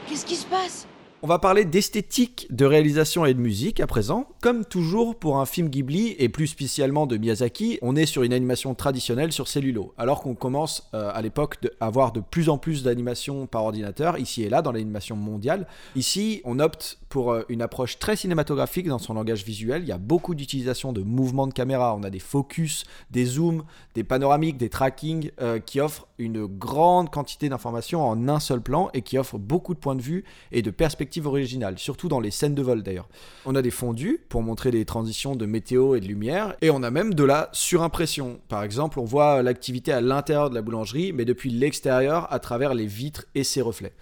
Qu'est-ce 0.08 0.26
qui 0.26 0.36
se 0.36 0.46
passe? 0.46 0.88
On 1.24 1.28
va 1.28 1.38
parler 1.38 1.66
d'esthétique, 1.66 2.48
de 2.50 2.66
réalisation 2.66 3.28
et 3.28 3.36
de 3.36 3.40
musique 3.40 3.80
à 3.80 3.86
présent. 3.86 4.26
Comme 4.42 4.66
toujours 4.66 5.16
pour 5.16 5.38
un 5.38 5.46
film 5.46 5.70
Ghibli 5.70 6.16
et 6.18 6.30
plus 6.30 6.48
spécialement 6.48 7.06
de 7.06 7.16
Miyazaki, 7.16 7.78
on 7.84 7.96
est 7.96 8.08
sur 8.08 8.24
une 8.24 8.34
animation 8.34 8.74
traditionnelle 8.74 9.32
sur 9.32 9.48
cellulo. 9.48 9.94
Alors 10.00 10.22
qu'on 10.22 10.34
commence 10.34 10.90
euh, 10.96 11.12
à 11.14 11.22
l'époque 11.22 11.60
à 11.80 11.86
avoir 11.86 12.12
de 12.12 12.22
plus 12.22 12.50
en 12.50 12.58
plus 12.58 12.82
d'animations 12.82 13.46
par 13.46 13.66
ordinateur, 13.66 14.18
ici 14.18 14.42
et 14.42 14.50
là 14.50 14.64
dans 14.64 14.72
l'animation 14.72 15.16
mondiale. 15.16 15.68
Ici, 15.96 16.42
on 16.44 16.58
opte 16.58 16.98
pour 17.08 17.32
euh, 17.34 17.44
une 17.50 17.62
approche 17.62 18.00
très 18.00 18.16
cinématographique 18.16 18.88
dans 18.88 18.98
son 18.98 19.14
langage 19.14 19.46
visuel. 19.46 19.84
Il 19.84 19.90
y 19.90 19.92
a 19.92 20.00
beaucoup 20.00 20.34
d'utilisation 20.34 20.92
de 20.92 21.02
mouvements 21.02 21.46
de 21.46 21.54
caméra. 21.54 21.96
On 21.96 22.02
a 22.02 22.10
des 22.10 22.18
focus, 22.18 22.84
des 23.12 23.26
zooms, 23.26 23.64
des 23.94 24.04
panoramiques, 24.04 24.58
des 24.58 24.70
trackings 24.70 25.30
euh, 25.40 25.60
qui 25.60 25.82
offrent 25.82 26.08
une 26.18 26.48
grande 26.48 27.12
quantité 27.12 27.48
d'informations 27.48 28.04
en 28.08 28.28
un 28.28 28.40
seul 28.40 28.62
plan 28.62 28.90
et 28.96 29.04
qui 29.04 29.20
offrent 29.20 29.38
beaucoup 29.38 29.76
de 29.76 29.80
points 29.80 29.96
de 29.96 30.02
vue 30.02 30.24
et 30.52 30.64
de 30.64 30.72
perspectives 30.72 31.11
originales, 31.20 31.78
surtout 31.78 32.08
dans 32.08 32.20
les 32.20 32.32
scènes 32.32 32.56
de 32.56 32.62
vol 32.62 32.84
d'ailleurs. 32.84 33.10
On 33.46 33.56
a 33.56 33.62
des 33.62 33.72
fondus 33.72 34.20
pour 34.30 34.42
montrer 34.42 34.72
des 34.72 34.86
transitions 34.86 35.36
de 35.36 35.46
météo 35.46 35.96
et 35.96 36.00
de 36.00 36.08
lumière, 36.08 36.56
et 36.62 36.70
on 36.70 36.84
a 36.84 36.92
même 36.92 37.14
de 37.14 37.24
la 37.24 37.50
surimpression. 37.52 38.40
Par 38.48 38.64
exemple, 38.64 39.00
on 39.00 39.06
voit 39.06 39.44
l'activité 39.44 39.92
à 39.92 40.02
l'intérieur 40.02 40.50
de 40.50 40.56
la 40.56 40.62
boulangerie, 40.62 41.12
mais 41.14 41.26
depuis 41.26 41.50
l'extérieur 41.50 42.32
à 42.32 42.40
travers 42.40 42.74
les 42.74 42.86
vitres 42.86 43.26
et 43.36 43.44
ses 43.44 43.62
reflets. 43.62 43.94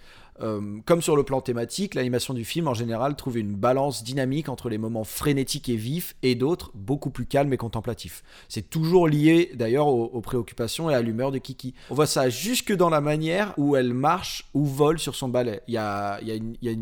Euh, 0.42 0.78
comme 0.86 1.02
sur 1.02 1.16
le 1.16 1.22
plan 1.22 1.40
thématique, 1.40 1.94
l'animation 1.94 2.34
du 2.34 2.44
film 2.44 2.68
en 2.68 2.74
général 2.74 3.16
trouve 3.16 3.38
une 3.38 3.54
balance 3.54 4.02
dynamique 4.02 4.48
entre 4.48 4.68
les 4.68 4.78
moments 4.78 5.04
frénétiques 5.04 5.68
et 5.68 5.76
vifs 5.76 6.16
et 6.22 6.34
d'autres 6.34 6.70
beaucoup 6.74 7.10
plus 7.10 7.26
calmes 7.26 7.52
et 7.52 7.56
contemplatifs. 7.56 8.22
C'est 8.48 8.68
toujours 8.70 9.08
lié 9.08 9.50
d'ailleurs 9.54 9.88
aux, 9.88 10.20
préoccupations 10.20 10.90
et 10.90 10.94
à 10.94 11.02
l'humeur 11.02 11.32
de 11.32 11.38
Kiki. 11.38 11.74
On 11.90 11.94
voit 11.94 12.06
ça 12.06 12.28
jusque 12.28 12.72
dans 12.72 12.90
la 12.90 13.00
manière 13.00 13.54
où 13.56 13.76
elle 13.76 13.94
marche 13.94 14.46
ou 14.54 14.64
vole 14.64 14.98
sur 14.98 15.14
son 15.14 15.28
balai. 15.28 15.60
Il 15.66 15.74
y 15.74 15.78
a, 15.78 16.20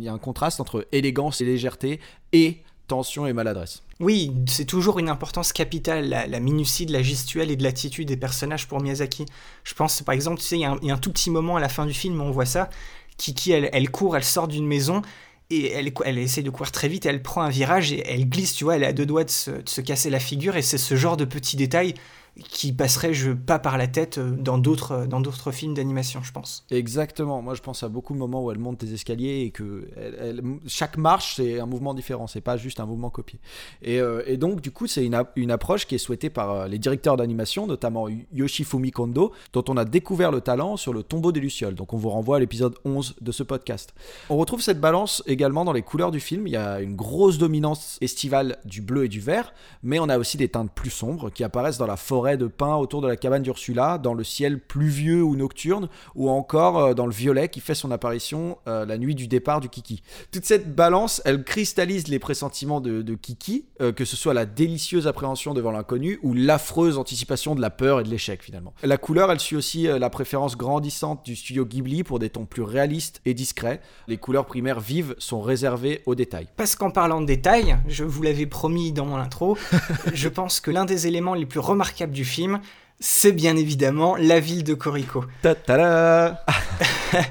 un 0.09 0.19
contraste 0.19 0.61
entre 0.61 0.87
élégance 0.93 1.41
et 1.41 1.45
légèreté 1.45 2.01
et 2.33 2.59
tension 2.87 3.27
et 3.27 3.33
maladresse. 3.33 3.83
Oui, 4.01 4.33
c'est 4.47 4.65
toujours 4.65 4.99
une 4.99 5.09
importance 5.09 5.53
capitale, 5.53 6.09
la, 6.09 6.41
minutie 6.41 6.87
de 6.87 6.93
la 6.93 7.03
gestuelle 7.03 7.51
et 7.51 7.57
de 7.57 7.63
l'attitude 7.63 8.09
des 8.09 8.17
personnages 8.17 8.67
pour 8.69 8.81
Miyazaki. 8.81 9.27
Je 9.65 9.75
pense, 9.75 10.03
par 10.03 10.15
exemple, 10.15 10.41
tu 10.41 10.47
sais, 10.47 10.57
il 10.57 10.61
y 10.61 10.65
a 10.65 10.95
un 10.95 10.99
tout 10.99 11.13
petit 11.13 11.31
moment 11.31 11.57
à 11.57 11.61
la 11.61 11.69
fin 11.69 11.85
du 11.85 11.93
film 11.93 12.21
où 12.21 12.25
on 12.25 12.31
voit 12.31 12.47
ça. 12.47 12.71
Kiki, 13.19 13.53
elle, 13.53 13.69
elle 13.73 13.91
court, 13.91 14.17
elle 14.17 14.25
sort 14.25 14.49
d'une 14.49 14.67
maison 14.67 15.03
et 15.51 15.73
elle, 15.73 15.93
elle 16.05 16.19
essaie 16.19 16.43
de 16.43 16.51
courir 16.51 16.73
très 16.73 16.89
vite, 16.89 17.07
elle 17.07 17.23
prend 17.23 17.43
un 17.43 17.51
virage 17.51 17.93
et 17.93 18.03
elle 18.07 18.29
glisse, 18.29 18.55
tu 18.55 18.65
vois, 18.65 18.77
elle 18.77 18.85
à 18.85 18.93
deux 18.93 19.07
doigts 19.07 19.25
de 19.25 19.31
se, 19.31 19.51
de 19.51 19.69
se 19.69 19.81
casser 19.81 20.11
la 20.11 20.21
figure 20.21 20.57
et 20.57 20.63
c'est 20.63 20.79
ce 20.79 20.95
genre 20.97 21.17
de 21.17 21.25
petits 21.25 21.57
détails 21.57 21.95
qui 22.45 22.73
passerait 22.73 23.15
je, 23.15 23.33
pas 23.33 23.59
par 23.59 23.79
la 23.79 23.87
tête 23.87 24.19
euh, 24.19 24.31
dans 24.31 24.59
d'autres 24.59 25.07
dans 25.07 25.21
d'autres 25.21 25.51
films 25.51 25.75
d'animation, 25.75 26.23
je 26.23 26.33
pense. 26.33 26.65
Exactement. 26.71 27.43
Moi, 27.43 27.55
je 27.55 27.63
pense 27.63 27.83
à 27.83 27.89
beaucoup 27.89 28.13
de 28.13 28.19
moments 28.19 28.45
où 28.45 28.51
elle 28.51 28.59
monte 28.59 28.81
des 28.81 28.95
escaliers 28.95 29.41
et 29.41 29.51
que 29.51 29.89
chaque 30.67 30.97
marche, 30.97 31.37
c'est 31.37 31.61
un 31.61 31.67
mouvement 31.67 31.95
différent. 31.95 32.27
C'est 32.27 32.41
pas 32.41 32.57
juste 32.57 32.81
un 32.81 32.87
mouvement 32.87 33.11
copié. 33.11 33.41
Et, 33.83 34.01
euh, 34.01 34.23
et 34.27 34.37
donc, 34.37 34.61
du 34.61 34.71
coup, 34.71 34.87
c'est 34.87 35.05
une, 35.05 35.23
une 35.37 35.51
approche 35.51 35.87
qui 35.87 35.95
est 35.95 35.99
souhaitée 35.99 36.31
par 36.31 36.51
euh, 36.51 36.69
les 36.69 36.79
directeurs 36.79 37.17
d'animation, 37.17 37.67
notamment 37.67 38.09
Yoshifumi 38.33 38.91
Kondo, 38.91 39.33
dont 39.53 39.65
on 39.69 39.77
a 39.77 39.85
découvert 39.85 40.31
le 40.31 40.41
talent 40.41 40.77
sur 40.77 40.93
le 40.93 41.03
tombeau 41.03 41.33
des 41.33 41.41
Lucioles. 41.41 41.75
Donc, 41.75 41.93
on 41.93 41.97
vous 41.97 42.11
renvoie 42.11 42.37
à 42.37 42.41
l'épisode 42.41 42.75
11 42.85 43.17
de 43.21 43.33
ce 43.33 43.43
podcast. 43.43 43.95
On 44.31 44.37
retrouve 44.37 44.63
cette 44.63 44.81
balance 44.81 45.23
également 45.27 45.65
dans 45.65 45.73
les 45.73 45.83
couleurs 45.83 46.11
du 46.11 46.21
film. 46.21 46.47
Il 46.47 46.53
y 46.53 46.57
a 46.57 46.81
une 46.81 46.97
grosse 46.97 47.39
dominance 47.39 47.99
estivale 48.01 48.59
du 48.65 48.81
bleu 48.81 49.05
et 49.05 49.09
du 49.09 49.21
vert, 49.21 49.53
mais 49.83 49.99
on 49.99 50.09
a 50.09 50.19
aussi 50.19 50.37
des 50.37 50.49
teintes 50.49 50.73
plus 50.73 50.91
sombres 50.91 51.31
qui 51.31 51.45
apparaissent 51.45 51.79
dans 51.79 51.87
la 51.87 51.97
forêt 51.97 52.28
de 52.37 52.47
pins 52.47 52.77
autour 52.77 53.01
de 53.01 53.09
la 53.09 53.17
cabane 53.17 53.43
d'Ursula, 53.43 53.99
dans 53.99 54.15
le 54.15 54.25
ciel 54.25 54.61
pluvieux 54.61 55.23
ou 55.23 55.37
nocturne, 55.37 55.89
ou 56.15 56.29
encore 56.29 56.79
euh, 56.79 56.95
dans 56.95 57.07
le 57.07 57.13
violet 57.13 57.49
qui 57.49 57.61
fait 57.61 57.75
son 57.75 57.91
apparition 57.91 58.59
euh, 58.67 58.85
la 58.85 58.99
nuit 58.99 59.15
du 59.15 59.29
départ 59.29 59.61
du 59.61 59.69
Kiki. 59.69 60.03
Toute 60.31 60.45
cette 60.45 60.75
balance, 60.75 61.23
elle 61.25 61.45
cristallise 61.45 62.09
les 62.09 62.19
pressentiments 62.19 62.81
de, 62.81 63.03
de 63.03 63.15
Kiki, 63.15 63.67
euh, 63.81 63.93
que 63.93 64.05
ce 64.05 64.17
soit 64.17 64.35
la 64.35 64.47
délicieuse 64.47 65.07
appréhension 65.07 65.55
devant 65.55 65.71
l'inconnu 65.71 66.19
ou 66.23 66.35
l'affreuse 66.35 66.99
anticipation 66.99 67.55
de 67.55 67.61
la 67.61 67.71
peur 67.71 68.01
et 68.01 68.03
de 68.03 68.09
l'échec 68.09 68.43
finalement. 68.43 68.75
La 68.83 68.97
couleur, 68.97 69.31
elle 69.31 69.41
suit 69.41 69.57
aussi 69.57 69.85
la 69.85 70.11
préférence 70.11 70.57
grandissante 70.57 71.25
du 71.25 71.37
studio 71.37 71.65
Ghibli 71.65 72.03
pour 72.03 72.19
des 72.19 72.31
tons 72.31 72.47
plus 72.47 72.63
réalistes 72.63 73.21
et 73.25 73.35
discrets. 73.35 73.81
Les 74.07 74.19
couleurs 74.19 74.47
primaires 74.47 74.81
vives 74.81 75.15
sont 75.19 75.41
réservées 75.41 76.03
aux 76.07 76.15
détails. 76.15 76.49
Parce 76.57 76.77
qu'en 76.77 76.91
parlant 76.91 77.21
de 77.21 77.27
détails, 77.27 77.77
je 77.87 78.05
vous 78.05 78.23
l'avais 78.23 78.47
promis 78.47 78.93
dans 78.93 79.07
mon 79.07 79.17
intro, 79.17 79.57
je 80.13 80.29
pense 80.29 80.61
que 80.61 80.71
l'un 80.71 80.85
des 80.85 81.07
éléments 81.07 81.35
les 81.35 81.47
plus 81.47 81.61
remarquables 81.61 82.13
du 82.19 82.25
film, 82.25 82.61
c'est 82.99 83.31
bien 83.31 83.57
évidemment 83.57 84.17
la 84.17 84.41
ville 84.41 84.65
de 84.65 84.75
Koriko. 84.75 85.25
Ta-ta-da 85.43 86.45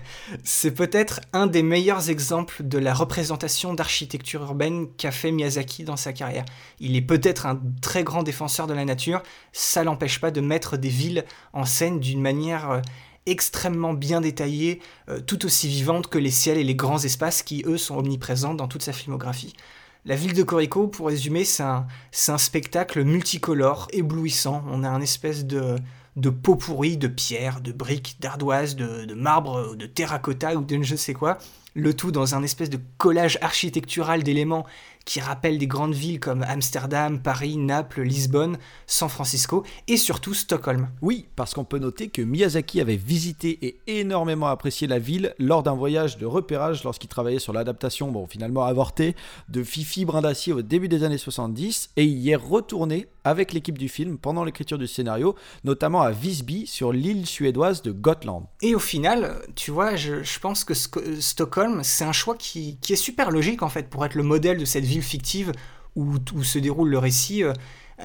C'est 0.46 0.72
peut-être 0.72 1.20
un 1.34 1.46
des 1.46 1.62
meilleurs 1.62 2.10
exemples 2.10 2.64
de 2.64 2.78
la 2.78 2.94
représentation 2.94 3.74
d'architecture 3.74 4.44
urbaine 4.44 4.88
qu'a 4.98 5.12
fait 5.12 5.32
Miyazaki 5.32 5.84
dans 5.84 5.98
sa 5.98 6.14
carrière. 6.14 6.46
Il 6.80 6.96
est 6.96 7.02
peut-être 7.02 7.46
un 7.46 7.60
très 7.82 8.06
grand 8.06 8.24
défenseur 8.24 8.66
de 8.66 8.74
la 8.74 8.86
nature, 8.86 9.22
ça 9.52 9.84
l'empêche 9.84 10.22
pas 10.22 10.32
de 10.32 10.40
mettre 10.40 10.78
des 10.78 10.88
villes 10.88 11.26
en 11.52 11.66
scène 11.66 12.00
d'une 12.00 12.22
manière 12.22 12.72
euh, 12.72 12.82
extrêmement 13.26 13.94
bien 13.94 14.22
détaillée, 14.22 14.80
euh, 15.10 15.20
tout 15.20 15.46
aussi 15.46 15.68
vivante 15.68 16.08
que 16.08 16.18
les 16.18 16.32
ciels 16.32 16.58
et 16.58 16.64
les 16.64 16.76
grands 16.76 17.04
espaces 17.04 17.44
qui, 17.44 17.64
eux, 17.68 17.78
sont 17.78 17.98
omniprésents 17.98 18.54
dans 18.54 18.70
toute 18.70 18.84
sa 18.84 18.94
filmographie. 18.94 19.54
La 20.08 20.16
ville 20.16 20.32
de 20.32 20.42
Koriko, 20.42 20.88
pour 20.88 21.08
résumer, 21.08 21.44
c'est 21.44 21.64
un, 21.64 22.38
spectacle 22.38 23.04
multicolore, 23.04 23.90
éblouissant. 23.92 24.64
On 24.72 24.86
a 24.86 24.90
un 24.90 25.02
espèce 25.02 25.46
de, 25.46 25.76
de 26.16 26.30
pot 26.30 26.56
pourri 26.56 26.96
de 26.96 27.10
pierres, 27.10 27.60
de 27.60 27.74
briques, 27.74 28.16
d'ardoises, 28.22 28.78
de, 28.78 29.14
marbre, 29.14 29.76
de 29.76 29.86
terracotta 29.86 30.56
ou 30.56 30.64
de 30.64 30.82
je 30.82 30.96
sais 30.96 31.14
quoi. 31.14 31.40
Le 31.74 31.94
tout 31.94 32.12
dans 32.12 32.36
un 32.36 32.44
espèce 32.44 32.70
de 32.70 32.80
collage 32.98 33.38
architectural 33.42 34.24
d'éléments 34.24 34.66
qui 35.08 35.22
rappellent 35.22 35.58
des 35.58 35.68
grandes 35.68 35.96
villes 35.96 36.20
comme 36.20 36.44
Amsterdam, 36.44 37.20
Paris, 37.20 37.56
Naples, 37.56 38.02
Lisbonne, 38.02 38.58
San 38.88 39.08
Francisco 39.08 39.64
et 39.88 39.96
surtout 39.96 40.34
Stockholm. 40.34 40.90
Oui, 41.02 41.26
parce 41.38 41.54
qu'on 41.54 41.64
peut 41.64 41.80
noter 41.80 42.10
que 42.10 42.22
Miyazaki 42.22 42.82
avait 42.82 42.98
visité 42.98 43.58
et 43.66 43.80
énormément 43.88 44.48
apprécié 44.48 44.86
la 44.86 45.00
ville 45.00 45.34
lors 45.40 45.64
d'un 45.64 45.76
voyage 45.76 46.18
de 46.18 46.26
repérage 46.26 46.84
lorsqu'il 46.84 47.10
travaillait 47.10 47.40
sur 47.40 47.54
l'adaptation, 47.54 48.12
bon 48.12 48.28
finalement 48.28 48.66
avortée, 48.66 49.16
de 49.48 49.64
Fifi 49.64 50.04
Brin 50.04 50.22
d'Acier 50.22 50.52
au 50.52 50.62
début 50.62 50.90
des 50.90 51.06
années 51.06 51.18
70 51.18 51.92
et 51.96 52.04
y 52.04 52.32
est 52.32 52.36
retourné 52.36 53.08
avec 53.30 53.54
l'équipe 53.54 53.78
du 53.78 53.90
film 53.90 54.18
pendant 54.18 54.44
l'écriture 54.44 54.78
du 54.78 54.88
scénario, 54.88 55.36
notamment 55.64 56.02
à 56.02 56.12
Visby 56.12 56.68
sur 56.68 56.92
l'île 56.92 57.26
suédoise 57.26 57.82
de 57.82 57.92
Gotland. 57.92 58.48
Et 58.62 58.76
au 58.76 58.80
final, 58.80 59.42
tu 59.56 59.72
vois, 59.72 59.96
je, 59.96 60.40
pense 60.40 60.64
que 60.64 60.74
Stockholm, 60.74 61.82
c'est 61.84 62.06
un 62.06 62.12
choix 62.12 62.36
qui, 62.36 62.78
est 62.90 62.96
super 62.96 63.32
logique 63.32 63.64
en 63.64 63.70
fait 63.70 63.90
pour 63.90 64.06
être 64.06 64.16
le 64.16 64.24
modèle 64.24 64.58
de 64.58 64.66
cette 64.66 64.86
ville 64.86 65.04
fictive 65.04 65.52
où, 65.96 66.18
se 66.44 66.60
déroule 66.60 66.90
le 66.90 67.00
récit. 67.00 67.44
Euh, 67.44 67.54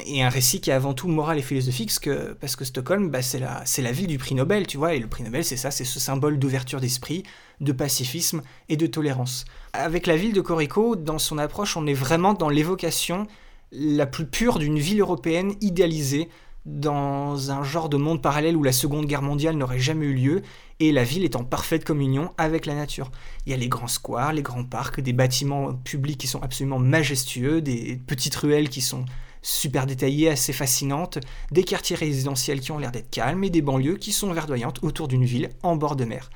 et 0.07 0.23
un 0.23 0.31
récit 0.31 0.63
qui 0.63 0.71
est 0.71 0.73
avant 0.73 0.95
tout 0.95 1.07
moral 1.07 1.39
et 1.39 1.43
philosophique, 1.43 1.93
parce 2.41 2.57
que, 2.57 2.65
Stockholm, 2.65 3.11
bah, 3.11 3.21
c'est 3.21 3.39
la, 3.39 3.63
la 3.79 3.93
ville 3.93 4.07
du 4.07 4.17
prix 4.17 4.35
Nobel, 4.35 4.67
tu 4.67 4.79
vois, 4.79 4.95
et 4.95 4.99
le 4.99 5.07
prix 5.07 5.23
Nobel, 5.23 5.45
c'est 5.45 5.59
ça, 5.59 5.71
c'est 5.71 5.85
ce 5.85 6.01
symbole 6.01 6.39
d'ouverture 6.39 6.81
d'esprit, 6.81 7.25
de 7.61 7.73
pacifisme 7.73 8.41
et 8.71 8.79
de 8.79 8.87
tolérance. 8.87 9.45
Avec 9.75 10.07
la 10.07 10.17
ville 10.17 10.33
de 10.33 10.41
Corico, 10.41 10.97
dans 10.97 11.19
son 11.19 11.37
approche, 11.37 11.77
on 11.77 11.87
est 11.87 11.93
vraiment 11.93 12.33
dans 12.33 12.49
l'évocation 12.49 13.27
la 13.73 14.07
plus 14.07 14.27
pure 14.27 14.59
d'une 14.59 14.79
ville 14.79 15.01
européenne 15.01 15.55
idéalisée 15.61 16.29
dans 16.65 17.51
un 17.51 17.65
genre 17.65 17.89
de 17.89 17.97
monde 17.97 18.23
parallèle 18.23 18.57
où 18.57 18.63
la 18.63 18.73
Seconde 18.73 19.07
Guerre 19.07 19.23
mondiale 19.23 19.57
n'aurait 19.57 19.81
jamais 19.81 20.07
eu 20.07 20.15
lieu 20.15 20.43
et 20.79 20.93
la 20.93 21.03
ville 21.03 21.25
est 21.25 21.35
en 21.35 21.43
parfaite 21.43 21.85
communion 21.85 22.33
avec 22.39 22.67
la 22.67 22.75
nature. 22.75 23.11
Il 23.47 23.51
y 23.51 23.55
a 23.55 23.57
les 23.57 23.69
grands 23.69 23.89
squares, 23.89 24.33
les 24.33 24.43
grands 24.43 24.65
parcs, 24.65 25.01
des 25.01 25.13
bâtiments 25.13 25.73
publics 25.73 26.19
qui 26.19 26.29
sont 26.29 26.43
absolument 26.43 26.79
majestueux, 26.79 27.61
des 27.61 28.01
petites 28.07 28.37
ruelles 28.37 28.69
qui 28.69 28.81
sont 28.81 29.05
super 29.41 29.87
détaillées, 29.87 30.29
assez 30.29 30.53
fascinantes, 30.53 31.19
des 31.51 31.65
quartiers 31.65 31.97
résidentiels 31.97 32.61
qui 32.61 32.71
ont 32.71 32.79
l'air 32.79 32.93
d'être 32.93 33.11
calmes 33.11 33.43
et 33.43 33.51
des 33.51 33.63
banlieues 33.63 33.97
qui 33.97 34.13
sont 34.13 34.33
verdoyantes 34.33 34.85
autour 34.85 35.09
d'une 35.09 35.25
ville 35.25 35.51
en 35.65 35.75
bord 35.75 35.97
de 35.97 36.05
mer. 36.05 36.31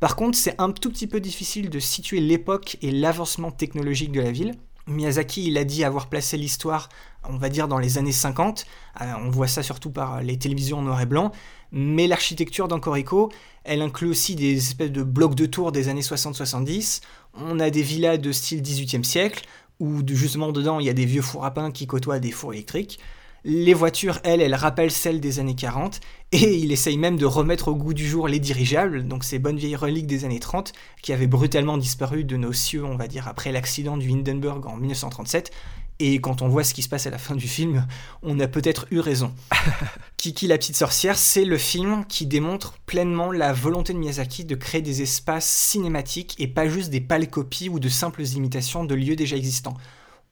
Par 0.00 0.16
contre, 0.16 0.36
c'est 0.36 0.60
un 0.60 0.70
tout 0.70 0.90
petit 0.90 1.06
peu 1.06 1.20
difficile 1.20 1.70
de 1.70 1.78
situer 1.78 2.20
l'époque 2.20 2.76
et 2.82 2.90
l'avancement 2.90 3.52
technologique 3.52 4.12
de 4.12 4.20
la 4.20 4.32
ville, 4.32 4.54
Miyazaki, 4.86 5.46
il 5.46 5.58
a 5.58 5.64
dit 5.64 5.84
avoir 5.84 6.08
placé 6.08 6.36
l'histoire, 6.36 6.88
on 7.28 7.36
va 7.36 7.48
dire, 7.48 7.68
dans 7.68 7.78
les 7.78 7.98
années 7.98 8.12
50. 8.12 8.66
Euh, 9.00 9.04
on 9.18 9.30
voit 9.30 9.48
ça 9.48 9.62
surtout 9.62 9.90
par 9.90 10.22
les 10.22 10.38
télévisions 10.38 10.78
en 10.78 10.82
noir 10.82 11.00
et 11.00 11.06
blanc. 11.06 11.32
Mais 11.70 12.06
l'architecture 12.06 12.68
d'Ancorico, 12.68 13.32
elle 13.64 13.80
inclut 13.80 14.08
aussi 14.08 14.34
des 14.34 14.56
espèces 14.56 14.92
de 14.92 15.02
blocs 15.02 15.34
de 15.34 15.46
tours 15.46 15.72
des 15.72 15.88
années 15.88 16.02
60-70. 16.02 17.00
On 17.34 17.60
a 17.60 17.70
des 17.70 17.82
villas 17.82 18.18
de 18.18 18.32
style 18.32 18.60
18e 18.60 19.04
siècle, 19.04 19.44
où 19.80 20.00
justement 20.06 20.52
dedans, 20.52 20.80
il 20.80 20.86
y 20.86 20.90
a 20.90 20.94
des 20.94 21.06
vieux 21.06 21.22
fours 21.22 21.44
à 21.44 21.52
pain 21.52 21.70
qui 21.70 21.86
côtoient 21.86 22.18
des 22.18 22.30
fours 22.30 22.52
électriques. 22.52 22.98
Les 23.44 23.74
voitures, 23.74 24.20
elles, 24.22 24.40
elles 24.40 24.54
rappellent 24.54 24.92
celles 24.92 25.20
des 25.20 25.40
années 25.40 25.56
40, 25.56 26.00
et 26.30 26.54
il 26.58 26.70
essaye 26.70 26.96
même 26.96 27.16
de 27.16 27.26
remettre 27.26 27.68
au 27.68 27.74
goût 27.74 27.92
du 27.92 28.06
jour 28.06 28.28
les 28.28 28.38
dirigeables, 28.38 29.06
donc 29.08 29.24
ces 29.24 29.40
bonnes 29.40 29.56
vieilles 29.56 29.74
reliques 29.74 30.06
des 30.06 30.24
années 30.24 30.38
30, 30.38 30.72
qui 31.02 31.12
avaient 31.12 31.26
brutalement 31.26 31.76
disparu 31.76 32.22
de 32.22 32.36
nos 32.36 32.52
cieux, 32.52 32.84
on 32.84 32.96
va 32.96 33.08
dire, 33.08 33.26
après 33.26 33.50
l'accident 33.50 33.96
du 33.96 34.10
Hindenburg 34.12 34.66
en 34.68 34.76
1937. 34.76 35.50
Et 35.98 36.20
quand 36.20 36.42
on 36.42 36.48
voit 36.48 36.64
ce 36.64 36.74
qui 36.74 36.82
se 36.82 36.88
passe 36.88 37.06
à 37.06 37.10
la 37.10 37.18
fin 37.18 37.36
du 37.36 37.46
film, 37.46 37.86
on 38.22 38.40
a 38.40 38.48
peut-être 38.48 38.86
eu 38.90 38.98
raison. 38.98 39.32
Kiki 40.16 40.46
la 40.46 40.58
petite 40.58 40.76
sorcière, 40.76 41.16
c'est 41.16 41.44
le 41.44 41.58
film 41.58 42.04
qui 42.08 42.26
démontre 42.26 42.74
pleinement 42.86 43.30
la 43.30 43.52
volonté 43.52 43.92
de 43.92 43.98
Miyazaki 43.98 44.44
de 44.44 44.54
créer 44.54 44.82
des 44.82 45.02
espaces 45.02 45.48
cinématiques 45.48 46.34
et 46.38 46.48
pas 46.48 46.68
juste 46.68 46.90
des 46.90 47.00
pâles 47.00 47.28
copies 47.28 47.68
ou 47.68 47.78
de 47.78 47.88
simples 47.88 48.22
imitations 48.22 48.84
de 48.84 48.94
lieux 48.94 49.16
déjà 49.16 49.36
existants. 49.36 49.76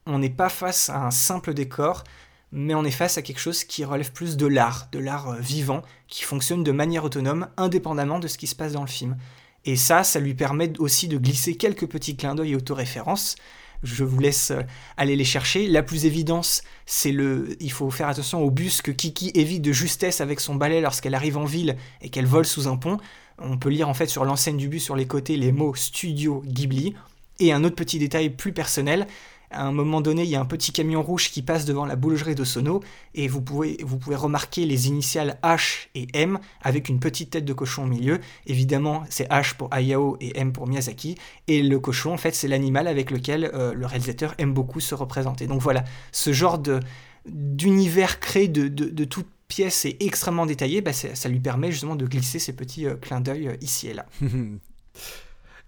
On 0.06 0.18
n'est 0.18 0.30
pas 0.30 0.48
face 0.48 0.90
à 0.90 1.04
un 1.04 1.10
simple 1.10 1.54
décor, 1.54 2.04
mais 2.52 2.74
on 2.74 2.84
est 2.84 2.90
face 2.90 3.18
à 3.18 3.22
quelque 3.22 3.38
chose 3.38 3.64
qui 3.64 3.84
relève 3.84 4.12
plus 4.12 4.36
de 4.36 4.46
l'art, 4.46 4.88
de 4.92 4.98
l'art 4.98 5.28
euh, 5.28 5.38
vivant, 5.38 5.82
qui 6.08 6.24
fonctionne 6.24 6.64
de 6.64 6.72
manière 6.72 7.04
autonome, 7.04 7.48
indépendamment 7.56 8.18
de 8.18 8.28
ce 8.28 8.38
qui 8.38 8.46
se 8.46 8.54
passe 8.54 8.72
dans 8.72 8.82
le 8.82 8.88
film. 8.88 9.16
Et 9.64 9.76
ça, 9.76 10.04
ça 10.04 10.20
lui 10.20 10.34
permet 10.34 10.72
aussi 10.78 11.06
de 11.06 11.18
glisser 11.18 11.56
quelques 11.56 11.86
petits 11.86 12.16
clins 12.16 12.34
d'œil 12.34 12.52
et 12.52 12.56
autoréférences. 12.56 13.36
Je 13.82 14.04
vous 14.04 14.18
laisse 14.18 14.50
euh, 14.50 14.62
aller 14.96 15.16
les 15.16 15.24
chercher. 15.24 15.66
La 15.66 15.82
plus 15.82 16.06
évidence, 16.06 16.62
c'est 16.86 17.12
le. 17.12 17.56
Il 17.60 17.72
faut 17.72 17.90
faire 17.90 18.08
attention 18.08 18.42
au 18.42 18.50
bus 18.50 18.82
que 18.82 18.90
Kiki 18.90 19.30
évite 19.34 19.62
de 19.62 19.72
justesse 19.72 20.20
avec 20.20 20.40
son 20.40 20.54
balai 20.54 20.80
lorsqu'elle 20.80 21.14
arrive 21.14 21.38
en 21.38 21.44
ville 21.44 21.76
et 22.02 22.10
qu'elle 22.10 22.26
vole 22.26 22.46
sous 22.46 22.68
un 22.68 22.76
pont. 22.76 22.98
On 23.38 23.56
peut 23.56 23.70
lire 23.70 23.88
en 23.88 23.94
fait 23.94 24.06
sur 24.06 24.24
l'enseigne 24.24 24.58
du 24.58 24.68
bus 24.68 24.84
sur 24.84 24.96
les 24.96 25.06
côtés 25.06 25.36
les 25.36 25.52
mots 25.52 25.74
Studio 25.74 26.42
Ghibli. 26.46 26.94
Et 27.38 27.52
un 27.52 27.64
autre 27.64 27.74
petit 27.74 27.98
détail 27.98 28.28
plus 28.28 28.52
personnel, 28.52 29.06
à 29.50 29.66
un 29.66 29.72
moment 29.72 30.00
donné, 30.00 30.22
il 30.22 30.28
y 30.28 30.36
a 30.36 30.40
un 30.40 30.46
petit 30.46 30.72
camion 30.72 31.02
rouge 31.02 31.30
qui 31.30 31.42
passe 31.42 31.64
devant 31.64 31.84
la 31.84 31.96
boulangerie 31.96 32.34
de 32.34 32.44
Sono 32.44 32.80
et 33.14 33.26
vous 33.26 33.42
pouvez, 33.42 33.78
vous 33.82 33.98
pouvez 33.98 34.16
remarquer 34.16 34.64
les 34.64 34.88
initiales 34.88 35.38
H 35.42 35.88
et 35.94 36.06
M 36.14 36.38
avec 36.62 36.88
une 36.88 37.00
petite 37.00 37.30
tête 37.30 37.44
de 37.44 37.52
cochon 37.52 37.84
au 37.84 37.86
milieu. 37.86 38.20
Évidemment, 38.46 39.04
c'est 39.10 39.28
H 39.30 39.56
pour 39.56 39.72
Hayao 39.72 40.16
et 40.20 40.38
M 40.38 40.52
pour 40.52 40.68
Miyazaki. 40.68 41.16
Et 41.48 41.62
le 41.62 41.78
cochon, 41.80 42.12
en 42.12 42.16
fait, 42.16 42.34
c'est 42.34 42.48
l'animal 42.48 42.86
avec 42.86 43.10
lequel 43.10 43.50
euh, 43.54 43.74
le 43.74 43.86
réalisateur 43.86 44.34
aime 44.38 44.54
beaucoup 44.54 44.80
se 44.80 44.94
représenter. 44.94 45.46
Donc 45.46 45.60
voilà, 45.60 45.84
ce 46.12 46.32
genre 46.32 46.58
de, 46.58 46.80
d'univers 47.26 48.20
créé 48.20 48.48
de, 48.48 48.68
de, 48.68 49.04
toutes 49.04 49.28
pièces 49.48 49.84
et 49.84 49.96
extrêmement 50.00 50.46
détaillé, 50.46 50.80
bah, 50.80 50.92
ça 50.92 51.28
lui 51.28 51.40
permet 51.40 51.72
justement 51.72 51.96
de 51.96 52.06
glisser 52.06 52.38
ces 52.38 52.52
petits 52.52 52.86
euh, 52.86 52.94
clins 52.94 53.20
d'œil 53.20 53.48
euh, 53.48 53.56
ici 53.60 53.88
et 53.88 53.94
là. 53.94 54.06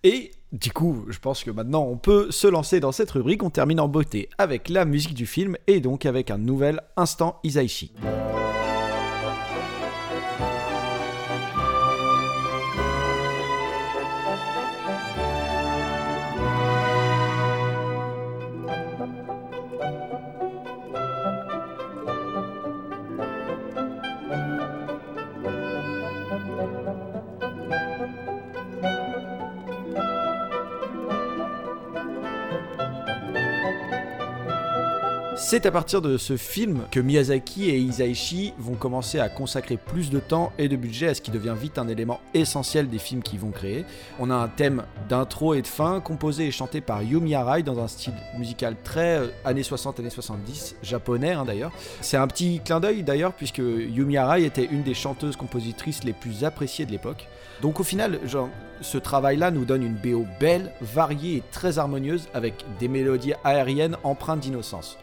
et 0.04 0.30
du 0.52 0.70
coup, 0.70 1.06
je 1.08 1.18
pense 1.18 1.44
que 1.44 1.50
maintenant 1.50 1.82
on 1.82 1.96
peut 1.96 2.30
se 2.30 2.46
lancer 2.46 2.78
dans 2.78 2.92
cette 2.92 3.10
rubrique. 3.10 3.42
On 3.42 3.50
termine 3.50 3.80
en 3.80 3.88
beauté 3.88 4.28
avec 4.36 4.68
la 4.68 4.84
musique 4.84 5.14
du 5.14 5.26
film 5.26 5.56
et 5.66 5.80
donc 5.80 6.04
avec 6.04 6.30
un 6.30 6.38
nouvel 6.38 6.82
instant 6.96 7.40
Isaichi. 7.42 7.92
C'est 35.52 35.66
à 35.66 35.70
partir 35.70 36.00
de 36.00 36.16
ce 36.16 36.38
film 36.38 36.86
que 36.90 36.98
Miyazaki 36.98 37.68
et 37.68 37.76
Isaichi 37.76 38.54
vont 38.56 38.72
commencer 38.72 39.18
à 39.18 39.28
consacrer 39.28 39.76
plus 39.76 40.08
de 40.08 40.18
temps 40.18 40.50
et 40.56 40.66
de 40.66 40.76
budget 40.76 41.08
à 41.08 41.14
ce 41.14 41.20
qui 41.20 41.30
devient 41.30 41.54
vite 41.54 41.76
un 41.76 41.88
élément 41.88 42.22
essentiel 42.32 42.88
des 42.88 42.96
films 42.96 43.22
qu'ils 43.22 43.40
vont 43.40 43.50
créer. 43.50 43.84
On 44.18 44.30
a 44.30 44.34
un 44.34 44.48
thème 44.48 44.84
d'intro 45.10 45.52
et 45.52 45.60
de 45.60 45.66
fin 45.66 46.00
composé 46.00 46.46
et 46.46 46.50
chanté 46.50 46.80
par 46.80 47.02
Yumi 47.02 47.34
Arai 47.34 47.62
dans 47.62 47.78
un 47.80 47.86
style 47.86 48.14
musical 48.38 48.76
très 48.82 49.18
euh, 49.18 49.26
années 49.44 49.62
60, 49.62 50.00
années 50.00 50.08
70, 50.08 50.76
japonais 50.82 51.32
hein, 51.32 51.44
d'ailleurs. 51.44 51.72
C'est 52.00 52.16
un 52.16 52.28
petit 52.28 52.62
clin 52.64 52.80
d'œil 52.80 53.02
d'ailleurs 53.02 53.34
puisque 53.34 53.58
Yumi 53.58 54.16
Arai 54.16 54.46
était 54.46 54.64
une 54.64 54.82
des 54.82 54.94
chanteuses 54.94 55.36
compositrices 55.36 56.02
les 56.02 56.14
plus 56.14 56.44
appréciées 56.44 56.86
de 56.86 56.92
l'époque. 56.92 57.28
Donc 57.60 57.78
au 57.78 57.84
final, 57.84 58.20
ce 58.80 58.96
travail-là 58.96 59.50
nous 59.50 59.66
donne 59.66 59.82
une 59.82 59.96
BO 59.96 60.24
belle, 60.40 60.72
variée 60.80 61.36
et 61.36 61.42
très 61.52 61.78
harmonieuse 61.78 62.28
avec 62.32 62.64
des 62.80 62.88
mélodies 62.88 63.34
aériennes 63.44 63.98
empreintes 64.02 64.40
d'innocence. 64.40 64.96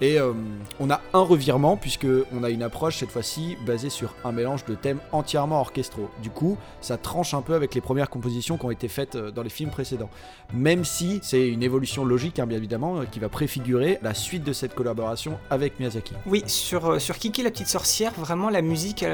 Et 0.00 0.18
euh, 0.18 0.32
on 0.78 0.90
a 0.90 1.00
un 1.14 1.20
revirement 1.20 1.76
puisque 1.76 2.06
on 2.32 2.44
a 2.44 2.50
une 2.50 2.62
approche 2.62 2.98
cette 2.98 3.10
fois-ci 3.10 3.56
basée 3.64 3.88
sur 3.88 4.14
un 4.24 4.32
mélange 4.32 4.64
de 4.66 4.74
thèmes 4.74 5.00
entièrement 5.10 5.60
orchestraux. 5.60 6.10
Du 6.22 6.28
coup, 6.28 6.58
ça 6.82 6.98
tranche 6.98 7.32
un 7.32 7.40
peu 7.40 7.54
avec 7.54 7.74
les 7.74 7.80
premières 7.80 8.10
compositions 8.10 8.58
qui 8.58 8.66
ont 8.66 8.70
été 8.70 8.88
faites 8.88 9.14
euh, 9.16 9.30
dans 9.30 9.42
les 9.42 9.48
films 9.48 9.70
précédents. 9.70 10.10
Même 10.52 10.84
si 10.84 11.20
c'est 11.22 11.48
une 11.48 11.62
évolution 11.62 12.04
logique, 12.04 12.38
hein, 12.38 12.46
bien 12.46 12.58
évidemment, 12.58 12.98
euh, 12.98 13.04
qui 13.10 13.20
va 13.20 13.30
préfigurer 13.30 13.98
la 14.02 14.12
suite 14.12 14.44
de 14.44 14.52
cette 14.52 14.74
collaboration 14.74 15.38
avec 15.48 15.80
Miyazaki. 15.80 16.12
Oui, 16.26 16.44
sur, 16.46 16.98
Kiki 17.18 17.42
la 17.42 17.50
petite 17.50 17.68
sorcière, 17.68 18.12
vraiment 18.18 18.50
la 18.50 18.60
musique, 18.62 19.04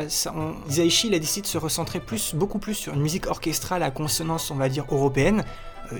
Isaichi 0.68 1.08
il 1.08 1.14
a 1.14 1.18
décidé 1.18 1.42
de 1.42 1.46
se 1.46 1.58
recentrer 1.58 2.00
plus, 2.00 2.34
beaucoup 2.34 2.58
plus 2.58 2.74
sur 2.74 2.94
une 2.94 3.02
musique 3.02 3.28
orchestrale 3.28 3.82
à 3.82 3.90
consonance, 3.90 4.50
on 4.50 4.56
va 4.56 4.68
dire, 4.68 4.84
européenne. 4.90 5.44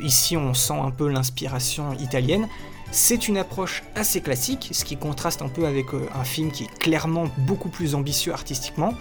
ici, 0.02 0.36
on 0.36 0.54
sent 0.54 0.78
un 0.78 0.90
peu 0.90 1.08
l'inspiration 1.08 1.92
italienne. 1.94 2.48
C'est 2.94 3.26
une 3.26 3.38
approche 3.38 3.84
assez 3.94 4.20
classique, 4.20 4.68
ce 4.72 4.84
qui 4.84 4.98
contraste 4.98 5.40
un 5.40 5.48
peu 5.48 5.64
avec 5.64 5.94
euh, 5.94 6.06
un 6.14 6.24
film 6.24 6.50
qui 6.50 6.64
est 6.64 6.78
clairement 6.78 7.24
beaucoup 7.38 7.70
plus 7.70 7.94
ambitieux 7.94 8.34
artistiquement. 8.34 8.92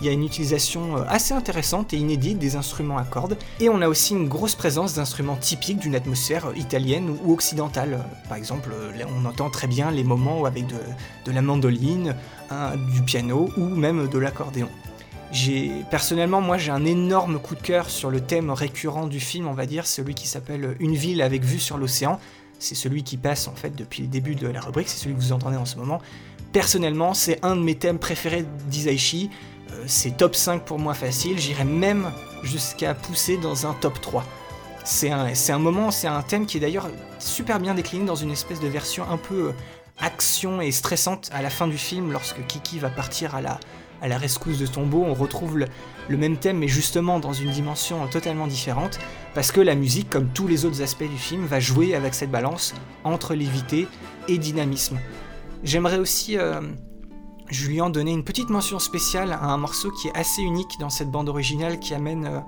Il 0.00 0.06
y 0.06 0.08
a 0.08 0.12
une 0.12 0.24
utilisation 0.24 0.96
euh, 0.96 1.04
assez 1.08 1.32
intéressante 1.32 1.94
et 1.94 1.96
inédite 1.96 2.40
des 2.40 2.56
instruments 2.56 2.98
à 2.98 3.04
cordes, 3.04 3.38
et 3.60 3.68
on 3.68 3.82
a 3.82 3.88
aussi 3.88 4.14
une 4.14 4.26
grosse 4.26 4.56
présence 4.56 4.94
d'instruments 4.94 5.36
typiques 5.36 5.78
d'une 5.78 5.94
atmosphère 5.94 6.46
euh, 6.46 6.56
italienne 6.56 7.16
ou 7.24 7.32
occidentale. 7.32 8.04
Par 8.28 8.36
exemple, 8.36 8.70
on 9.16 9.24
entend 9.24 9.48
très 9.48 9.68
bien 9.68 9.92
les 9.92 10.02
moments 10.02 10.44
avec 10.44 10.66
de, 10.66 11.30
la 11.30 11.40
mandoline, 11.40 12.16
du 12.92 13.02
piano 13.02 13.48
ou 13.56 13.64
même 13.64 14.08
de 14.08 14.18
l'accordéon. 14.18 14.68
personnellement, 15.88 16.40
moi, 16.40 16.58
j'ai 16.58 16.72
un 16.72 16.84
énorme 16.84 17.38
coup 17.38 17.54
de 17.54 17.62
cœur 17.62 17.90
sur 17.90 18.10
le 18.10 18.20
thème 18.20 18.50
récurrent 18.50 19.06
du 19.06 19.20
film, 19.20 19.46
on 19.46 19.54
va 19.54 19.66
dire, 19.66 19.86
celui 19.86 20.14
qui 20.14 20.26
s'appelle 20.26 20.76
Une 20.80 20.96
ville 20.96 21.22
avec 21.22 21.44
vue 21.44 21.60
sur 21.60 21.78
l'océan. 21.78 22.18
C'est 22.58 22.74
celui 22.74 23.02
qui 23.02 23.16
passe 23.16 23.48
en 23.48 23.54
fait 23.54 23.74
depuis 23.74 24.02
le 24.02 24.08
début 24.08 24.34
de 24.34 24.48
la 24.48 24.60
rubrique, 24.60 24.88
c'est 24.88 24.98
celui 24.98 25.14
que 25.14 25.20
vous 25.20 25.32
entendez 25.32 25.56
en 25.56 25.64
ce 25.64 25.76
moment. 25.76 26.00
Personnellement, 26.52 27.14
c'est 27.14 27.44
un 27.44 27.56
de 27.56 27.62
mes 27.62 27.74
thèmes 27.74 27.98
préférés 27.98 28.44
d'Isaichi. 28.68 29.30
Euh, 29.72 29.84
c'est 29.86 30.16
top 30.16 30.34
5 30.34 30.64
pour 30.64 30.78
moi 30.78 30.94
facile, 30.94 31.38
j'irais 31.38 31.64
même 31.64 32.10
jusqu'à 32.42 32.94
pousser 32.94 33.36
dans 33.36 33.66
un 33.66 33.74
top 33.74 34.00
3. 34.00 34.24
C'est 34.84 35.10
un, 35.10 35.26
un 35.26 35.58
moment, 35.58 35.90
c'est 35.90 36.06
un 36.06 36.22
thème 36.22 36.46
qui 36.46 36.58
est 36.58 36.60
d'ailleurs 36.60 36.88
super 37.18 37.58
bien 37.58 37.74
décliné 37.74 38.04
dans 38.04 38.14
une 38.14 38.30
espèce 38.30 38.60
de 38.60 38.68
version 38.68 39.04
un 39.10 39.16
peu 39.16 39.48
euh, 39.48 39.52
action 39.98 40.60
et 40.60 40.70
stressante 40.70 41.28
à 41.32 41.42
la 41.42 41.50
fin 41.50 41.66
du 41.66 41.78
film 41.78 42.12
lorsque 42.12 42.46
Kiki 42.46 42.78
va 42.78 42.90
partir 42.90 43.34
à 43.34 43.40
la, 43.40 43.58
à 44.02 44.08
la 44.08 44.18
rescousse 44.18 44.58
de 44.58 44.66
tombeau. 44.66 45.04
On 45.06 45.14
retrouve 45.14 45.58
le, 45.58 46.16
même 46.16 46.36
thème 46.36 46.58
mais 46.58 46.68
justement 46.68 47.18
dans 47.18 47.32
une 47.32 47.50
dimension 47.50 48.06
totalement 48.08 48.46
différente 48.46 48.98
parce 49.34 49.52
que 49.52 49.60
la 49.60 49.74
musique, 49.74 50.10
comme 50.10 50.28
tous 50.28 50.46
les 50.46 50.64
autres 50.64 50.82
aspects 50.82 51.08
du 51.08 51.18
film, 51.18 51.44
va 51.46 51.60
jouer 51.60 51.94
avec 51.94 52.14
cette 52.14 52.30
balance 52.30 52.74
entre 53.04 53.34
lévité 53.34 53.88
et 54.28 54.38
dynamisme. 54.38 54.98
J'aimerais 55.62 55.98
aussi, 55.98 56.38
euh, 56.38 56.60
Julien, 57.50 57.90
donner 57.90 58.12
une 58.12 58.24
petite 58.24 58.50
mention 58.50 58.78
spéciale 58.78 59.32
à 59.32 59.44
un 59.44 59.56
morceau 59.56 59.90
qui 59.90 60.08
est 60.08 60.16
assez 60.16 60.42
unique 60.42 60.78
dans 60.80 60.90
cette 60.90 61.10
bande 61.10 61.28
originale 61.28 61.78
qui 61.78 61.94
amène, 61.94 62.26
euh, 62.26 62.40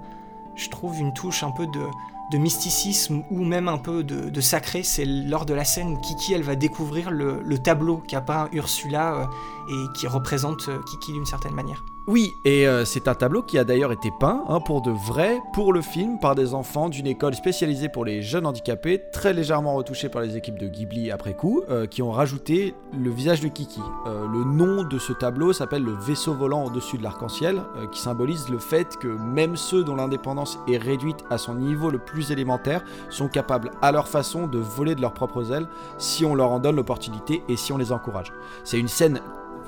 je 0.59 0.69
trouve, 0.69 0.99
une 0.99 1.15
touche 1.15 1.43
un 1.43 1.51
peu 1.51 1.67
de, 1.67 1.89
mysticisme 2.37 3.23
ou 3.31 3.43
même 3.43 3.69
un 3.69 3.79
peu 3.79 4.05
de, 4.05 4.29
de 4.29 4.41
sacré. 4.41 4.83
C'est 4.83 5.07
lors 5.07 5.47
de 5.47 5.55
la 5.55 5.65
scène 5.65 5.89
où 5.89 5.97
Kiki 5.97 6.35
elle 6.35 6.43
va 6.43 6.57
découvrir 6.57 7.11
le, 7.11 7.41
le 7.43 7.59
tableau 7.59 8.03
qu'a 8.07 8.21
peint 8.21 8.49
Ursula 8.53 9.15
euh, 9.15 9.25
et 9.71 9.99
qui 9.99 10.07
représente 10.07 10.69
euh, 10.69 10.83
Kiki 10.91 11.13
d'une 11.13 11.27
certaine 11.27 11.55
manière. 11.55 11.83
Oui, 12.09 12.33
et 12.47 12.67
euh, 12.67 12.87
c'est 12.87 13.07
un 13.07 13.15
tableau 13.15 13.43
qui 13.43 13.59
a 13.59 13.65
d'ailleurs 13.65 13.93
été 13.93 14.11
peint 14.19 14.43
hein, 14.49 14.61
pour 14.61 14.81
de 14.81 14.91
vrai, 14.91 15.43
pour 15.53 15.75
le 15.75 15.83
film, 15.83 16.19
par 16.19 16.35
des 16.35 16.55
enfants 16.55 16.89
d'une 16.89 17.07
école 17.07 17.35
spécialisée 17.35 17.91
pour 17.91 18.07
les 18.07 18.23
jeunes 18.23 18.47
handicapés, 18.47 19.03
très 19.13 19.35
légèrement 19.35 19.75
retouché 19.75 20.09
par 20.09 20.23
les 20.23 20.35
équipes 20.35 20.59
de 20.59 20.69
Ghibli 20.69 21.11
après 21.11 21.35
coup, 21.35 21.63
euh, 21.69 21.85
qui 21.85 22.01
ont 22.01 22.11
rajouté 22.11 22.75
le 22.99 23.11
visage 23.11 23.43
de 23.43 23.49
Kiki. 23.49 23.83
Euh, 24.07 24.27
le 24.27 24.43
nom 24.43 24.85
de 24.85 24.99
ce 24.99 25.13
tableau 25.13 25.53
s'appelle 25.53 25.83
le 25.83 25.93
vaisseau 25.93 26.33
volant 26.33 26.65
au-dessus 26.65 26.97
de 26.97 27.03
l'arc-en-ciel, 27.03 27.61
qui 27.93 28.01
symbolise 28.01 28.49
le 28.49 28.59
fait 28.59 28.97
que 28.97 29.09
même 29.09 29.57
ceux 29.57 29.85
dont 29.85 29.97
l'indépendance 29.97 30.59
est 30.67 30.79
réduite 30.79 31.27
à 31.29 31.37
son 31.37 31.57
niveau 31.57 31.91
le 31.91 31.99
plus 31.99 32.33
élémentaire 32.33 32.85
sont 33.11 33.29
capables 33.29 33.71
à 33.83 33.93
leur 33.93 34.09
façon 34.09 34.47
de 34.47 34.59
voler 34.59 34.95
de 34.95 35.03
leurs 35.03 35.13
propres 35.13 35.53
ailes 35.53 35.69
si 35.99 36.25
on 36.25 36.35
leur 36.35 36.53
en 36.53 36.59
donne 36.59 36.77
l'opportunité 36.77 37.43
et 37.51 37.57
si 37.57 37.71
on 37.71 37.77
les 37.77 37.93
encourage. 37.93 38.33
C'est 38.65 38.79
une 38.79 38.89
scène 38.89 39.21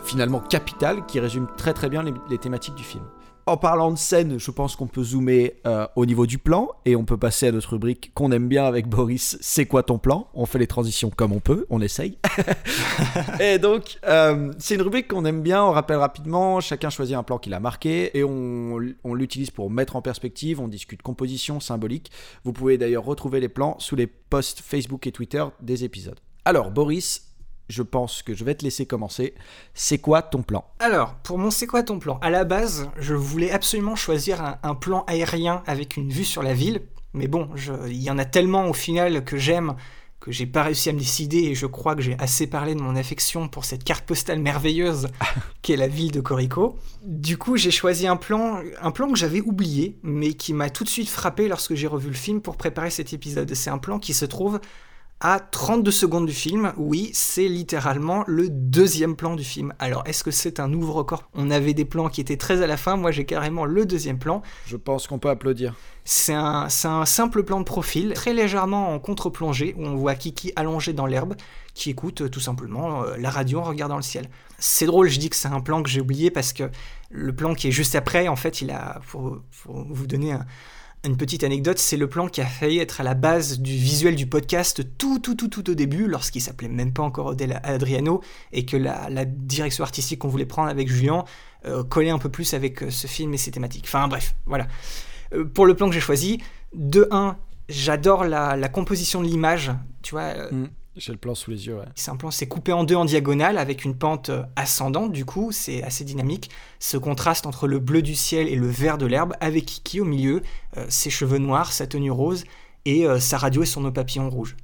finalement 0.05 0.41
capitale 0.41 1.05
qui 1.07 1.21
résume 1.21 1.47
très 1.57 1.73
très 1.73 1.89
bien 1.89 2.03
les, 2.03 2.39
thématiques 2.39 2.75
du 2.75 2.85
film. 2.85 3.05
En 3.47 3.57
parlant 3.57 3.91
de 3.91 3.97
scène, 3.97 4.39
je 4.39 4.51
pense 4.51 4.77
qu'on 4.77 4.87
peut 4.87 5.03
zoomer 5.03 5.55
euh, 5.67 5.87
au 5.97 6.07
niveau 6.07 6.27
du 6.27 6.39
plan 6.39 6.69
et 6.85 6.95
on 6.95 7.05
peut 7.05 7.17
passer 7.17 7.49
à 7.49 7.53
notre 7.53 7.71
rubrique 7.71 8.13
qu'on 8.15 8.31
aime 8.33 8.49
bien 8.49 8.65
avec 8.65 8.87
Boris. 8.87 9.39
C'est 9.41 9.67
quoi 9.67 9.83
ton 9.83 9.99
plan? 9.99 10.29
On 10.35 10.47
fait 10.47 10.59
les 10.59 10.67
transitions 10.67 11.11
comme 11.11 11.33
on 11.33 11.41
peut, 11.41 11.67
on 11.69 11.81
essaye. 11.81 12.19
et 13.41 13.59
donc, 13.59 13.99
euh, 14.07 14.53
c'est 14.59 14.77
une 14.77 14.83
rubrique 14.83 15.09
qu'on 15.09 15.25
aime 15.25 15.43
bien. 15.43 15.65
On 15.65 15.73
rappelle 15.73 15.97
rapidement, 15.97 16.61
chacun 16.61 16.91
choisit 16.91 17.17
un 17.17 17.23
plan 17.23 17.39
qu'il 17.39 17.55
a 17.55 17.61
marqué 17.61 18.17
et 18.17 18.23
on 18.23 18.79
l'utilise 19.15 19.51
pour 19.51 19.71
mettre 19.71 19.97
en 19.97 20.03
perspective. 20.03 20.61
On 20.61 20.69
discute 20.69 21.03
composition 21.03 21.59
symbolique. 21.59 22.13
Vous 22.45 22.53
pouvez 22.53 22.79
d'ailleurs 22.79 23.05
retrouver 23.05 23.41
les 23.41 23.49
plans 23.49 23.75
sous 23.81 23.97
les 23.97 24.07
posts 24.07 24.61
Facebook 24.61 25.07
et 25.07 25.13
Twitter 25.13 25.45
des 25.61 25.83
épisodes. 25.83 26.21
Alors, 26.45 26.71
Boris, 26.71 27.30
je 27.71 27.83
pense 27.83 28.23
que 28.23 28.35
je 28.35 28.45
vais 28.45 28.55
te 28.55 28.65
laisser 28.65 28.87
commencer. 28.87 29.35
C'est 29.75 29.99
quoi 29.99 30.23
ton 30.23 30.43
plan? 30.43 30.65
Alors, 30.79 31.15
pour 31.23 31.39
mon 31.39 31.51
c'est 31.51 31.67
quoi 31.67 31.83
ton 31.83 31.99
plan? 31.99 32.19
À 32.21 32.31
la 32.31 32.45
base, 32.45 32.91
je 32.99 33.15
voulais 33.15 33.51
absolument 33.51 33.97
choisir 33.97 34.43
un, 34.43 34.59
un, 34.63 34.75
plan 34.75 35.05
aérien 35.07 35.63
avec 35.67 35.97
une 35.97 36.11
vue 36.11 36.25
sur 36.25 36.43
la 36.43 36.55
ville. 36.55 36.83
Mais 37.13 37.27
bon, 37.27 37.49
il 37.87 38.03
y 38.03 38.11
en 38.11 38.19
a 38.19 38.25
tellement 38.25 38.67
au 38.67 38.73
final 38.73 39.25
que 39.25 39.37
j'aime 39.37 39.75
que 40.21 40.31
j'ai 40.31 40.47
pas 40.47 40.63
réussi 40.63 40.91
à 40.91 40.93
me 40.93 40.99
décider 40.99 41.39
et 41.39 41.55
je 41.55 41.65
crois 41.65 41.97
que 41.97 42.03
j'ai 42.03 42.15
assez 42.19 42.47
parlé 42.47 42.75
de 42.75 42.81
mon 42.81 42.95
affection 42.95 43.49
pour 43.49 43.65
cette 43.65 43.85
carte 43.85 44.05
postale 44.05 44.39
merveilleuse 44.39 45.09
qu'est 45.63 45.77
la 45.77 45.89
ville 45.89 46.13
de 46.13 46.21
Corico. 46.21 46.79
Du 47.03 47.39
coup, 47.39 47.57
j'ai 47.57 47.71
choisi 47.71 48.07
un 48.07 48.17
plan, 48.17 48.61
un 48.83 48.91
plan 48.91 49.11
que 49.11 49.19
j'avais 49.19 49.41
oublié, 49.41 49.99
mais 50.03 50.35
qui 50.35 50.53
m'a 50.53 50.69
tout 50.69 50.85
de 50.85 50.91
suite 50.91 51.09
frappé 51.09 51.49
lorsque 51.49 51.75
j'ai 51.75 51.87
revu 51.87 52.09
le 52.09 52.15
film 52.15 52.43
pour 52.43 52.59
préparer 52.59 52.91
cet 52.91 53.15
épisode. 53.15 53.53
C'est 53.55 53.71
un 53.71 53.79
plan 53.79 53.99
qui 53.99 54.13
se 54.13 54.27
trouve 54.27 54.61
à 55.21 55.39
32 55.39 55.91
secondes 55.91 56.27
du 56.27 56.33
film, 56.33 56.73
oui, 56.79 57.11
c'est 57.13 57.47
littéralement 57.47 58.25
le 58.27 58.49
deuxième 58.49 59.17
plan 59.17 59.37
du 59.37 59.45
film. 59.45 59.75
Alors, 59.79 60.03
est-ce 60.07 60.25
que 60.25 60.31
c'est 60.31 60.61
un 60.61 60.69
nouveau 60.69 60.95
record? 60.95 61.29
On 61.35 61.51
avait 61.51 61.75
des 61.75 61.85
plans 61.85 62.09
qui 62.09 62.23
étaient 62.23 62.39
très 62.39 62.63
à 62.63 62.67
la 62.67 62.79
fin, 62.79 62.97
moi 62.97 63.11
j'ai 63.11 63.27
carrément 63.27 63.67
le 63.67 63.85
deuxième 63.85 64.19
plan. 64.19 64.41
Je 64.67 64.79
pense 64.79 65.07
qu'on 65.07 65.19
peut 65.19 65.29
applaudir. 65.29 65.75
C'est 66.07 66.33
un, 66.33 66.69
un, 66.85 67.05
simple 67.05 67.43
plan 67.43 67.59
de 67.59 67.65
profil, 67.65 68.15
très 68.15 68.33
légèrement 68.33 68.95
en 68.95 68.99
contre-plongée, 68.99 69.75
où 69.77 69.85
on 69.85 69.95
voit 69.95 70.15
Kiki 70.15 70.53
allongé 70.57 70.95
dans 70.95 71.05
l'herbe, 71.05 71.35
qui 71.75 71.91
écoute 71.91 72.23
euh, 72.23 72.29
tout 72.31 72.41
simplement 72.41 73.03
euh, 73.03 73.17
la 73.19 73.29
radio 73.29 73.61
en 73.61 73.65
regardant 73.65 73.97
le 73.97 74.03
ciel. 74.03 74.31
C'est 74.59 74.87
drôle, 74.87 75.09
je 75.09 75.19
dis 75.19 75.29
que 75.29 75.37
c'est 75.37 75.49
un 75.49 75.61
plan 75.61 75.83
que 75.83 75.91
j'ai 75.91 76.01
oublié 76.01 76.31
parce 76.31 76.55
que 76.55 76.71
le 77.11 77.35
plan 77.35 77.55
qui 77.55 77.69
est 77.69 77.73
juste 77.73 77.95
après, 77.95 78.27
en 78.29 78.37
fait, 78.37 78.63
il 78.63 78.71
a, 78.71 79.01
pour, 79.09 79.39
pour 79.63 79.85
vous 79.87 80.07
donner 80.07 80.33
un, 80.33 80.47
une 81.05 81.17
petite 81.17 81.45
anecdote, 81.45 81.79
c'est 81.79 81.97
le 81.97 82.09
plan 82.09 82.29
qui 82.29 82.41
a 82.41 82.47
failli 82.47 82.79
être 82.79 83.01
à 83.01 83.05
la 83.05 83.15
base 83.15 83.59
du 83.61 83.73
visuel 83.73 84.17
du 84.17 84.27
podcast 84.27 84.87
tout 84.99 85.19
tout 85.19 85.35
tout 85.35 85.49
tout 85.49 85.71
au 85.71 85.75
début, 85.75 86.07
lorsqu'il 86.07 86.43
s'appelait 86.43 86.69
même 86.69 86.93
pas 86.93 87.03
encore 87.03 87.27
Odell 87.27 87.61
Adriano, 87.63 88.21
et 88.53 88.67
que 88.67 88.77
la, 88.77 89.25
direction 89.25 89.83
artistique 89.83 90.19
qu'on 90.19 90.29
voulait 90.29 90.47
prendre 90.47 90.69
avec 90.69 90.89
Julien 90.89 91.25
euh, 91.65 91.85
collait 91.85 92.11
un 92.11 92.19
peu 92.19 92.29
plus 92.29 92.53
avec 92.55 92.83
euh, 92.83 92.91
ce 92.91 93.07
film 93.07 93.33
et 93.33 93.39
ses 93.39 93.51
thématiques. 93.51 93.85
Enfin 93.87 94.09
bref, 94.09 94.35
voilà. 94.47 94.67
Euh, 95.33 95.45
pour 95.45 95.67
le 95.67 95.75
plan 95.75 95.89
que 95.89 95.95
j'ai 95.95 96.01
choisi, 96.01 96.43
de 96.75 97.09
1, 97.11 97.37
j'adore 97.69 98.25
la, 98.25 98.69
composition 98.69 99.23
de 99.23 99.27
l'image, 99.27 99.73
tu 100.03 100.13
vois. 100.13 100.35
Mmh. 100.51 100.69
J'ai 100.97 101.13
le 101.13 101.19
plan 101.19 101.37
sous 101.37 101.53
les 101.53 101.69
yeux, 101.69 101.77
ouais. 101.77 101.85
C'est 101.95 102.11
un 102.11 102.17
plan, 102.17 102.33
c'est 102.33 102.49
coupé 102.49 102.73
en 102.73 102.83
deux 102.83 102.97
en 102.97 103.05
diagonale 103.05 103.59
avec 103.59 103.85
une 103.85 103.97
pente 103.97 104.31
euh, 104.31 104.43
ascendante, 104.57 105.13
du 105.13 105.25
coup, 105.25 105.53
c'est 105.53 105.85
assez 105.85 106.03
dynamique. 106.03 106.51
Ce 106.81 106.97
contraste 106.97 107.47
entre 107.47 107.69
le 107.69 107.79
bleu 107.79 108.03
du 108.03 108.17
ciel 108.17 108.49
et 108.49 108.57
le 108.57 108.67
vert 108.67 108.99
de 108.99 109.07
l'herbe, 109.07 109.35
avec 109.41 109.67
Kiki 109.67 110.01
au 110.01 110.05
milieu, 110.05 110.43
euh, 110.77 110.87
ses 110.89 111.09
cheveux 111.09 111.39
noirs, 111.39 111.73
sa 111.73 111.87
tenue 111.87 112.11
rose, 112.11 112.43
et 112.87 113.07
euh, 113.07 113.21
sa 113.21 113.39
radio 113.39 113.63
et 113.63 113.67
son 113.67 113.83
nœud 113.83 113.93
papillon 113.93 114.29
rouge. 114.29 114.57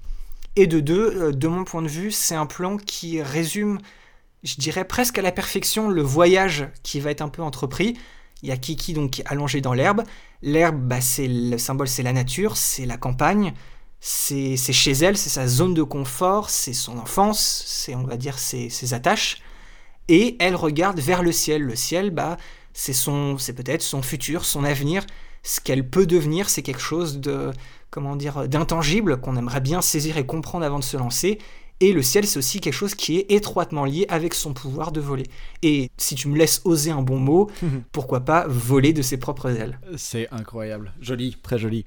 Et 0.56 0.66
de 0.66 0.80
deux, 0.80 1.32
de 1.32 1.48
mon 1.48 1.62
point 1.62 1.82
de 1.82 1.88
vue, 1.88 2.10
c'est 2.10 2.34
un 2.34 2.46
plan 2.46 2.76
qui 2.76 3.22
résume, 3.22 3.78
je 4.42 4.56
dirais 4.56 4.84
presque 4.84 5.18
à 5.18 5.22
la 5.22 5.30
perfection, 5.30 5.88
le 5.88 6.02
voyage 6.02 6.68
qui 6.82 6.98
va 6.98 7.12
être 7.12 7.22
un 7.22 7.28
peu 7.28 7.42
entrepris. 7.42 7.96
Il 8.42 8.48
y 8.48 8.52
a 8.52 8.56
Kiki 8.56 8.94
donc 8.94 9.22
allongé 9.26 9.60
dans 9.60 9.74
l'herbe. 9.74 10.02
L'herbe, 10.42 10.76
bah, 10.76 11.00
c'est 11.00 11.28
le 11.28 11.58
symbole, 11.58 11.88
c'est 11.88 12.02
la 12.02 12.12
nature, 12.12 12.56
c'est 12.56 12.86
la 12.86 12.96
campagne 12.96 13.52
c'est 14.08 14.56
chez 14.72 14.92
elle, 14.92 15.16
c'est 15.16 15.30
sa 15.30 15.48
zone 15.48 15.74
de 15.74 15.82
confort, 15.82 16.48
c'est 16.48 16.72
son 16.72 16.96
enfance, 16.96 17.64
c'est 17.66 17.96
on 17.96 18.04
va 18.04 18.16
dire 18.16 18.38
ses, 18.38 18.70
ses, 18.70 18.94
attaches, 18.94 19.42
et 20.06 20.36
elle 20.38 20.54
regarde 20.54 21.00
vers 21.00 21.24
le 21.24 21.32
ciel. 21.32 21.62
Le 21.62 21.74
ciel, 21.74 22.10
bah, 22.10 22.36
c'est 22.72 22.92
son, 22.92 23.36
c'est 23.36 23.52
peut-être 23.52 23.82
son 23.82 24.02
futur, 24.02 24.44
son 24.44 24.62
avenir, 24.62 25.04
ce 25.42 25.60
qu'elle 25.60 25.88
peut 25.90 26.06
devenir, 26.06 26.48
c'est 26.48 26.62
quelque 26.62 26.80
chose 26.80 27.18
de, 27.18 27.50
comment 27.90 28.14
dire, 28.14 28.48
d'intangible 28.48 29.20
qu'on 29.20 29.34
aimerait 29.36 29.60
bien 29.60 29.82
saisir 29.82 30.18
et 30.18 30.24
comprendre 30.26 30.64
avant 30.64 30.78
de 30.78 30.84
se 30.84 30.96
lancer. 30.96 31.38
Et 31.80 31.92
le 31.92 32.00
ciel, 32.00 32.26
c'est 32.26 32.38
aussi 32.38 32.60
quelque 32.60 32.72
chose 32.72 32.94
qui 32.94 33.18
est 33.18 33.30
étroitement 33.30 33.84
lié 33.84 34.06
avec 34.08 34.32
son 34.32 34.54
pouvoir 34.54 34.92
de 34.92 35.00
voler. 35.00 35.26
Et 35.62 35.90
si 35.98 36.14
tu 36.14 36.28
me 36.28 36.38
laisses 36.38 36.62
oser 36.64 36.90
un 36.90 37.02
bon 37.02 37.18
mot, 37.18 37.50
pourquoi 37.92 38.20
pas 38.20 38.46
voler 38.48 38.94
de 38.94 39.02
ses 39.02 39.18
propres 39.18 39.50
ailes? 39.50 39.78
C'est 39.96 40.26
incroyable. 40.32 40.94
Joli, 41.00 41.36
très 41.42 41.58
joli. 41.58 41.84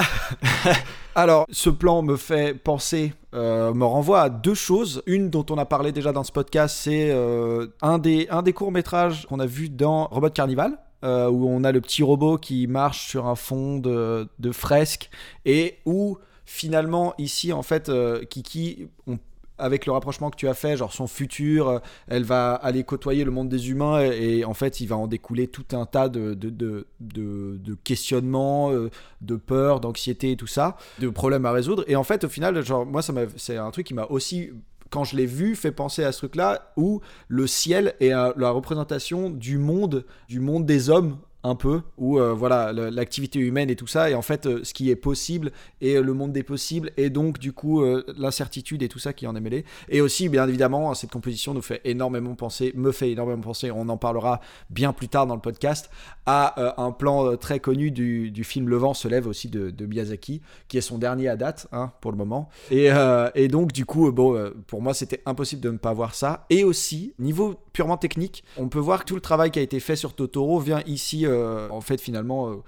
Alors, 1.14 1.46
ce 1.50 1.70
plan 1.70 2.02
me 2.02 2.16
fait 2.16 2.54
penser, 2.54 3.12
euh, 3.34 3.74
me 3.74 3.84
renvoie 3.84 4.22
à 4.22 4.28
deux 4.28 4.54
choses. 4.54 5.02
Une 5.06 5.28
dont 5.28 5.44
on 5.50 5.58
a 5.58 5.64
parlé 5.64 5.92
déjà 5.92 6.12
dans 6.12 6.24
ce 6.24 6.32
podcast, 6.32 6.76
c'est 6.78 7.10
euh, 7.10 7.66
un 7.82 7.98
des, 7.98 8.28
un 8.30 8.42
des 8.42 8.52
courts-métrages 8.52 9.26
qu'on 9.26 9.40
a 9.40 9.46
vu 9.46 9.68
dans 9.68 10.06
Robot 10.06 10.30
Carnival. 10.30 10.78
Euh, 11.02 11.30
où 11.30 11.48
on 11.48 11.64
a 11.64 11.72
le 11.72 11.80
petit 11.80 12.02
robot 12.02 12.36
qui 12.36 12.66
marche 12.66 13.08
sur 13.08 13.26
un 13.26 13.34
fond 13.34 13.78
de, 13.78 14.28
fresque 14.52 15.08
et 15.46 15.78
où 15.86 16.18
finalement 16.44 17.14
ici 17.16 17.54
en 17.54 17.62
fait 17.62 17.90
Kiki 18.28 18.86
on 19.06 19.16
avec 19.60 19.86
le 19.86 19.92
rapprochement 19.92 20.30
que 20.30 20.36
tu 20.36 20.48
as 20.48 20.54
fait, 20.54 20.76
genre 20.76 20.92
son 20.92 21.06
futur, 21.06 21.80
elle 22.08 22.24
va 22.24 22.54
aller 22.54 22.84
côtoyer 22.84 23.24
le 23.24 23.30
monde 23.30 23.48
des 23.48 23.70
humains 23.70 24.00
et, 24.00 24.44
en 24.44 24.54
fait 24.54 24.80
il 24.80 24.86
va 24.86 24.96
en 24.96 25.06
découler 25.06 25.48
tout 25.48 25.64
un 25.72 25.86
tas 25.86 26.08
de, 26.08 26.34
de, 26.34 26.86
de, 27.00 27.74
questionnements, 27.84 28.72
euh, 28.72 28.90
de 29.20 29.36
peurs, 29.36 29.80
d'anxiété 29.80 30.32
et 30.32 30.36
tout 30.36 30.46
ça, 30.46 30.76
de 30.98 31.08
problèmes 31.08 31.46
à 31.46 31.52
résoudre. 31.52 31.84
Et 31.86 31.96
en 31.96 32.04
fait 32.04 32.24
au 32.24 32.28
final, 32.28 32.64
genre 32.64 32.86
moi 32.86 33.02
c'est 33.36 33.56
un 33.56 33.70
truc 33.70 33.86
qui 33.86 33.94
m'a 33.94 34.06
aussi 34.06 34.50
quand 34.90 35.04
je 35.04 35.16
l'ai 35.16 35.26
vu, 35.26 35.54
fait 35.54 35.70
penser 35.70 36.02
à 36.02 36.10
ce 36.10 36.18
truc-là 36.18 36.72
où 36.76 37.00
le 37.28 37.46
ciel 37.46 37.94
est 38.00 38.10
la 38.10 38.50
représentation 38.50 39.30
du 39.30 39.56
monde, 39.56 40.04
du 40.28 40.40
monde 40.40 40.66
des 40.66 40.90
hommes 40.90 41.16
un 41.42 41.54
peu, 41.54 41.80
où 41.96 42.18
euh, 42.18 42.34
voilà 42.34 42.72
l'activité 42.72 43.38
humaine 43.38 43.70
et 43.70 43.76
tout 43.76 43.86
ça, 43.86 44.10
et 44.10 44.14
en 44.14 44.22
fait 44.22 44.46
euh, 44.46 44.60
ce 44.62 44.74
qui 44.74 44.90
est 44.90 44.96
possible 44.96 45.52
et 45.80 45.96
euh, 45.96 46.02
le 46.02 46.12
monde 46.12 46.32
des 46.32 46.42
possibles, 46.42 46.92
et 46.96 47.08
donc 47.08 47.38
du 47.38 47.52
coup 47.52 47.82
l'incertitude 48.16 48.82
et 48.82 48.88
tout 48.88 48.98
ça 48.98 49.12
qui 49.12 49.26
en 49.26 49.34
est 49.34 49.40
mêlé. 49.40 49.64
Et 49.88 50.00
aussi, 50.00 50.28
bien 50.28 50.46
évidemment, 50.46 50.94
cette 50.94 51.10
composition 51.10 51.54
nous 51.54 51.62
fait 51.62 51.80
énormément 51.84 52.34
penser, 52.34 52.72
me 52.74 52.92
fait 52.92 53.10
énormément 53.10 53.40
penser, 53.40 53.70
on 53.70 53.88
en 53.88 53.96
parlera 53.96 54.40
bien 54.68 54.92
plus 54.92 55.08
tard 55.08 55.26
dans 55.26 55.34
le 55.34 55.40
podcast, 55.40 55.90
à 56.26 56.80
un 56.80 56.92
plan 56.92 57.36
très 57.36 57.60
connu 57.60 57.90
du, 57.90 58.30
du 58.30 58.44
film 58.44 58.68
Le 58.68 58.76
vent 58.76 58.94
se 58.94 59.08
lève 59.08 59.26
aussi 59.26 59.48
de, 59.48 59.86
Miyazaki, 59.86 60.42
qui 60.68 60.78
est 60.78 60.82
son 60.82 60.98
dernier 60.98 61.28
à 61.28 61.36
date 61.36 61.68
hein, 61.72 61.92
pour 62.00 62.10
le 62.10 62.16
moment. 62.16 62.48
Et, 62.70 62.88
et 63.34 63.48
donc 63.48 63.72
du 63.72 63.86
coup, 63.86 64.10
bon, 64.12 64.52
pour 64.66 64.82
moi 64.82 64.94
c'était 64.94 65.22
impossible 65.26 65.62
de 65.62 65.70
ne 65.70 65.78
pas 65.78 65.92
voir 65.92 66.14
ça. 66.14 66.46
Et 66.50 66.64
aussi, 66.64 67.14
niveau 67.18 67.54
purement 67.72 67.96
technique, 67.96 68.44
on 68.56 68.68
peut 68.68 68.78
voir 68.78 69.00
que 69.00 69.06
tout 69.06 69.14
le 69.14 69.20
travail 69.20 69.50
qui 69.50 69.58
a 69.58 69.62
été 69.62 69.80
fait 69.80 69.96
sur 69.96 70.14
Totoro 70.14 70.58
vient 70.60 70.82
ici, 70.86 71.26
en 71.70 71.80
fait 71.80 72.00
finalement... 72.00 72.62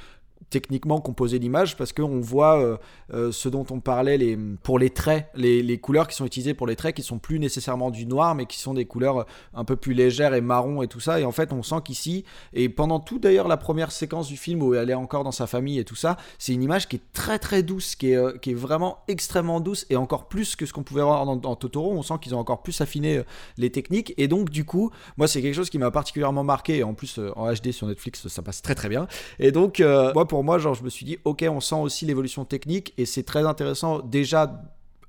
techniquement 0.53 1.01
composer 1.01 1.39
l'image 1.39 1.79
parce 1.79 1.95
qu'on 1.95 2.21
voit 2.21 2.61
euh, 2.61 2.77
euh, 3.15 3.33
ce 3.33 3.49
dont 3.49 3.65
on 3.71 3.81
parlait 3.81 4.39
pour 4.63 4.79
les 4.79 4.91
traits, 4.91 5.29
les, 5.35 5.79
couleurs 5.79 6.07
qui 6.07 6.15
sont 6.15 6.27
utilisées 6.27 6.53
pour 6.53 6.67
les 6.67 6.77
traits 6.77 6.95
qui 6.95 7.03
sont 7.03 7.19
plus 7.19 7.39
nécessairement 7.39 7.91
du 7.91 8.05
noir 8.05 8.35
mais 8.35 8.45
qui 8.45 8.59
sont 8.59 8.75
des 8.75 8.85
couleurs 8.85 9.21
euh, 9.21 9.25
un 9.55 9.65
peu 9.65 9.77
plus 9.77 9.95
légères 9.95 10.35
et 10.35 10.43
marron 10.43 10.83
et 10.83 10.89
tout 10.89 11.01
ça. 11.01 11.19
Et 11.19 11.25
en 11.25 11.33
fait 11.33 11.55
on 11.55 11.63
sent 11.63 11.77
qu'ici 11.83 12.25
et 12.53 12.69
pendant 12.69 13.01
tout 13.01 13.19
d'ailleurs 13.19 13.49
la 13.49 13.57
première 13.57 13.93
séquence 13.93 14.29
du 14.29 14.37
film 14.37 14.63
où 14.63 14.75
elle 14.75 14.91
est 14.91 14.95
encore 14.95 15.25
dans 15.25 15.33
sa 15.33 15.47
famille 15.47 15.79
et 15.79 15.85
tout 15.85 15.97
ça 15.97 16.19
c'est 16.39 16.53
une 16.53 16.63
image 16.63 16.87
qui 16.87 16.97
est 16.97 17.13
très 17.15 17.39
très 17.39 17.63
douce 17.63 17.97
qui 17.97 18.13
est, 18.13 18.53
vraiment 18.53 18.99
extrêmement 19.09 19.61
douce 19.61 19.87
et 19.89 19.97
encore 19.97 20.29
plus 20.29 20.55
que 20.55 20.67
ce 20.67 20.75
qu'on 20.75 20.83
pouvait 20.83 21.03
voir 21.03 21.25
dans, 21.25 21.57
Totoro. 21.57 21.93
On 21.93 22.03
sent 22.03 22.15
qu'ils 22.21 22.35
ont 22.35 22.39
encore 22.39 22.63
plus 22.63 22.79
affiné 22.83 23.23
les 23.57 23.71
techniques. 23.71 24.13
Et 24.19 24.29
donc 24.29 24.51
du 24.51 24.67
coup 24.67 24.91
moi 25.17 25.27
c'est 25.27 25.41
quelque 25.41 25.55
chose 25.55 25.71
qui 25.71 25.79
m'a 25.79 25.91
particulièrement 25.91 26.45
marqué. 26.45 26.79
Et 26.79 26.83
en 26.83 26.93
plus 26.93 27.19
en 27.37 27.51
HD 27.51 27.73
sur 27.73 27.87
Netflix 27.87 28.29
ça 28.29 28.43
passe 28.43 28.61
très 28.61 28.75
très 28.75 28.91
bien. 28.91 29.09
Et 29.39 29.51
donc 29.51 29.83
moi 30.15 30.29
pour 30.29 30.41
moi 30.43 30.59
genre 30.59 30.74
je 30.74 30.82
me 30.84 30.90
suis 30.90 31.05
dit 31.07 31.18
ok 31.24 31.45
on 31.49 31.61
sent 31.61 31.76
aussi 31.76 32.07
l'évolution 32.07 32.45
technique 32.45 32.93
et 32.99 33.07
c'est 33.07 33.22
très 33.22 33.45
intéressant 33.47 34.01
déjà 34.01 34.62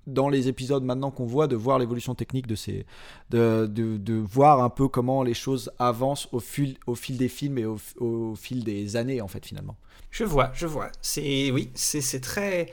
dans 0.06 0.28
les 0.28 0.50
épisodes 0.50 0.84
maintenant 0.84 1.12
qu'on 1.12 1.26
voit 1.26 1.48
de 1.48 1.56
voir 1.56 1.80
l'évolution 1.80 2.14
technique 2.14 2.46
de 2.48 2.56
ces 2.56 2.86
de, 3.30 3.68
de, 3.68 4.14
voir 4.14 4.62
un 4.62 4.70
peu 4.70 4.88
comment 4.90 5.24
les 5.24 5.34
choses 5.34 5.72
avancent 5.80 6.28
au 6.34 6.40
fil 6.40 6.76
au 6.88 6.96
fil 6.96 7.18
des 7.18 7.30
films 7.30 7.58
et 7.58 7.66
au, 7.66 7.78
au 8.00 8.36
fil 8.36 8.64
des 8.66 8.96
années 8.98 9.22
en 9.22 9.28
fait 9.30 9.46
finalement 9.46 9.78
Je 10.12 10.26
vois, 10.26 10.52
je 10.54 10.68
vois. 10.68 10.90
C'est 11.02 11.52
oui, 11.52 11.70
c'est 11.74 12.20
très. 12.22 12.70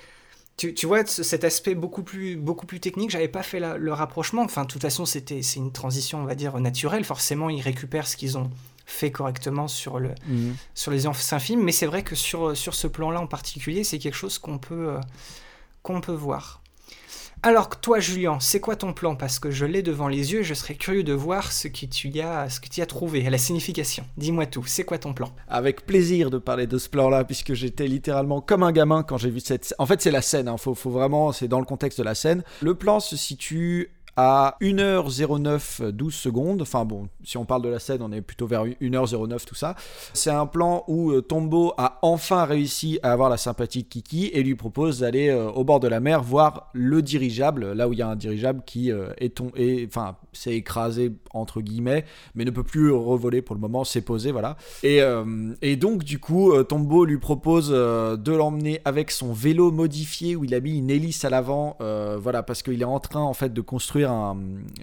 Tu, 0.56 0.74
tu 0.74 0.86
vois 0.86 1.06
ce- 1.06 1.22
cet 1.22 1.44
aspect 1.44 1.74
beaucoup 1.74 2.02
plus 2.02 2.36
beaucoup 2.36 2.66
plus 2.66 2.80
technique. 2.80 3.10
J'avais 3.10 3.28
pas 3.28 3.42
fait 3.42 3.60
le 3.60 3.92
rapprochement. 3.92 4.42
Enfin, 4.42 4.62
de 4.62 4.66
toute 4.66 4.82
façon, 4.82 5.06
c'était 5.06 5.40
c'est 5.42 5.58
une 5.60 5.72
transition, 5.72 6.18
on 6.20 6.24
va 6.26 6.34
dire 6.34 6.58
naturelle. 6.60 7.04
Forcément, 7.04 7.48
ils 7.48 7.62
récupèrent 7.62 8.06
ce 8.08 8.16
qu'ils 8.16 8.36
ont 8.36 8.50
fait 8.90 9.10
correctement 9.10 9.68
sur 9.68 9.98
le 9.98 10.10
Mhm. 10.26 10.54
sur 10.74 10.90
les 10.90 11.06
anciens 11.06 11.38
films. 11.38 11.62
Mais 11.62 11.72
c'est 11.72 11.86
vrai 11.86 12.02
que 12.02 12.14
sur 12.14 12.56
sur 12.56 12.74
ce 12.74 12.86
plan-là 12.86 13.20
en 13.20 13.26
particulier, 13.26 13.84
c'est 13.84 13.98
quelque 13.98 14.14
chose 14.16 14.38
qu'on 14.38 14.58
peut 14.58 14.90
euh, 14.90 15.00
qu'on 15.82 16.00
peut 16.00 16.12
voir. 16.12 16.58
Alors 17.42 17.70
toi, 17.80 18.00
Julien, 18.00 18.38
c'est 18.38 18.60
quoi 18.60 18.76
ton 18.76 18.92
plan? 18.92 19.16
Parce 19.16 19.38
que 19.38 19.50
je 19.50 19.64
l'ai 19.64 19.80
devant 19.82 20.08
les 20.08 20.32
yeux 20.34 20.42
je 20.42 20.52
serais 20.52 20.74
curieux 20.74 21.02
de 21.02 21.14
voir 21.14 21.52
ce 21.52 21.68
que 21.68 21.86
tu 21.86 22.08
y 22.10 22.20
as, 22.20 22.50
ce 22.50 22.60
que 22.60 22.68
tu 22.68 22.80
y 22.80 22.82
as 22.82 22.86
trouvé, 22.86 23.22
la 23.30 23.38
signification. 23.38 24.04
Dis-moi 24.18 24.44
tout, 24.44 24.64
c'est 24.66 24.84
quoi 24.84 24.98
ton 24.98 25.14
plan? 25.14 25.30
Avec 25.48 25.86
plaisir 25.86 26.28
de 26.28 26.36
parler 26.36 26.66
de 26.66 26.76
ce 26.76 26.90
plan-là, 26.90 27.24
puisque 27.24 27.54
j'étais 27.54 27.86
littéralement 27.86 28.42
comme 28.42 28.62
un 28.62 28.72
gamin 28.72 29.02
quand 29.02 29.16
j'ai 29.16 29.30
vu 29.30 29.40
cette. 29.40 29.74
En 29.78 29.86
fait, 29.86 30.02
c'est 30.02 30.10
la 30.10 30.20
scène, 30.20 30.48
hein. 30.48 30.58
faut, 30.58 30.74
faut 30.74 30.90
vraiment, 30.90 31.32
c'est 31.32 31.48
dans 31.48 31.60
le 31.60 31.64
contexte 31.64 31.98
de 31.98 32.04
la 32.04 32.14
scène. 32.14 32.42
Le 32.60 32.74
plan 32.74 33.00
se 33.00 33.16
situe 33.16 33.90
à 34.22 34.56
1h09 34.60 35.90
12 35.92 36.14
secondes. 36.14 36.60
Enfin 36.60 36.84
bon, 36.84 37.08
si 37.24 37.38
on 37.38 37.46
parle 37.46 37.62
de 37.62 37.70
la 37.70 37.78
scène, 37.78 38.02
on 38.02 38.12
est 38.12 38.20
plutôt 38.20 38.46
vers 38.46 38.66
1h09 38.66 39.46
tout 39.46 39.54
ça. 39.54 39.74
C'est 40.12 40.28
un 40.30 40.44
plan 40.44 40.84
où 40.88 41.10
euh, 41.10 41.22
Tombo 41.22 41.72
a 41.78 41.98
enfin 42.02 42.44
réussi 42.44 42.98
à 43.02 43.12
avoir 43.12 43.30
la 43.30 43.38
sympathie 43.38 43.82
de 43.82 43.88
Kiki 43.88 44.26
et 44.26 44.42
lui 44.42 44.56
propose 44.56 44.98
d'aller 45.00 45.30
euh, 45.30 45.48
au 45.50 45.64
bord 45.64 45.80
de 45.80 45.88
la 45.88 46.00
mer 46.00 46.22
voir 46.22 46.68
le 46.74 47.00
dirigeable, 47.00 47.72
là 47.72 47.88
où 47.88 47.94
il 47.94 47.98
y 47.98 48.02
a 48.02 48.08
un 48.08 48.16
dirigeable 48.16 48.62
qui 48.66 48.92
euh, 48.92 49.08
est 49.18 49.40
est- 49.56 49.86
enfin, 49.86 50.16
s'est 50.34 50.54
écrasé 50.54 51.12
entre 51.32 51.62
guillemets, 51.62 52.04
mais 52.34 52.44
ne 52.44 52.50
peut 52.50 52.62
plus 52.62 52.90
revoler 52.92 53.40
pour 53.40 53.54
le 53.54 53.60
moment, 53.60 53.84
s'est 53.84 54.02
posé, 54.02 54.32
voilà. 54.32 54.56
Et, 54.82 55.00
donc 55.76 56.04
du 56.04 56.18
coup, 56.18 56.52
Tombo 56.64 57.04
lui 57.06 57.18
propose 57.18 57.70
de 57.70 58.32
l'emmener 58.32 58.80
avec 58.84 59.10
son 59.10 59.32
vélo 59.32 59.70
modifié 59.70 60.36
où 60.36 60.44
il 60.44 60.54
a 60.54 60.60
mis 60.60 60.76
une 60.76 60.90
hélice 60.90 61.24
à 61.24 61.30
l'avant, 61.30 61.76
voilà, 62.20 62.42
parce 62.42 62.62
qu'il 62.62 62.80
est 62.82 62.84
en 62.84 63.00
train 63.00 63.22
en 63.22 63.32
fait 63.34 63.52
de 63.52 63.60
construire 63.60 64.09
un- 64.10 64.36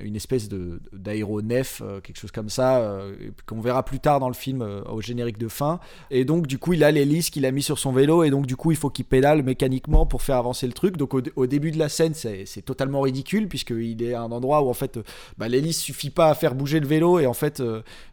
une 0.04 0.16
espèce 0.16 0.50
de 0.50 0.80
d'aéronef, 0.94 1.82
euh, 1.84 2.00
quelque 2.02 2.18
chose 2.20 2.32
comme 2.32 2.50
ça, 2.50 2.78
euh, 2.80 3.14
qu'on 3.46 3.62
verra 3.62 3.84
plus 3.84 4.00
tard 4.00 4.20
dans 4.20 4.28
le 4.28 4.34
film 4.34 4.62
euh, 4.62 4.82
au 4.84 5.02
générique 5.02 5.38
de 5.38 5.48
fin. 5.48 5.80
Et 6.12 6.26
donc 6.26 6.48
du 6.48 6.58
coup, 6.60 6.74
il 6.74 6.84
a 6.84 6.92
l'hélice 6.92 7.30
qu'il 7.30 7.46
a 7.46 7.52
mis 7.52 7.64
sur 7.64 7.80
son 7.80 7.92
vélo 7.92 8.24
et 8.24 8.30
donc 8.30 8.46
du 8.46 8.56
coup, 8.56 8.72
il 8.72 8.78
faut 8.78 8.90
qu'il 8.90 9.06
pédale 9.06 9.44
mécaniquement 9.44 10.06
pour 10.06 10.22
faire 10.22 10.38
avancer 10.38 10.68
le 10.68 10.74
truc. 10.74 10.98
Donc 10.98 11.14
au, 11.14 11.22
au 11.36 11.48
début 11.48 11.72
de 11.72 11.80
la 11.80 11.90
scène, 11.90 12.14
c'est 12.14 12.46
c'est 12.46 12.62
totalement 12.62 13.02
ridicule 13.02 13.48
puisqu'il 13.48 14.02
est 14.04 14.14
à 14.14 14.22
un 14.22 14.32
endroit 14.32 14.62
où 14.64 14.70
en 14.70 14.74
fait, 14.74 15.00
bah, 15.38 15.48
l'hélice 15.48 15.80
suffit 15.80 16.10
pas 16.10 16.30
à 16.30 16.36
faire 16.36 16.56
bouger 16.56 16.80
le 16.80 16.88
vélo 16.88 17.20
et 17.20 17.26
en 17.28 17.34
fait, 17.34 17.62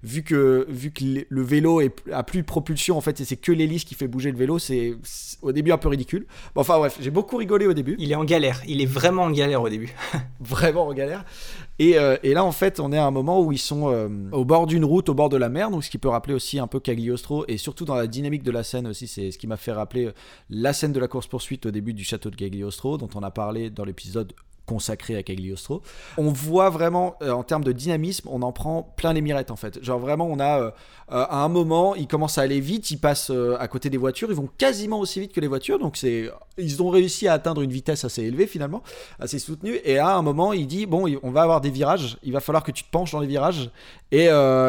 vu 0.02 0.22
que 0.22 0.66
vu 0.68 0.90
que 0.90 1.04
le- 1.04 1.24
le 1.28 1.42
vélo 1.42 1.80
est, 1.80 1.94
a 2.12 2.22
plus 2.22 2.40
de 2.40 2.46
propulsion 2.46 2.96
en 2.96 3.00
fait 3.00 3.20
et 3.20 3.24
c'est 3.24 3.36
que 3.36 3.52
l'hélice 3.52 3.84
qui 3.84 3.94
fait 3.94 4.08
bouger 4.08 4.30
le 4.30 4.38
vélo, 4.38 4.58
c'est 4.58 4.94
c'est 5.02 5.38
au 5.42 5.52
début 5.52 5.72
un 5.72 5.78
peu 5.78 5.88
ridicule. 5.88 6.26
Bon, 6.54 6.60
enfin 6.62 6.78
bref, 6.78 6.96
j'ai 7.00 7.10
beaucoup 7.10 7.36
rigolé 7.36 7.66
au 7.66 7.72
début. 7.74 7.96
Il 7.98 8.10
est 8.10 8.14
en 8.14 8.24
galère, 8.24 8.60
il 8.66 8.80
est 8.80 8.86
vraiment 8.86 9.24
en 9.24 9.30
galère 9.30 9.62
au 9.62 9.68
début. 9.68 9.92
vraiment 10.40 10.86
en 10.86 10.93
galère. 10.94 11.24
Et, 11.78 11.98
euh, 11.98 12.16
et 12.22 12.34
là, 12.34 12.44
en 12.44 12.52
fait, 12.52 12.80
on 12.80 12.92
est 12.92 12.98
à 12.98 13.04
un 13.04 13.10
moment 13.10 13.40
où 13.40 13.52
ils 13.52 13.58
sont 13.58 13.92
euh, 13.92 14.08
au 14.32 14.44
bord 14.44 14.66
d'une 14.66 14.84
route, 14.84 15.08
au 15.08 15.14
bord 15.14 15.28
de 15.28 15.36
la 15.36 15.48
mer, 15.48 15.70
donc 15.70 15.84
ce 15.84 15.90
qui 15.90 15.98
peut 15.98 16.08
rappeler 16.08 16.34
aussi 16.34 16.58
un 16.58 16.66
peu 16.66 16.80
Cagliostro, 16.80 17.44
et 17.48 17.56
surtout 17.56 17.84
dans 17.84 17.94
la 17.94 18.06
dynamique 18.06 18.42
de 18.42 18.50
la 18.50 18.62
scène 18.62 18.86
aussi, 18.86 19.06
c'est 19.06 19.30
ce 19.30 19.38
qui 19.38 19.46
m'a 19.46 19.56
fait 19.56 19.72
rappeler 19.72 20.06
euh, 20.06 20.12
la 20.50 20.72
scène 20.72 20.92
de 20.92 21.00
la 21.00 21.08
course-poursuite 21.08 21.66
au 21.66 21.70
début 21.70 21.94
du 21.94 22.04
château 22.04 22.30
de 22.30 22.36
Cagliostro, 22.36 22.96
dont 22.96 23.10
on 23.14 23.22
a 23.22 23.30
parlé 23.30 23.70
dans 23.70 23.84
l'épisode 23.84 24.32
consacré 24.66 25.16
à 25.16 25.22
Cagliostro. 25.22 25.82
On 26.16 26.30
voit 26.30 26.70
vraiment, 26.70 27.16
euh, 27.22 27.32
en 27.32 27.42
termes 27.42 27.64
de 27.64 27.72
dynamisme, 27.72 28.28
on 28.30 28.42
en 28.42 28.52
prend 28.52 28.82
plein 28.96 29.12
les 29.12 29.20
mirettes 29.20 29.50
en 29.50 29.56
fait. 29.56 29.82
Genre 29.82 29.98
vraiment, 29.98 30.26
on 30.26 30.38
a 30.38 30.60
euh, 30.60 30.70
euh, 31.12 31.26
à 31.28 31.38
un 31.38 31.48
moment, 31.48 31.94
ils 31.94 32.06
commencent 32.06 32.38
à 32.38 32.42
aller 32.42 32.60
vite, 32.60 32.90
ils 32.90 32.98
passent 32.98 33.30
à 33.58 33.68
côté 33.68 33.90
des 33.90 33.98
voitures, 33.98 34.30
ils 34.30 34.36
vont 34.36 34.48
quasiment 34.58 35.00
aussi 35.00 35.20
vite 35.20 35.32
que 35.32 35.40
les 35.40 35.48
voitures, 35.48 35.78
donc 35.78 35.96
c'est, 35.96 36.30
ils 36.56 36.82
ont 36.82 36.88
réussi 36.88 37.28
à 37.28 37.34
atteindre 37.34 37.60
une 37.60 37.70
vitesse 37.70 38.04
assez 38.04 38.22
élevée 38.22 38.46
finalement, 38.46 38.82
assez 39.18 39.38
soutenue. 39.38 39.78
Et 39.84 39.98
à 39.98 40.16
un 40.16 40.22
moment, 40.22 40.52
il 40.52 40.66
dit 40.66 40.86
bon, 40.86 41.06
on 41.22 41.30
va 41.30 41.42
avoir 41.42 41.60
des 41.60 41.70
virages, 41.70 42.16
il 42.22 42.32
va 42.32 42.40
falloir 42.40 42.62
que 42.62 42.72
tu 42.72 42.84
te 42.84 42.90
penches 42.90 43.12
dans 43.12 43.20
les 43.20 43.26
virages, 43.26 43.70
et, 44.12 44.28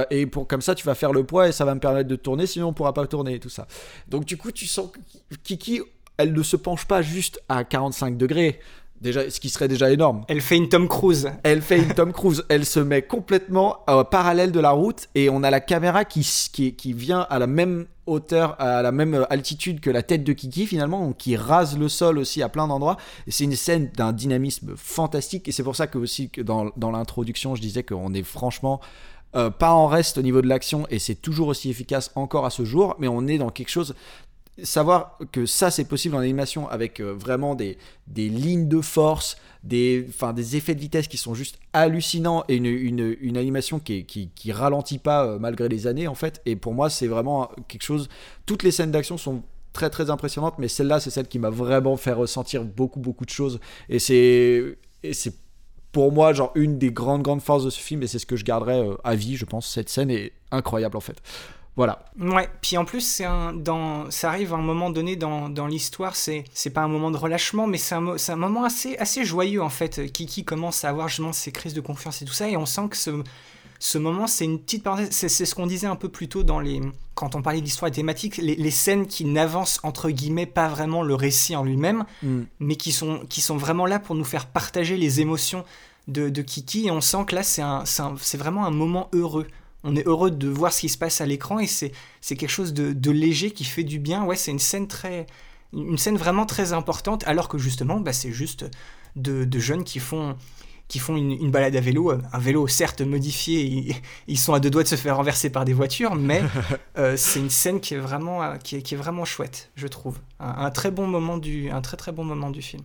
et 0.10 0.26
pour 0.26 0.48
comme 0.48 0.62
ça, 0.62 0.76
tu 0.76 0.86
vas 0.86 0.96
faire 0.96 1.14
le 1.14 1.24
poids 1.24 1.48
et 1.48 1.52
ça 1.52 1.64
va 1.64 1.74
me 1.74 1.80
permettre 1.80 2.10
de 2.10 2.16
tourner, 2.16 2.48
sinon 2.48 2.68
on 2.68 2.74
pourra 2.74 2.94
pas 2.94 3.08
tourner 3.08 3.36
et 3.36 3.40
tout 3.40 3.50
ça. 3.50 3.68
Donc 4.10 4.26
du 4.26 4.36
coup, 4.36 4.52
tu 4.52 4.66
sens 4.66 4.90
que 4.92 5.36
Kiki, 5.44 5.82
elle 6.18 6.34
ne 6.34 6.44
se 6.44 6.56
penche 6.56 6.86
pas 6.86 7.02
juste 7.02 7.42
à 7.50 7.64
45 7.64 8.18
degrés. 8.18 8.60
Déjà, 9.02 9.30
ce 9.30 9.40
qui 9.40 9.50
serait 9.50 9.68
déjà 9.68 9.92
énorme. 9.92 10.24
Elle 10.28 10.42
fait 10.42 10.58
une 10.58 10.70
Tom 10.70 10.88
Cruise. 10.88 11.30
Elle 11.44 11.62
fait 11.62 11.78
une 11.78 11.94
Tom 11.94 12.14
Cruise. 12.14 12.44
Elle 12.50 12.66
se 12.66 12.80
met 12.80 13.02
complètement 13.02 13.80
euh, 13.90 14.04
parallèle 14.04 14.52
de 14.52 14.60
la 14.60 14.72
route 14.72 15.08
et 15.16 15.30
on 15.30 15.44
a 15.44 15.50
la 15.50 15.60
caméra 15.60 16.06
qui, 16.06 16.28
qui, 16.52 16.76
qui 16.76 16.94
vient 16.94 17.28
à 17.30 17.38
la 17.38 17.48
même 17.48 17.86
hauteur, 18.08 18.56
à 18.60 18.82
la 18.82 18.92
même 18.92 19.26
altitude 19.30 19.80
que 19.80 19.90
la 19.90 20.02
tête 20.02 20.24
de 20.24 20.32
Kiki 20.32 20.66
finalement, 20.66 21.06
donc 21.06 21.18
qui 21.18 21.36
rase 21.36 21.78
le 21.78 21.90
sol 21.90 22.18
aussi 22.18 22.42
à 22.42 22.50
plein 22.50 22.68
d'endroits. 22.68 22.98
C'est 23.28 23.44
une 23.44 23.56
scène 23.56 23.92
d'un 23.96 24.14
dynamisme 24.14 24.74
fantastique 24.78 25.48
et 25.48 25.52
c'est 25.52 25.64
pour 25.64 25.76
ça 25.76 25.88
que 25.88 25.98
aussi 25.98 26.30
que 26.30 26.42
dans, 26.42 26.72
dans 26.78 26.92
l'introduction 26.92 27.56
je 27.56 27.62
disais 27.62 27.84
qu'on 27.84 28.14
est 28.14 28.24
franchement 28.24 28.80
euh, 29.36 29.50
pas 29.50 29.72
en 29.72 29.88
reste 29.88 30.18
au 30.18 30.22
niveau 30.22 30.42
de 30.42 30.48
l'action 30.48 30.88
et 30.90 30.98
c'est 30.98 31.16
toujours 31.16 31.50
aussi 31.50 31.70
efficace 31.70 32.12
encore 32.16 32.46
à 32.46 32.50
ce 32.50 32.64
jour, 32.64 32.96
mais 33.00 33.10
on 33.10 33.28
est 33.28 33.38
dans 33.38 33.50
quelque 33.50 33.70
chose 33.70 33.94
savoir 34.64 35.18
que 35.32 35.46
ça 35.46 35.72
c'est 35.72 35.86
possible 35.86 36.16
en 36.16 36.20
animation 36.20 36.70
avec 36.70 37.00
euh, 37.00 37.14
vraiment 37.14 37.56
des, 37.56 37.78
des 38.08 38.30
lignes 38.30 38.68
de 38.68 38.82
force, 38.82 39.38
des, 39.64 40.06
enfin, 40.10 40.34
des 40.34 40.56
effets 40.56 40.76
de 40.76 40.80
vitesse 40.80 41.08
qui 41.08 41.18
sont 41.18 41.34
juste 41.34 41.60
hallucinants 41.74 42.44
et 42.48 42.56
une, 42.56 42.66
une, 42.66 43.16
une 43.20 43.38
animation 43.38 43.80
qui, 43.80 44.00
est, 44.00 44.04
qui, 44.04 44.30
qui, 44.34 44.52
ralentit 44.52 45.00
pas 45.00 45.26
euh, 45.26 45.40
malgré 45.40 45.68
les 45.68 45.88
années 45.88 46.08
en 46.08 46.16
fait. 46.16 46.42
Et 46.46 46.56
pour 46.56 46.74
moi 46.74 46.90
c'est 46.90 47.08
vraiment 47.08 47.50
quelque 47.68 47.84
chose. 47.84 48.08
Toutes 48.46 48.64
les 48.64 48.72
scènes 48.72 48.92
d'action 48.92 49.18
sont 49.18 49.44
très 49.74 49.90
très 49.90 50.10
impressionnantes, 50.10 50.56
mais 50.58 50.70
celle-là 50.70 51.00
c'est 51.00 51.10
celle 51.10 51.28
qui 51.28 51.40
m'a 51.40 51.50
vraiment 51.50 51.98
fait 51.98 52.14
ressentir 52.14 52.64
beaucoup 52.64 53.00
beaucoup 53.00 53.26
de 53.26 53.32
choses. 53.32 53.60
Et 53.90 54.00
c'est 54.00 54.78
pour 55.92 56.12
moi 56.12 56.34
genre 56.34 56.52
une 56.56 56.78
des 56.78 56.92
grandes 56.92 57.24
grandes 57.24 57.42
forces 57.42 57.64
de 57.64 57.70
ce 57.70 57.80
film 57.80 58.04
et 58.04 58.08
c'est 58.08 58.20
ce 58.20 58.26
que 58.26 58.36
je 58.36 58.44
garderai 58.44 58.80
euh, 58.80 58.96
à 59.04 59.16
vie 59.16 59.36
je 59.36 59.46
pense. 59.46 59.68
Cette 59.68 59.90
scène 59.90 60.12
est 60.12 60.32
incroyable 60.52 60.96
en 60.96 61.02
fait. 61.02 61.22
Voilà. 61.76 62.06
Ouais, 62.18 62.48
puis 62.62 62.78
en 62.78 62.86
plus, 62.86 63.02
c'est 63.02 63.26
un, 63.26 63.52
dans, 63.52 64.10
ça 64.10 64.30
arrive 64.30 64.54
à 64.54 64.58
un 64.58 64.62
moment 64.62 64.90
donné 64.90 65.18
dans, 65.18 65.50
dans 65.50 65.68
l'histoire, 65.68 66.16
c'est, 66.16 66.46
c'est 66.54 66.70
pas 66.70 66.82
un 66.82 66.88
moment 66.88 67.12
de 67.12 67.18
relâchement, 67.18 67.68
mais 67.68 67.78
c'est 67.78 67.96
un, 67.96 68.18
c'est 68.18 68.32
un 68.32 68.38
moment 68.38 68.64
assez, 68.64 68.96
assez 68.98 69.26
joyeux 69.26 69.62
en 69.62 69.70
fait. 69.70 70.12
Kiki 70.12 70.46
commence 70.46 70.86
à 70.86 70.90
avoir 70.90 71.10
justement 71.10 71.34
ses 71.34 71.52
crises 71.52 71.74
de 71.74 71.82
confiance 71.82 72.22
et 72.22 72.26
tout 72.26 72.34
ça, 72.34 72.48
et 72.48 72.56
on 72.56 72.66
sent 72.66 72.88
que 72.90 72.96
ce, 72.96 73.22
ce 73.80 73.98
moment, 73.98 74.26
c'est 74.26 74.46
une 74.46 74.60
petite 74.60 74.84
parenthèse. 74.84 75.10
C'est, 75.12 75.28
c'est 75.28 75.46
ce 75.46 75.54
qu'on 75.54 75.68
disait 75.68 75.88
un 75.88 75.98
peu 75.98 76.08
plus 76.08 76.30
tôt 76.30 76.44
dans 76.44 76.62
les, 76.62 76.80
quand 77.14 77.36
on 77.36 77.42
parlait 77.42 77.60
d'histoire 77.60 77.90
et 77.90 77.94
thématique, 77.94 78.38
les, 78.38 78.56
les, 78.56 78.72
scènes 78.72 79.06
qui 79.06 79.26
n'avancent 79.26 79.82
entre 79.84 80.10
guillemets 80.10 80.46
pas 80.46 80.70
vraiment 80.70 81.04
le 81.04 81.14
récit 81.14 81.58
en 81.58 81.64
lui-même, 81.66 82.06
mm. 82.24 82.42
mais 82.62 82.78
qui 82.78 82.94
sont, 82.94 83.20
qui 83.28 83.42
sont 83.42 83.58
vraiment 83.58 83.86
là 83.86 84.00
pour 84.00 84.16
nous 84.16 84.24
faire 84.24 84.46
partager 84.46 84.96
les 84.96 85.20
émotions 85.20 85.66
de, 86.08 86.30
de 86.30 86.42
Kiki, 86.42 86.88
et 86.88 86.92
on 86.92 87.02
sent 87.02 87.26
que 87.28 87.36
là, 87.36 87.44
c'est, 87.44 87.62
un, 87.62 87.84
c'est, 87.84 88.02
un, 88.02 88.16
c'est 88.18 88.38
vraiment 88.38 88.66
un 88.66 88.72
moment 88.72 89.10
heureux 89.12 89.48
on 89.86 89.96
est 89.96 90.06
heureux 90.08 90.32
de 90.32 90.50
voir 90.50 90.74
ce 90.74 90.82
qui 90.82 90.90
se 90.90 90.98
passe 90.98 91.22
à 91.22 91.26
l'écran 91.26 91.60
et 91.60 91.68
c'est 91.68 91.92
quelque 92.22 92.50
chose 92.50 92.74
de, 92.74 92.92
de, 92.92 93.12
léger 93.12 93.52
qui 93.52 93.64
fait 93.64 93.84
du 93.84 94.00
bien. 94.00 94.26
Ouais, 94.26 94.36
c'est 94.36 94.52
une 94.52 94.60
scène 94.60 94.88
très, 94.88 95.28
une 95.74 95.98
scène 95.98 96.18
vraiment 96.18 96.46
très 96.46 96.74
importante, 96.74 97.24
alors 97.28 97.48
que 97.48 97.58
justement, 97.58 98.00
bah, 98.00 98.12
c'est 98.12 98.32
juste 98.32 98.66
de, 99.16 99.46
de, 99.46 99.60
jeunes 99.60 99.84
qui 99.84 100.00
font, 100.00 100.36
qui 100.88 100.98
font 100.98 101.16
une, 101.16 101.52
balade 101.52 101.76
à 101.76 101.82
vélo, 101.82 102.12
un 102.12 102.40
vélo 102.40 102.68
certes 102.68 103.02
modifié, 103.02 103.96
ils, 104.28 104.40
sont 104.40 104.54
à 104.54 104.60
deux 104.60 104.72
doigts 104.72 104.84
de 104.84 104.88
se 104.88 104.96
faire 104.96 105.18
renverser 105.18 105.52
par 105.52 105.66
des 105.66 105.74
voitures, 105.74 106.16
mais 106.16 106.42
euh, 106.98 107.16
c'est 107.16 107.40
une 107.40 107.52
scène 107.52 107.80
qui 107.80 107.94
est 107.94 108.00
vraiment, 108.00 108.58
qui 108.58 108.78
est, 108.78 108.82
qui 108.82 108.96
est 108.96 108.98
vraiment 108.98 109.24
chouette, 109.24 109.72
je 109.76 109.88
trouve. 109.88 110.18
Un, 110.40 110.72
très 110.72 110.90
bon 110.90 111.06
moment 111.06 111.38
du, 111.38 111.70
un 111.70 111.82
très 111.82 111.98
très 111.98 112.12
bon 112.12 112.24
moment 112.24 112.50
du 112.50 112.64
film. 112.64 112.84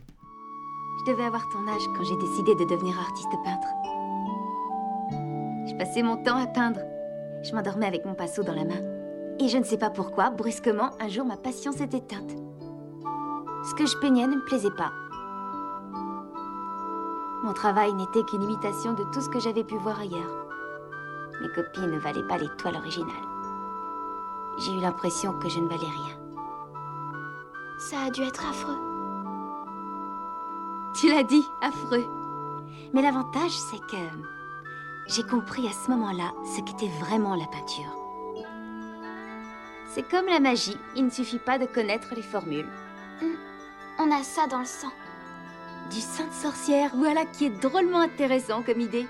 Je 1.05 1.11
devais 1.11 1.23
avoir 1.23 1.49
ton 1.49 1.67
âge 1.67 1.81
quand 1.97 2.03
j'ai 2.03 2.27
décidé 2.27 2.53
de 2.53 2.69
devenir 2.69 2.95
artiste 2.99 3.29
peintre. 3.43 3.67
Je 5.67 5.75
passais 5.75 6.03
mon 6.03 6.17
temps 6.17 6.37
à 6.37 6.47
peindre. 6.47 6.79
Je 7.43 7.55
m'endormais 7.55 7.87
avec 7.87 8.05
mon 8.05 8.13
pinceau 8.13 8.43
dans 8.43 8.53
la 8.53 8.65
main. 8.65 8.81
Et 9.39 9.49
je 9.49 9.57
ne 9.57 9.63
sais 9.63 9.77
pas 9.77 9.89
pourquoi, 9.89 10.29
brusquement, 10.29 10.91
un 10.99 11.07
jour 11.07 11.25
ma 11.25 11.37
passion 11.37 11.71
s'est 11.71 11.85
éteinte. 11.85 12.31
Ce 13.63 13.73
que 13.75 13.85
je 13.85 13.97
peignais 13.97 14.27
ne 14.27 14.35
me 14.35 14.45
plaisait 14.45 14.71
pas. 14.71 14.91
Mon 17.43 17.53
travail 17.53 17.91
n'était 17.93 18.23
qu'une 18.23 18.43
imitation 18.43 18.93
de 18.93 19.03
tout 19.11 19.21
ce 19.21 19.29
que 19.29 19.39
j'avais 19.39 19.63
pu 19.63 19.75
voir 19.77 19.99
ailleurs. 19.99 20.45
Mes 21.41 21.49
copies 21.49 21.81
ne 21.81 21.97
valaient 21.97 22.27
pas 22.27 22.37
l'étoile 22.37 22.75
originale. 22.75 23.15
J'ai 24.59 24.73
eu 24.73 24.79
l'impression 24.79 25.33
que 25.39 25.49
je 25.49 25.59
ne 25.59 25.67
valais 25.67 25.79
rien. 25.79 26.17
Ça 27.79 27.97
a 28.05 28.11
dû 28.11 28.21
être 28.21 28.47
affreux. 28.47 28.77
Tu 30.93 31.09
l'as 31.09 31.23
dit, 31.23 31.43
affreux. 31.63 32.05
Mais 32.93 33.01
l'avantage, 33.01 33.57
c'est 33.57 33.79
que 33.87 33.97
j'ai 35.13 35.23
compris 35.23 35.67
à 35.67 35.71
ce 35.71 35.89
moment-là 35.91 36.31
ce 36.45 36.61
qu'était 36.61 36.91
vraiment 36.99 37.35
la 37.35 37.45
peinture. 37.45 37.97
C'est 39.93 40.07
comme 40.09 40.27
la 40.27 40.39
magie, 40.39 40.77
il 40.95 41.05
ne 41.05 41.09
suffit 41.09 41.39
pas 41.39 41.59
de 41.59 41.65
connaître 41.65 42.15
les 42.15 42.21
formules. 42.21 42.69
Hmm. 43.21 43.35
On 43.99 44.09
a 44.09 44.23
ça 44.23 44.47
dans 44.47 44.59
le 44.59 44.65
sang. 44.65 44.91
Du 45.91 45.99
sang 45.99 46.27
de 46.27 46.33
sorcière, 46.33 46.91
voilà 46.95 47.25
qui 47.25 47.45
est 47.45 47.61
drôlement 47.61 47.99
intéressant 47.99 48.63
comme 48.63 48.79
idée. 48.79 49.05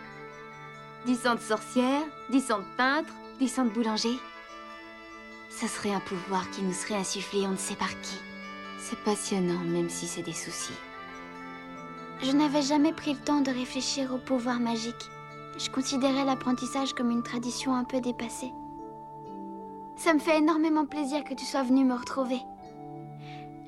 Du 1.05 1.13
sang 1.13 1.35
de 1.35 1.39
sorcière, 1.39 2.01
du 2.31 2.39
sang 2.39 2.59
de 2.59 2.77
peintre, 2.77 3.13
du 3.39 3.47
sang 3.47 3.65
de 3.65 3.69
boulanger. 3.69 4.17
Ce 5.51 5.67
serait 5.67 5.93
un 5.93 5.99
pouvoir 5.99 6.49
qui 6.49 6.63
nous 6.63 6.73
serait 6.73 6.95
insufflé 6.95 7.45
on 7.45 7.51
ne 7.51 7.57
sait 7.57 7.75
par 7.75 7.89
qui. 8.01 8.17
C'est 8.79 8.99
passionnant, 9.03 9.59
même 9.59 9.89
si 9.89 10.07
c'est 10.07 10.23
des 10.23 10.33
soucis. 10.33 10.73
Je 12.23 12.31
n'avais 12.31 12.63
jamais 12.63 12.93
pris 12.93 13.13
le 13.13 13.19
temps 13.19 13.41
de 13.41 13.51
réfléchir 13.51 14.13
au 14.13 14.17
pouvoir 14.17 14.59
magique. 14.59 15.11
Je 15.63 15.69
considérais 15.69 16.25
l'apprentissage 16.25 16.93
comme 16.93 17.11
une 17.11 17.21
tradition 17.21 17.75
un 17.75 17.83
peu 17.83 18.01
dépassée. 18.01 18.51
Ça 19.95 20.11
me 20.11 20.19
fait 20.19 20.39
énormément 20.39 20.87
plaisir 20.87 21.23
que 21.23 21.35
tu 21.35 21.45
sois 21.45 21.61
venu 21.61 21.85
me 21.85 21.93
retrouver. 21.93 22.39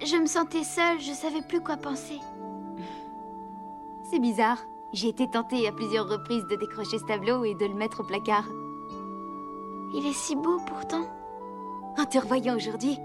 Je 0.04 0.18
me 0.18 0.26
sentais 0.26 0.64
seule, 0.64 1.00
je 1.00 1.12
savais 1.12 1.44
plus 1.44 1.62
quoi 1.62 1.78
penser. 1.78 2.18
C'est 4.10 4.18
bizarre. 4.18 4.58
J'ai 4.91 5.10
été 5.10 5.30
tentée 5.30 5.68
à 5.68 5.72
plusieurs 5.72 6.10
reprises 6.10 6.46
de 6.50 6.56
décrocher 6.56 6.98
ce 6.98 7.06
tableau 7.06 7.46
et 7.46 7.54
de 7.54 7.66
le 7.66 7.76
mettre 7.76 8.00
au 8.00 8.04
placard. 8.04 8.46
Il 9.94 10.08
est 10.08 10.14
si 10.14 10.36
beau 10.36 10.60
pourtant. 10.66 11.06
En 12.00 12.06
te 12.06 12.18
revoyant 12.18 12.56
aujourd'hui, 12.56 12.98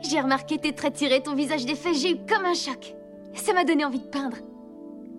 j'ai 0.00 0.20
remarqué 0.20 0.58
tes 0.58 0.74
traits 0.74 0.94
tirés, 0.94 1.22
ton 1.22 1.36
visage 1.36 1.64
défait, 1.64 1.94
j'ai 1.94 2.12
eu 2.12 2.26
comme 2.28 2.44
un 2.44 2.54
choc. 2.54 2.92
Ça 3.34 3.54
m'a 3.54 3.64
donné 3.64 3.84
envie 3.84 4.00
de 4.00 4.08
peindre. 4.08 4.38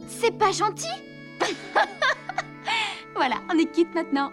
C'est 0.08 0.38
pas 0.38 0.52
gentil? 0.52 0.88
Voilà, 3.18 3.38
on 3.52 3.58
est 3.58 3.72
quitte 3.72 3.96
maintenant. 3.96 4.32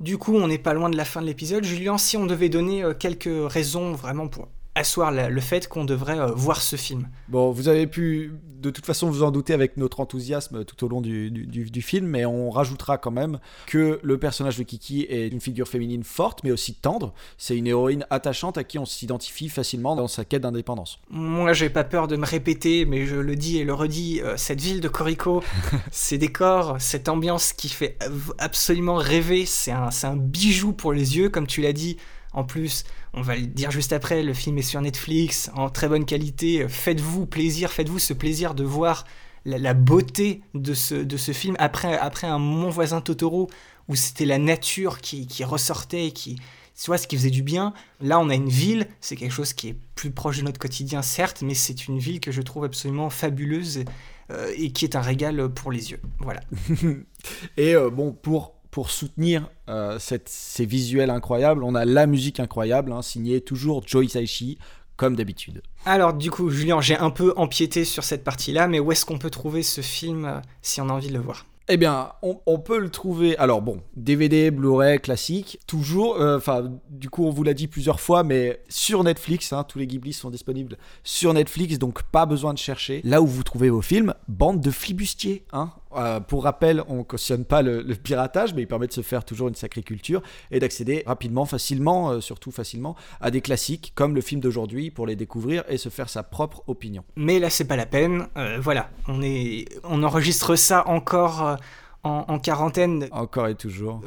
du 0.00 0.18
coup, 0.18 0.34
on 0.34 0.48
n'est 0.48 0.58
pas 0.58 0.74
loin 0.74 0.90
de 0.90 0.98
la 0.98 1.06
fin 1.06 1.22
de 1.22 1.26
l'épisode. 1.26 1.64
Julien, 1.64 1.96
si 1.96 2.18
on 2.18 2.26
devait 2.26 2.50
donner 2.50 2.84
euh, 2.84 2.92
quelques 2.92 3.50
raisons 3.50 3.92
vraiment 3.92 4.28
pour 4.28 4.48
asseoir 4.80 5.12
le 5.12 5.40
fait 5.40 5.68
qu'on 5.68 5.84
devrait 5.84 6.18
euh, 6.18 6.32
voir 6.34 6.60
ce 6.60 6.76
film. 6.76 7.08
Bon, 7.28 7.50
vous 7.50 7.68
avez 7.68 7.86
pu 7.86 8.32
de 8.60 8.70
toute 8.70 8.84
façon 8.84 9.08
vous 9.08 9.22
en 9.22 9.30
douter 9.30 9.54
avec 9.54 9.76
notre 9.76 10.00
enthousiasme 10.00 10.64
tout 10.64 10.84
au 10.84 10.88
long 10.88 11.00
du, 11.00 11.30
du, 11.30 11.82
film, 11.82 12.06
mais 12.06 12.26
on 12.26 12.50
rajoutera 12.50 12.98
quand 12.98 13.10
même 13.10 13.38
que 13.66 13.98
le 14.02 14.18
personnage 14.18 14.58
de 14.58 14.62
Kiki 14.64 15.06
est 15.08 15.28
une 15.28 15.40
figure 15.40 15.66
féminine 15.66 16.04
forte, 16.04 16.44
mais 16.44 16.52
aussi 16.52 16.74
tendre. 16.74 17.14
C'est 17.38 17.56
une 17.56 17.66
héroïne 17.66 18.04
attachante 18.10 18.58
à 18.58 18.64
qui 18.64 18.78
on 18.78 18.84
s'identifie 18.84 19.48
facilement 19.48 19.96
dans 19.96 20.08
sa 20.08 20.24
quête 20.24 20.42
d'indépendance. 20.42 20.98
Moi, 21.08 21.52
j'ai 21.54 21.70
pas 21.70 21.84
peur 21.84 22.06
de 22.06 22.16
me 22.16 22.26
répéter, 22.26 22.84
mais 22.84 23.06
je 23.06 23.16
le 23.16 23.34
dis 23.34 23.58
et 23.58 23.64
le 23.64 23.72
redis, 23.72 24.20
euh, 24.22 24.36
cette 24.36 24.60
ville 24.60 24.80
de 24.80 24.88
Corico, 24.88 25.42
ces 25.90 26.18
décors, 26.18 26.76
cette 26.78 27.08
ambiance 27.08 27.52
qui 27.52 27.68
fait 27.68 27.96
absolument 28.38 28.96
rêver, 28.96 29.46
c'est 29.46 29.72
un, 29.72 29.88
un 30.02 30.16
bijou 30.16 30.72
pour 30.72 30.92
les 30.92 31.16
yeux, 31.16 31.30
comme 31.30 31.46
tu 31.46 31.62
l'as 31.62 31.72
dit. 31.72 31.96
En 32.32 32.44
plus, 32.44 32.84
on 33.12 33.22
va 33.22 33.36
le 33.36 33.46
dire 33.46 33.70
juste 33.70 33.92
après, 33.92 34.22
le 34.22 34.34
film 34.34 34.58
est 34.58 34.62
sur 34.62 34.80
Netflix, 34.80 35.50
en 35.54 35.68
très 35.68 35.88
bonne 35.88 36.04
qualité. 36.04 36.66
Faites-vous 36.68 37.26
plaisir, 37.26 37.72
faites-vous 37.72 37.98
ce 37.98 38.12
plaisir 38.12 38.54
de 38.54 38.64
voir 38.64 39.04
la, 39.44 39.74
beauté 39.74 40.42
de 40.54 40.74
ce, 40.74 40.94
de 40.94 41.16
ce 41.16 41.32
film 41.32 41.56
après, 41.58 41.96
après 41.98 42.26
un 42.26 42.38
Mon 42.38 42.70
voisin 42.70 43.00
Totoro 43.00 43.48
où 43.88 43.96
c'était 43.96 44.26
la 44.26 44.38
nature 44.38 45.00
qui, 45.00 45.26
qui 45.26 45.42
ressortait, 45.42 46.12
qui, 46.12 46.36
tu 46.82 46.96
ce 46.96 47.06
qui 47.06 47.16
faisait 47.16 47.30
du 47.30 47.42
bien. 47.42 47.74
Là, 48.00 48.20
on 48.20 48.30
a 48.30 48.34
une 48.34 48.48
ville, 48.48 48.86
c'est 49.00 49.16
quelque 49.16 49.32
chose 49.32 49.52
qui 49.52 49.68
est 49.68 49.76
plus 49.94 50.10
proche 50.10 50.38
de 50.38 50.42
notre 50.44 50.58
quotidien, 50.58 51.02
certes, 51.02 51.42
mais 51.42 51.54
c'est 51.54 51.88
une 51.88 51.98
ville 51.98 52.20
que 52.20 52.32
je 52.32 52.40
trouve 52.40 52.64
absolument 52.64 53.10
fabuleuse 53.10 53.84
euh, 54.30 54.52
et 54.56 54.72
qui 54.72 54.84
est 54.84 54.96
un 54.96 55.00
régal 55.00 55.48
pour 55.50 55.72
les 55.72 55.90
yeux. 55.90 56.00
Voilà. 56.20 56.40
et 57.56 57.74
euh, 57.74 57.90
bon, 57.90 58.12
pour 58.12 58.54
pour 58.70 58.90
soutenir 58.90 59.48
euh, 59.68 59.98
ces 59.98 60.64
visuels 60.64 61.10
incroyables, 61.10 61.64
on 61.64 61.74
a 61.74 61.84
la 61.84 62.06
musique 62.06 62.40
incroyable, 62.40 62.92
hein, 62.92 63.02
signée 63.02 63.40
toujours 63.40 63.82
Joe 63.86 64.04
Hisaishi, 64.04 64.58
comme 64.96 65.16
d'habitude. 65.16 65.62
Alors 65.86 66.12
du 66.12 66.30
coup, 66.30 66.50
Julien, 66.50 66.80
j'ai 66.80 66.96
un 66.96 67.10
peu 67.10 67.32
empiété 67.36 67.84
sur 67.84 68.04
cette 68.04 68.22
partie-là, 68.22 68.68
mais 68.68 68.80
où 68.80 68.92
est-ce 68.92 69.06
qu'on 69.06 69.18
peut 69.18 69.30
trouver 69.30 69.62
ce 69.62 69.80
film 69.80 70.24
euh, 70.24 70.40
si 70.62 70.80
on 70.80 70.88
a 70.88 70.92
envie 70.92 71.08
de 71.08 71.14
le 71.14 71.20
voir? 71.20 71.46
Eh 71.72 71.76
bien, 71.76 72.10
on, 72.22 72.58
peut 72.58 72.80
le 72.80 72.90
trouver. 72.90 73.38
Alors 73.38 73.62
bon, 73.62 73.80
DVD, 73.94 74.50
Blu-ray, 74.50 74.98
classique, 74.98 75.60
toujours. 75.68 76.20
Euh, 76.20 76.36
enfin, 76.36 76.68
du 76.88 77.08
coup, 77.08 77.24
on 77.24 77.30
vous 77.30 77.44
l'a 77.44 77.54
dit 77.54 77.68
plusieurs 77.68 78.00
fois, 78.00 78.24
mais 78.24 78.60
sur 78.68 79.04
Netflix. 79.04 79.52
Hein, 79.52 79.62
tous 79.62 79.78
les 79.78 79.86
Ghibli 79.86 80.12
sont 80.12 80.30
disponibles 80.30 80.78
sur 81.04 81.32
Netflix, 81.32 81.78
donc 81.78 82.02
pas 82.02 82.26
besoin 82.26 82.54
de 82.54 82.58
chercher. 82.58 83.02
Là 83.04 83.22
où 83.22 83.26
vous 83.26 83.44
trouvez 83.44 83.70
vos 83.70 83.82
films, 83.82 84.14
bande 84.26 84.60
de 84.60 84.70
flibustiers. 84.72 85.44
Hein. 85.52 85.70
Euh, 85.96 86.20
pour 86.20 86.44
rappel, 86.44 86.82
on 86.88 87.02
cautionne 87.02 87.44
pas 87.44 87.62
le, 87.62 87.82
piratage, 87.94 88.54
mais 88.54 88.62
il 88.62 88.66
permet 88.66 88.86
de 88.86 88.92
se 88.92 89.00
faire 89.00 89.24
toujours 89.24 89.48
une 89.48 89.54
sacrée 89.54 89.82
culture 89.82 90.22
et 90.50 90.60
d'accéder 90.60 91.02
rapidement, 91.06 91.46
facilement, 91.46 92.10
euh, 92.10 92.20
surtout 92.20 92.50
facilement, 92.50 92.96
à 93.20 93.30
des 93.30 93.40
classiques 93.40 93.92
comme 93.94 94.14
le 94.14 94.20
film 94.20 94.40
d'aujourd'hui 94.40 94.90
pour 94.90 95.06
les 95.06 95.16
découvrir 95.16 95.64
et 95.68 95.78
se 95.78 95.88
faire 95.88 96.08
sa 96.08 96.22
propre 96.22 96.62
opinion. 96.66 97.04
Mais 97.16 97.38
là, 97.38 97.50
c'est 97.50 97.64
pas 97.64 97.76
la 97.76 97.86
peine. 97.86 98.28
Euh, 98.36 98.58
voilà, 98.60 98.90
on 99.08 99.22
est, 99.22 99.66
on 99.84 100.02
enregistre 100.02 100.56
ça 100.56 100.86
encore. 100.88 101.56
En, 102.02 102.38
quarantaine. 102.38 103.08
Encore 103.10 103.48
et 103.48 103.54
toujours. 103.54 104.00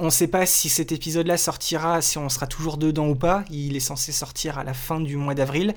on 0.00 0.04
ne 0.04 0.10
sait 0.10 0.28
pas 0.28 0.44
si 0.44 0.68
cet 0.68 0.92
épisode-là 0.92 1.38
sortira, 1.38 2.02
si 2.02 2.18
on 2.18 2.28
sera 2.28 2.46
toujours 2.46 2.76
dedans 2.76 3.08
ou 3.08 3.14
pas. 3.14 3.42
Il 3.50 3.74
est 3.74 3.80
censé 3.80 4.12
sortir 4.12 4.58
à 4.58 4.64
la 4.64 4.74
fin 4.74 5.00
du 5.00 5.16
mois 5.16 5.34
d'avril 5.34 5.74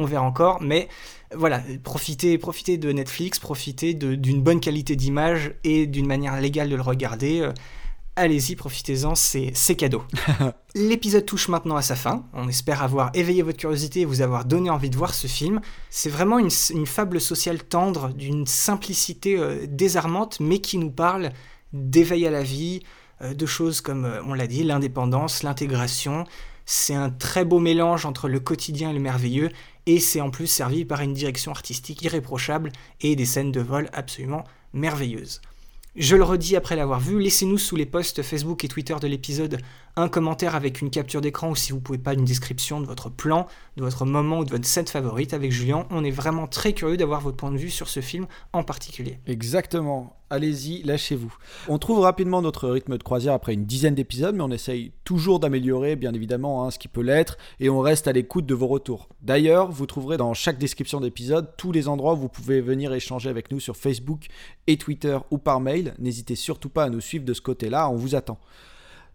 on 0.00 0.06
verra 0.06 0.24
encore, 0.24 0.60
mais 0.60 0.88
voilà, 1.34 1.62
profitez, 1.84 2.38
profitez 2.38 2.76
de 2.76 2.90
Netflix, 2.90 3.38
profitez 3.38 3.94
d'une 3.94 4.42
bonne 4.42 4.60
qualité 4.60 4.96
d'image 4.96 5.54
et 5.62 5.86
d'une 5.86 6.06
manière 6.06 6.40
légale 6.40 6.68
de 6.68 6.76
le 6.76 6.82
regarder. 6.82 7.40
Euh, 7.40 7.52
allez-y, 8.16 8.56
profitez-en, 8.56 9.14
c'est 9.14 9.76
cadeau. 9.76 10.02
L'épisode 10.74 11.24
touche 11.24 11.48
maintenant 11.48 11.76
à 11.76 11.82
sa 11.82 11.94
fin. 11.94 12.24
On 12.32 12.48
espère 12.48 12.82
avoir 12.82 13.10
éveillé 13.14 13.42
votre 13.42 13.58
curiosité 13.58 14.00
et 14.00 14.04
vous 14.04 14.22
avoir 14.22 14.44
donné 14.44 14.70
envie 14.70 14.90
de 14.90 14.96
voir 14.96 15.14
ce 15.14 15.28
film. 15.28 15.60
C'est 15.88 16.10
vraiment 16.10 16.38
une, 16.38 16.50
fable 16.86 17.20
sociale 17.20 17.62
tendre, 17.62 18.08
d'une 18.08 18.46
simplicité 18.46 19.36
euh, 19.38 19.66
désarmante, 19.68 20.40
mais 20.40 20.58
qui 20.58 20.78
nous 20.78 20.90
parle 20.90 21.30
d'éveil 21.72 22.26
à 22.26 22.30
la 22.30 22.42
vie, 22.42 22.80
euh, 23.22 23.34
de 23.34 23.46
choses 23.46 23.80
comme, 23.80 24.10
on 24.26 24.34
l'a 24.34 24.48
dit, 24.48 24.64
l'indépendance, 24.64 25.44
l'intégration. 25.44 26.24
C'est 26.66 26.94
un 26.94 27.10
très 27.10 27.44
beau 27.44 27.58
mélange 27.60 28.04
entre 28.04 28.28
le 28.28 28.40
quotidien 28.40 28.90
et 28.90 28.92
le 28.92 29.00
merveilleux, 29.00 29.50
et 29.90 29.98
c'est 29.98 30.20
en 30.20 30.30
plus 30.30 30.46
servi 30.46 30.84
par 30.84 31.00
une 31.00 31.14
direction 31.14 31.50
artistique 31.50 32.02
irréprochable 32.02 32.70
et 33.00 33.16
des 33.16 33.24
scènes 33.24 33.50
de 33.50 33.60
vol 33.60 33.90
absolument 33.92 34.44
merveilleuses. 34.72 35.40
Je 35.96 36.14
le 36.14 36.22
redis 36.22 36.54
après 36.54 36.76
l'avoir 36.76 37.00
vu, 37.00 37.18
laissez-nous 37.18 37.58
sous 37.58 37.74
les 37.74 37.86
posts 37.86 38.22
Facebook 38.22 38.64
et 38.64 38.68
Twitter 38.68 38.94
de 39.00 39.08
l'épisode 39.08 39.58
un 39.96 40.08
commentaire 40.08 40.54
avec 40.54 40.80
une 40.80 40.90
capture 40.90 41.20
d'écran 41.20 41.50
ou 41.50 41.56
si 41.56 41.72
vous 41.72 41.80
pouvez 41.80 41.98
pas 41.98 42.14
une 42.14 42.24
description 42.24 42.80
de 42.80 42.86
votre 42.86 43.10
plan, 43.10 43.48
de 43.76 43.82
votre 43.82 44.04
moment 44.04 44.38
ou 44.38 44.44
de 44.44 44.50
votre 44.50 44.64
scène 44.64 44.86
favorite 44.86 45.34
avec 45.34 45.50
Julien. 45.50 45.88
On 45.90 46.04
est 46.04 46.12
vraiment 46.12 46.46
très 46.46 46.72
curieux 46.72 46.96
d'avoir 46.96 47.20
votre 47.20 47.36
point 47.36 47.50
de 47.50 47.58
vue 47.58 47.70
sur 47.70 47.88
ce 47.88 47.98
film 47.98 48.28
en 48.52 48.62
particulier. 48.62 49.18
Exactement. 49.26 50.19
Allez-y, 50.32 50.84
lâchez-vous. 50.84 51.34
On 51.66 51.78
trouve 51.78 51.98
rapidement 51.98 52.40
notre 52.40 52.68
rythme 52.68 52.96
de 52.96 53.02
croisière 53.02 53.32
après 53.32 53.52
une 53.52 53.64
dizaine 53.64 53.96
d'épisodes, 53.96 54.36
mais 54.36 54.44
on 54.44 54.52
essaye 54.52 54.92
toujours 55.02 55.40
d'améliorer, 55.40 55.96
bien 55.96 56.14
évidemment, 56.14 56.64
hein, 56.64 56.70
ce 56.70 56.78
qui 56.78 56.86
peut 56.86 57.02
l'être, 57.02 57.36
et 57.58 57.68
on 57.68 57.80
reste 57.80 58.06
à 58.06 58.12
l'écoute 58.12 58.46
de 58.46 58.54
vos 58.54 58.68
retours. 58.68 59.08
D'ailleurs, 59.22 59.72
vous 59.72 59.86
trouverez 59.86 60.18
dans 60.18 60.32
chaque 60.32 60.58
description 60.58 61.00
d'épisode 61.00 61.50
tous 61.56 61.72
les 61.72 61.88
endroits 61.88 62.12
où 62.12 62.18
vous 62.18 62.28
pouvez 62.28 62.60
venir 62.60 62.92
échanger 62.92 63.28
avec 63.28 63.50
nous 63.50 63.58
sur 63.58 63.76
Facebook 63.76 64.28
et 64.68 64.76
Twitter 64.76 65.18
ou 65.32 65.38
par 65.38 65.58
mail. 65.58 65.94
N'hésitez 65.98 66.36
surtout 66.36 66.68
pas 66.68 66.84
à 66.84 66.90
nous 66.90 67.00
suivre 67.00 67.24
de 67.24 67.34
ce 67.34 67.40
côté-là, 67.40 67.90
on 67.90 67.96
vous 67.96 68.14
attend. 68.14 68.38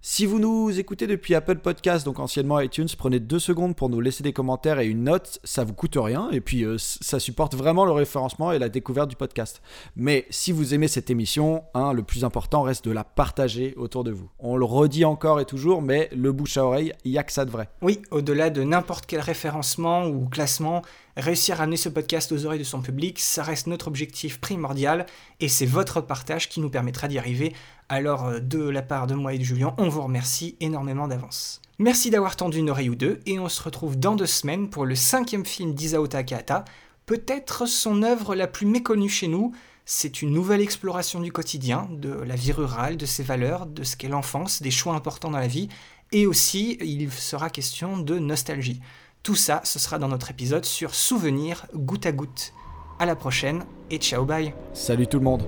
Si 0.02 0.26
vous 0.26 0.40
nous 0.40 0.80
écoutez 0.80 1.08
depuis 1.08 1.34
Apple 1.34 1.58
Podcast, 1.58 2.06
donc 2.06 2.20
anciennement 2.20 2.60
iTunes, 2.60 2.88
prenez 2.98 3.20
deux 3.20 3.40
secondes 3.40 3.76
pour 3.76 3.90
nous 3.90 4.00
laisser 4.00 4.22
des 4.22 4.34
commentaires 4.34 4.80
et 4.80 4.86
une 4.86 5.04
note, 5.04 5.40
ça 5.44 5.64
vous 5.64 5.74
coûte 5.74 5.98
rien, 5.98 6.30
et 6.32 6.42
puis 6.42 6.64
euh, 6.64 6.78
ça 6.78 7.20
supporte 7.20 7.56
vraiment 7.56 7.86
le 7.86 7.92
référencement 7.92 8.52
et 8.52 8.60
la 8.60 8.70
découverte 8.70 9.10
du 9.10 9.16
podcast. 9.16 9.64
Mais 9.96 10.28
si 10.30 10.52
vous 10.52 10.76
aimez 10.76 10.88
cette 10.88 11.10
émission, 11.10 11.64
hein, 11.74 11.92
le 11.92 12.04
plus 12.04 12.24
important 12.24 12.62
reste 12.62 12.86
de 12.86 12.92
la 12.92 13.04
partager 13.04 13.74
autour 13.78 14.04
de 14.04 14.12
vous. 14.12 14.30
On 14.38 14.58
le 14.58 14.66
redit 14.66 15.06
encore 15.06 15.40
et 15.40 15.46
toujours, 15.46 15.82
mais 15.82 16.10
le 16.16 16.32
bouche 16.32 16.58
à 16.58 16.66
oreille, 16.66 16.94
il 17.04 17.12
n'y 17.12 17.18
a 17.18 17.24
que 17.24 17.34
ça 17.34 17.46
de 17.46 17.52
vrai. 17.52 17.70
Oui, 17.82 18.02
au-delà 18.12 18.52
de 18.52 18.64
n'importe 18.64 19.06
quel 19.08 19.22
référencement 19.22 20.06
ou 20.06 20.28
classement, 20.28 20.84
réussir 21.18 21.60
à 21.60 21.64
amener 21.64 21.78
ce 21.78 21.90
podcast 21.90 22.32
aux 22.32 22.46
oreilles 22.46 22.60
de 22.60 22.64
son 22.64 22.82
public, 22.82 23.20
ça 23.20 23.44
reste 23.44 23.68
notre 23.68 23.88
objectif 23.88 24.40
primordial, 24.40 25.06
et 25.40 25.48
c'est 25.48 25.66
votre 25.66 26.02
partage 26.02 26.50
qui 26.50 26.60
nous 26.60 26.70
permettra 26.70 27.08
d'y 27.08 27.18
arriver 27.18 27.54
alors 27.90 28.26
euh, 28.26 28.40
de 28.40 28.68
la 28.68 28.82
part 28.82 29.08
de 29.08 29.16
moi 29.16 29.34
et 29.34 29.38
de 29.38 29.44
Julien, 29.44 29.74
on 29.78 29.90
vous 29.90 30.02
remercie 30.02 30.58
énormément 30.60 31.08
d'avance. 31.08 31.62
Merci 31.78 32.10
d'avoir 32.10 32.36
tendu 32.36 32.60
une 32.60 32.70
oreille 32.70 32.90
ou 32.90 32.96
deux, 32.96 33.20
et 33.26 33.40
on 33.40 33.50
se 33.50 33.62
retrouve 33.62 33.98
dans 33.98 34.16
deux 34.16 34.26
semaines 34.26 34.70
pour 34.70 34.86
le 34.86 34.96
cinquième 34.96 35.46
film 35.46 35.74
d'Isao 35.74 36.08
Takahata, 36.08 36.66
peut-être 37.06 37.66
son 37.66 38.02
œuvre 38.04 38.36
la 38.36 38.48
plus 38.48 38.66
méconnue 38.66 39.10
chez 39.10 39.28
nous. 39.28 39.54
C'est 39.86 40.22
une 40.22 40.32
nouvelle 40.32 40.62
exploration 40.62 41.20
du 41.20 41.32
quotidien, 41.32 41.88
de 41.92 42.10
la 42.10 42.36
vie 42.36 42.52
rurale, 42.52 42.98
de 42.98 43.06
ses 43.06 43.24
valeurs, 43.24 43.68
de 43.68 43.84
ce 43.84 43.96
qu'est 43.96 44.08
l'enfance, 44.08 44.62
des 44.62 44.72
choix 44.72 44.96
importants 44.96 45.30
dans 45.30 45.38
la 45.38 45.48
vie, 45.48 45.70
et 46.12 46.26
aussi 46.26 46.78
il 46.82 47.12
sera 47.12 47.50
question 47.50 47.98
de 47.98 48.18
nostalgie. 48.20 48.80
Tout 49.26 49.34
ça, 49.34 49.62
ce 49.64 49.80
sera 49.80 49.98
dans 49.98 50.08
notre 50.08 50.30
épisode 50.30 50.66
sur 50.66 50.94
Souvenirs 50.94 51.66
goutte 51.74 52.06
à 52.06 52.12
goutte. 52.12 52.54
À 53.00 53.08
la 53.08 53.16
prochaine 53.16 53.66
et 53.90 53.98
ciao 53.98 54.24
bye. 54.24 54.54
Salut 54.72 55.08
tout 55.08 55.18
le 55.18 55.24
monde. 55.24 55.42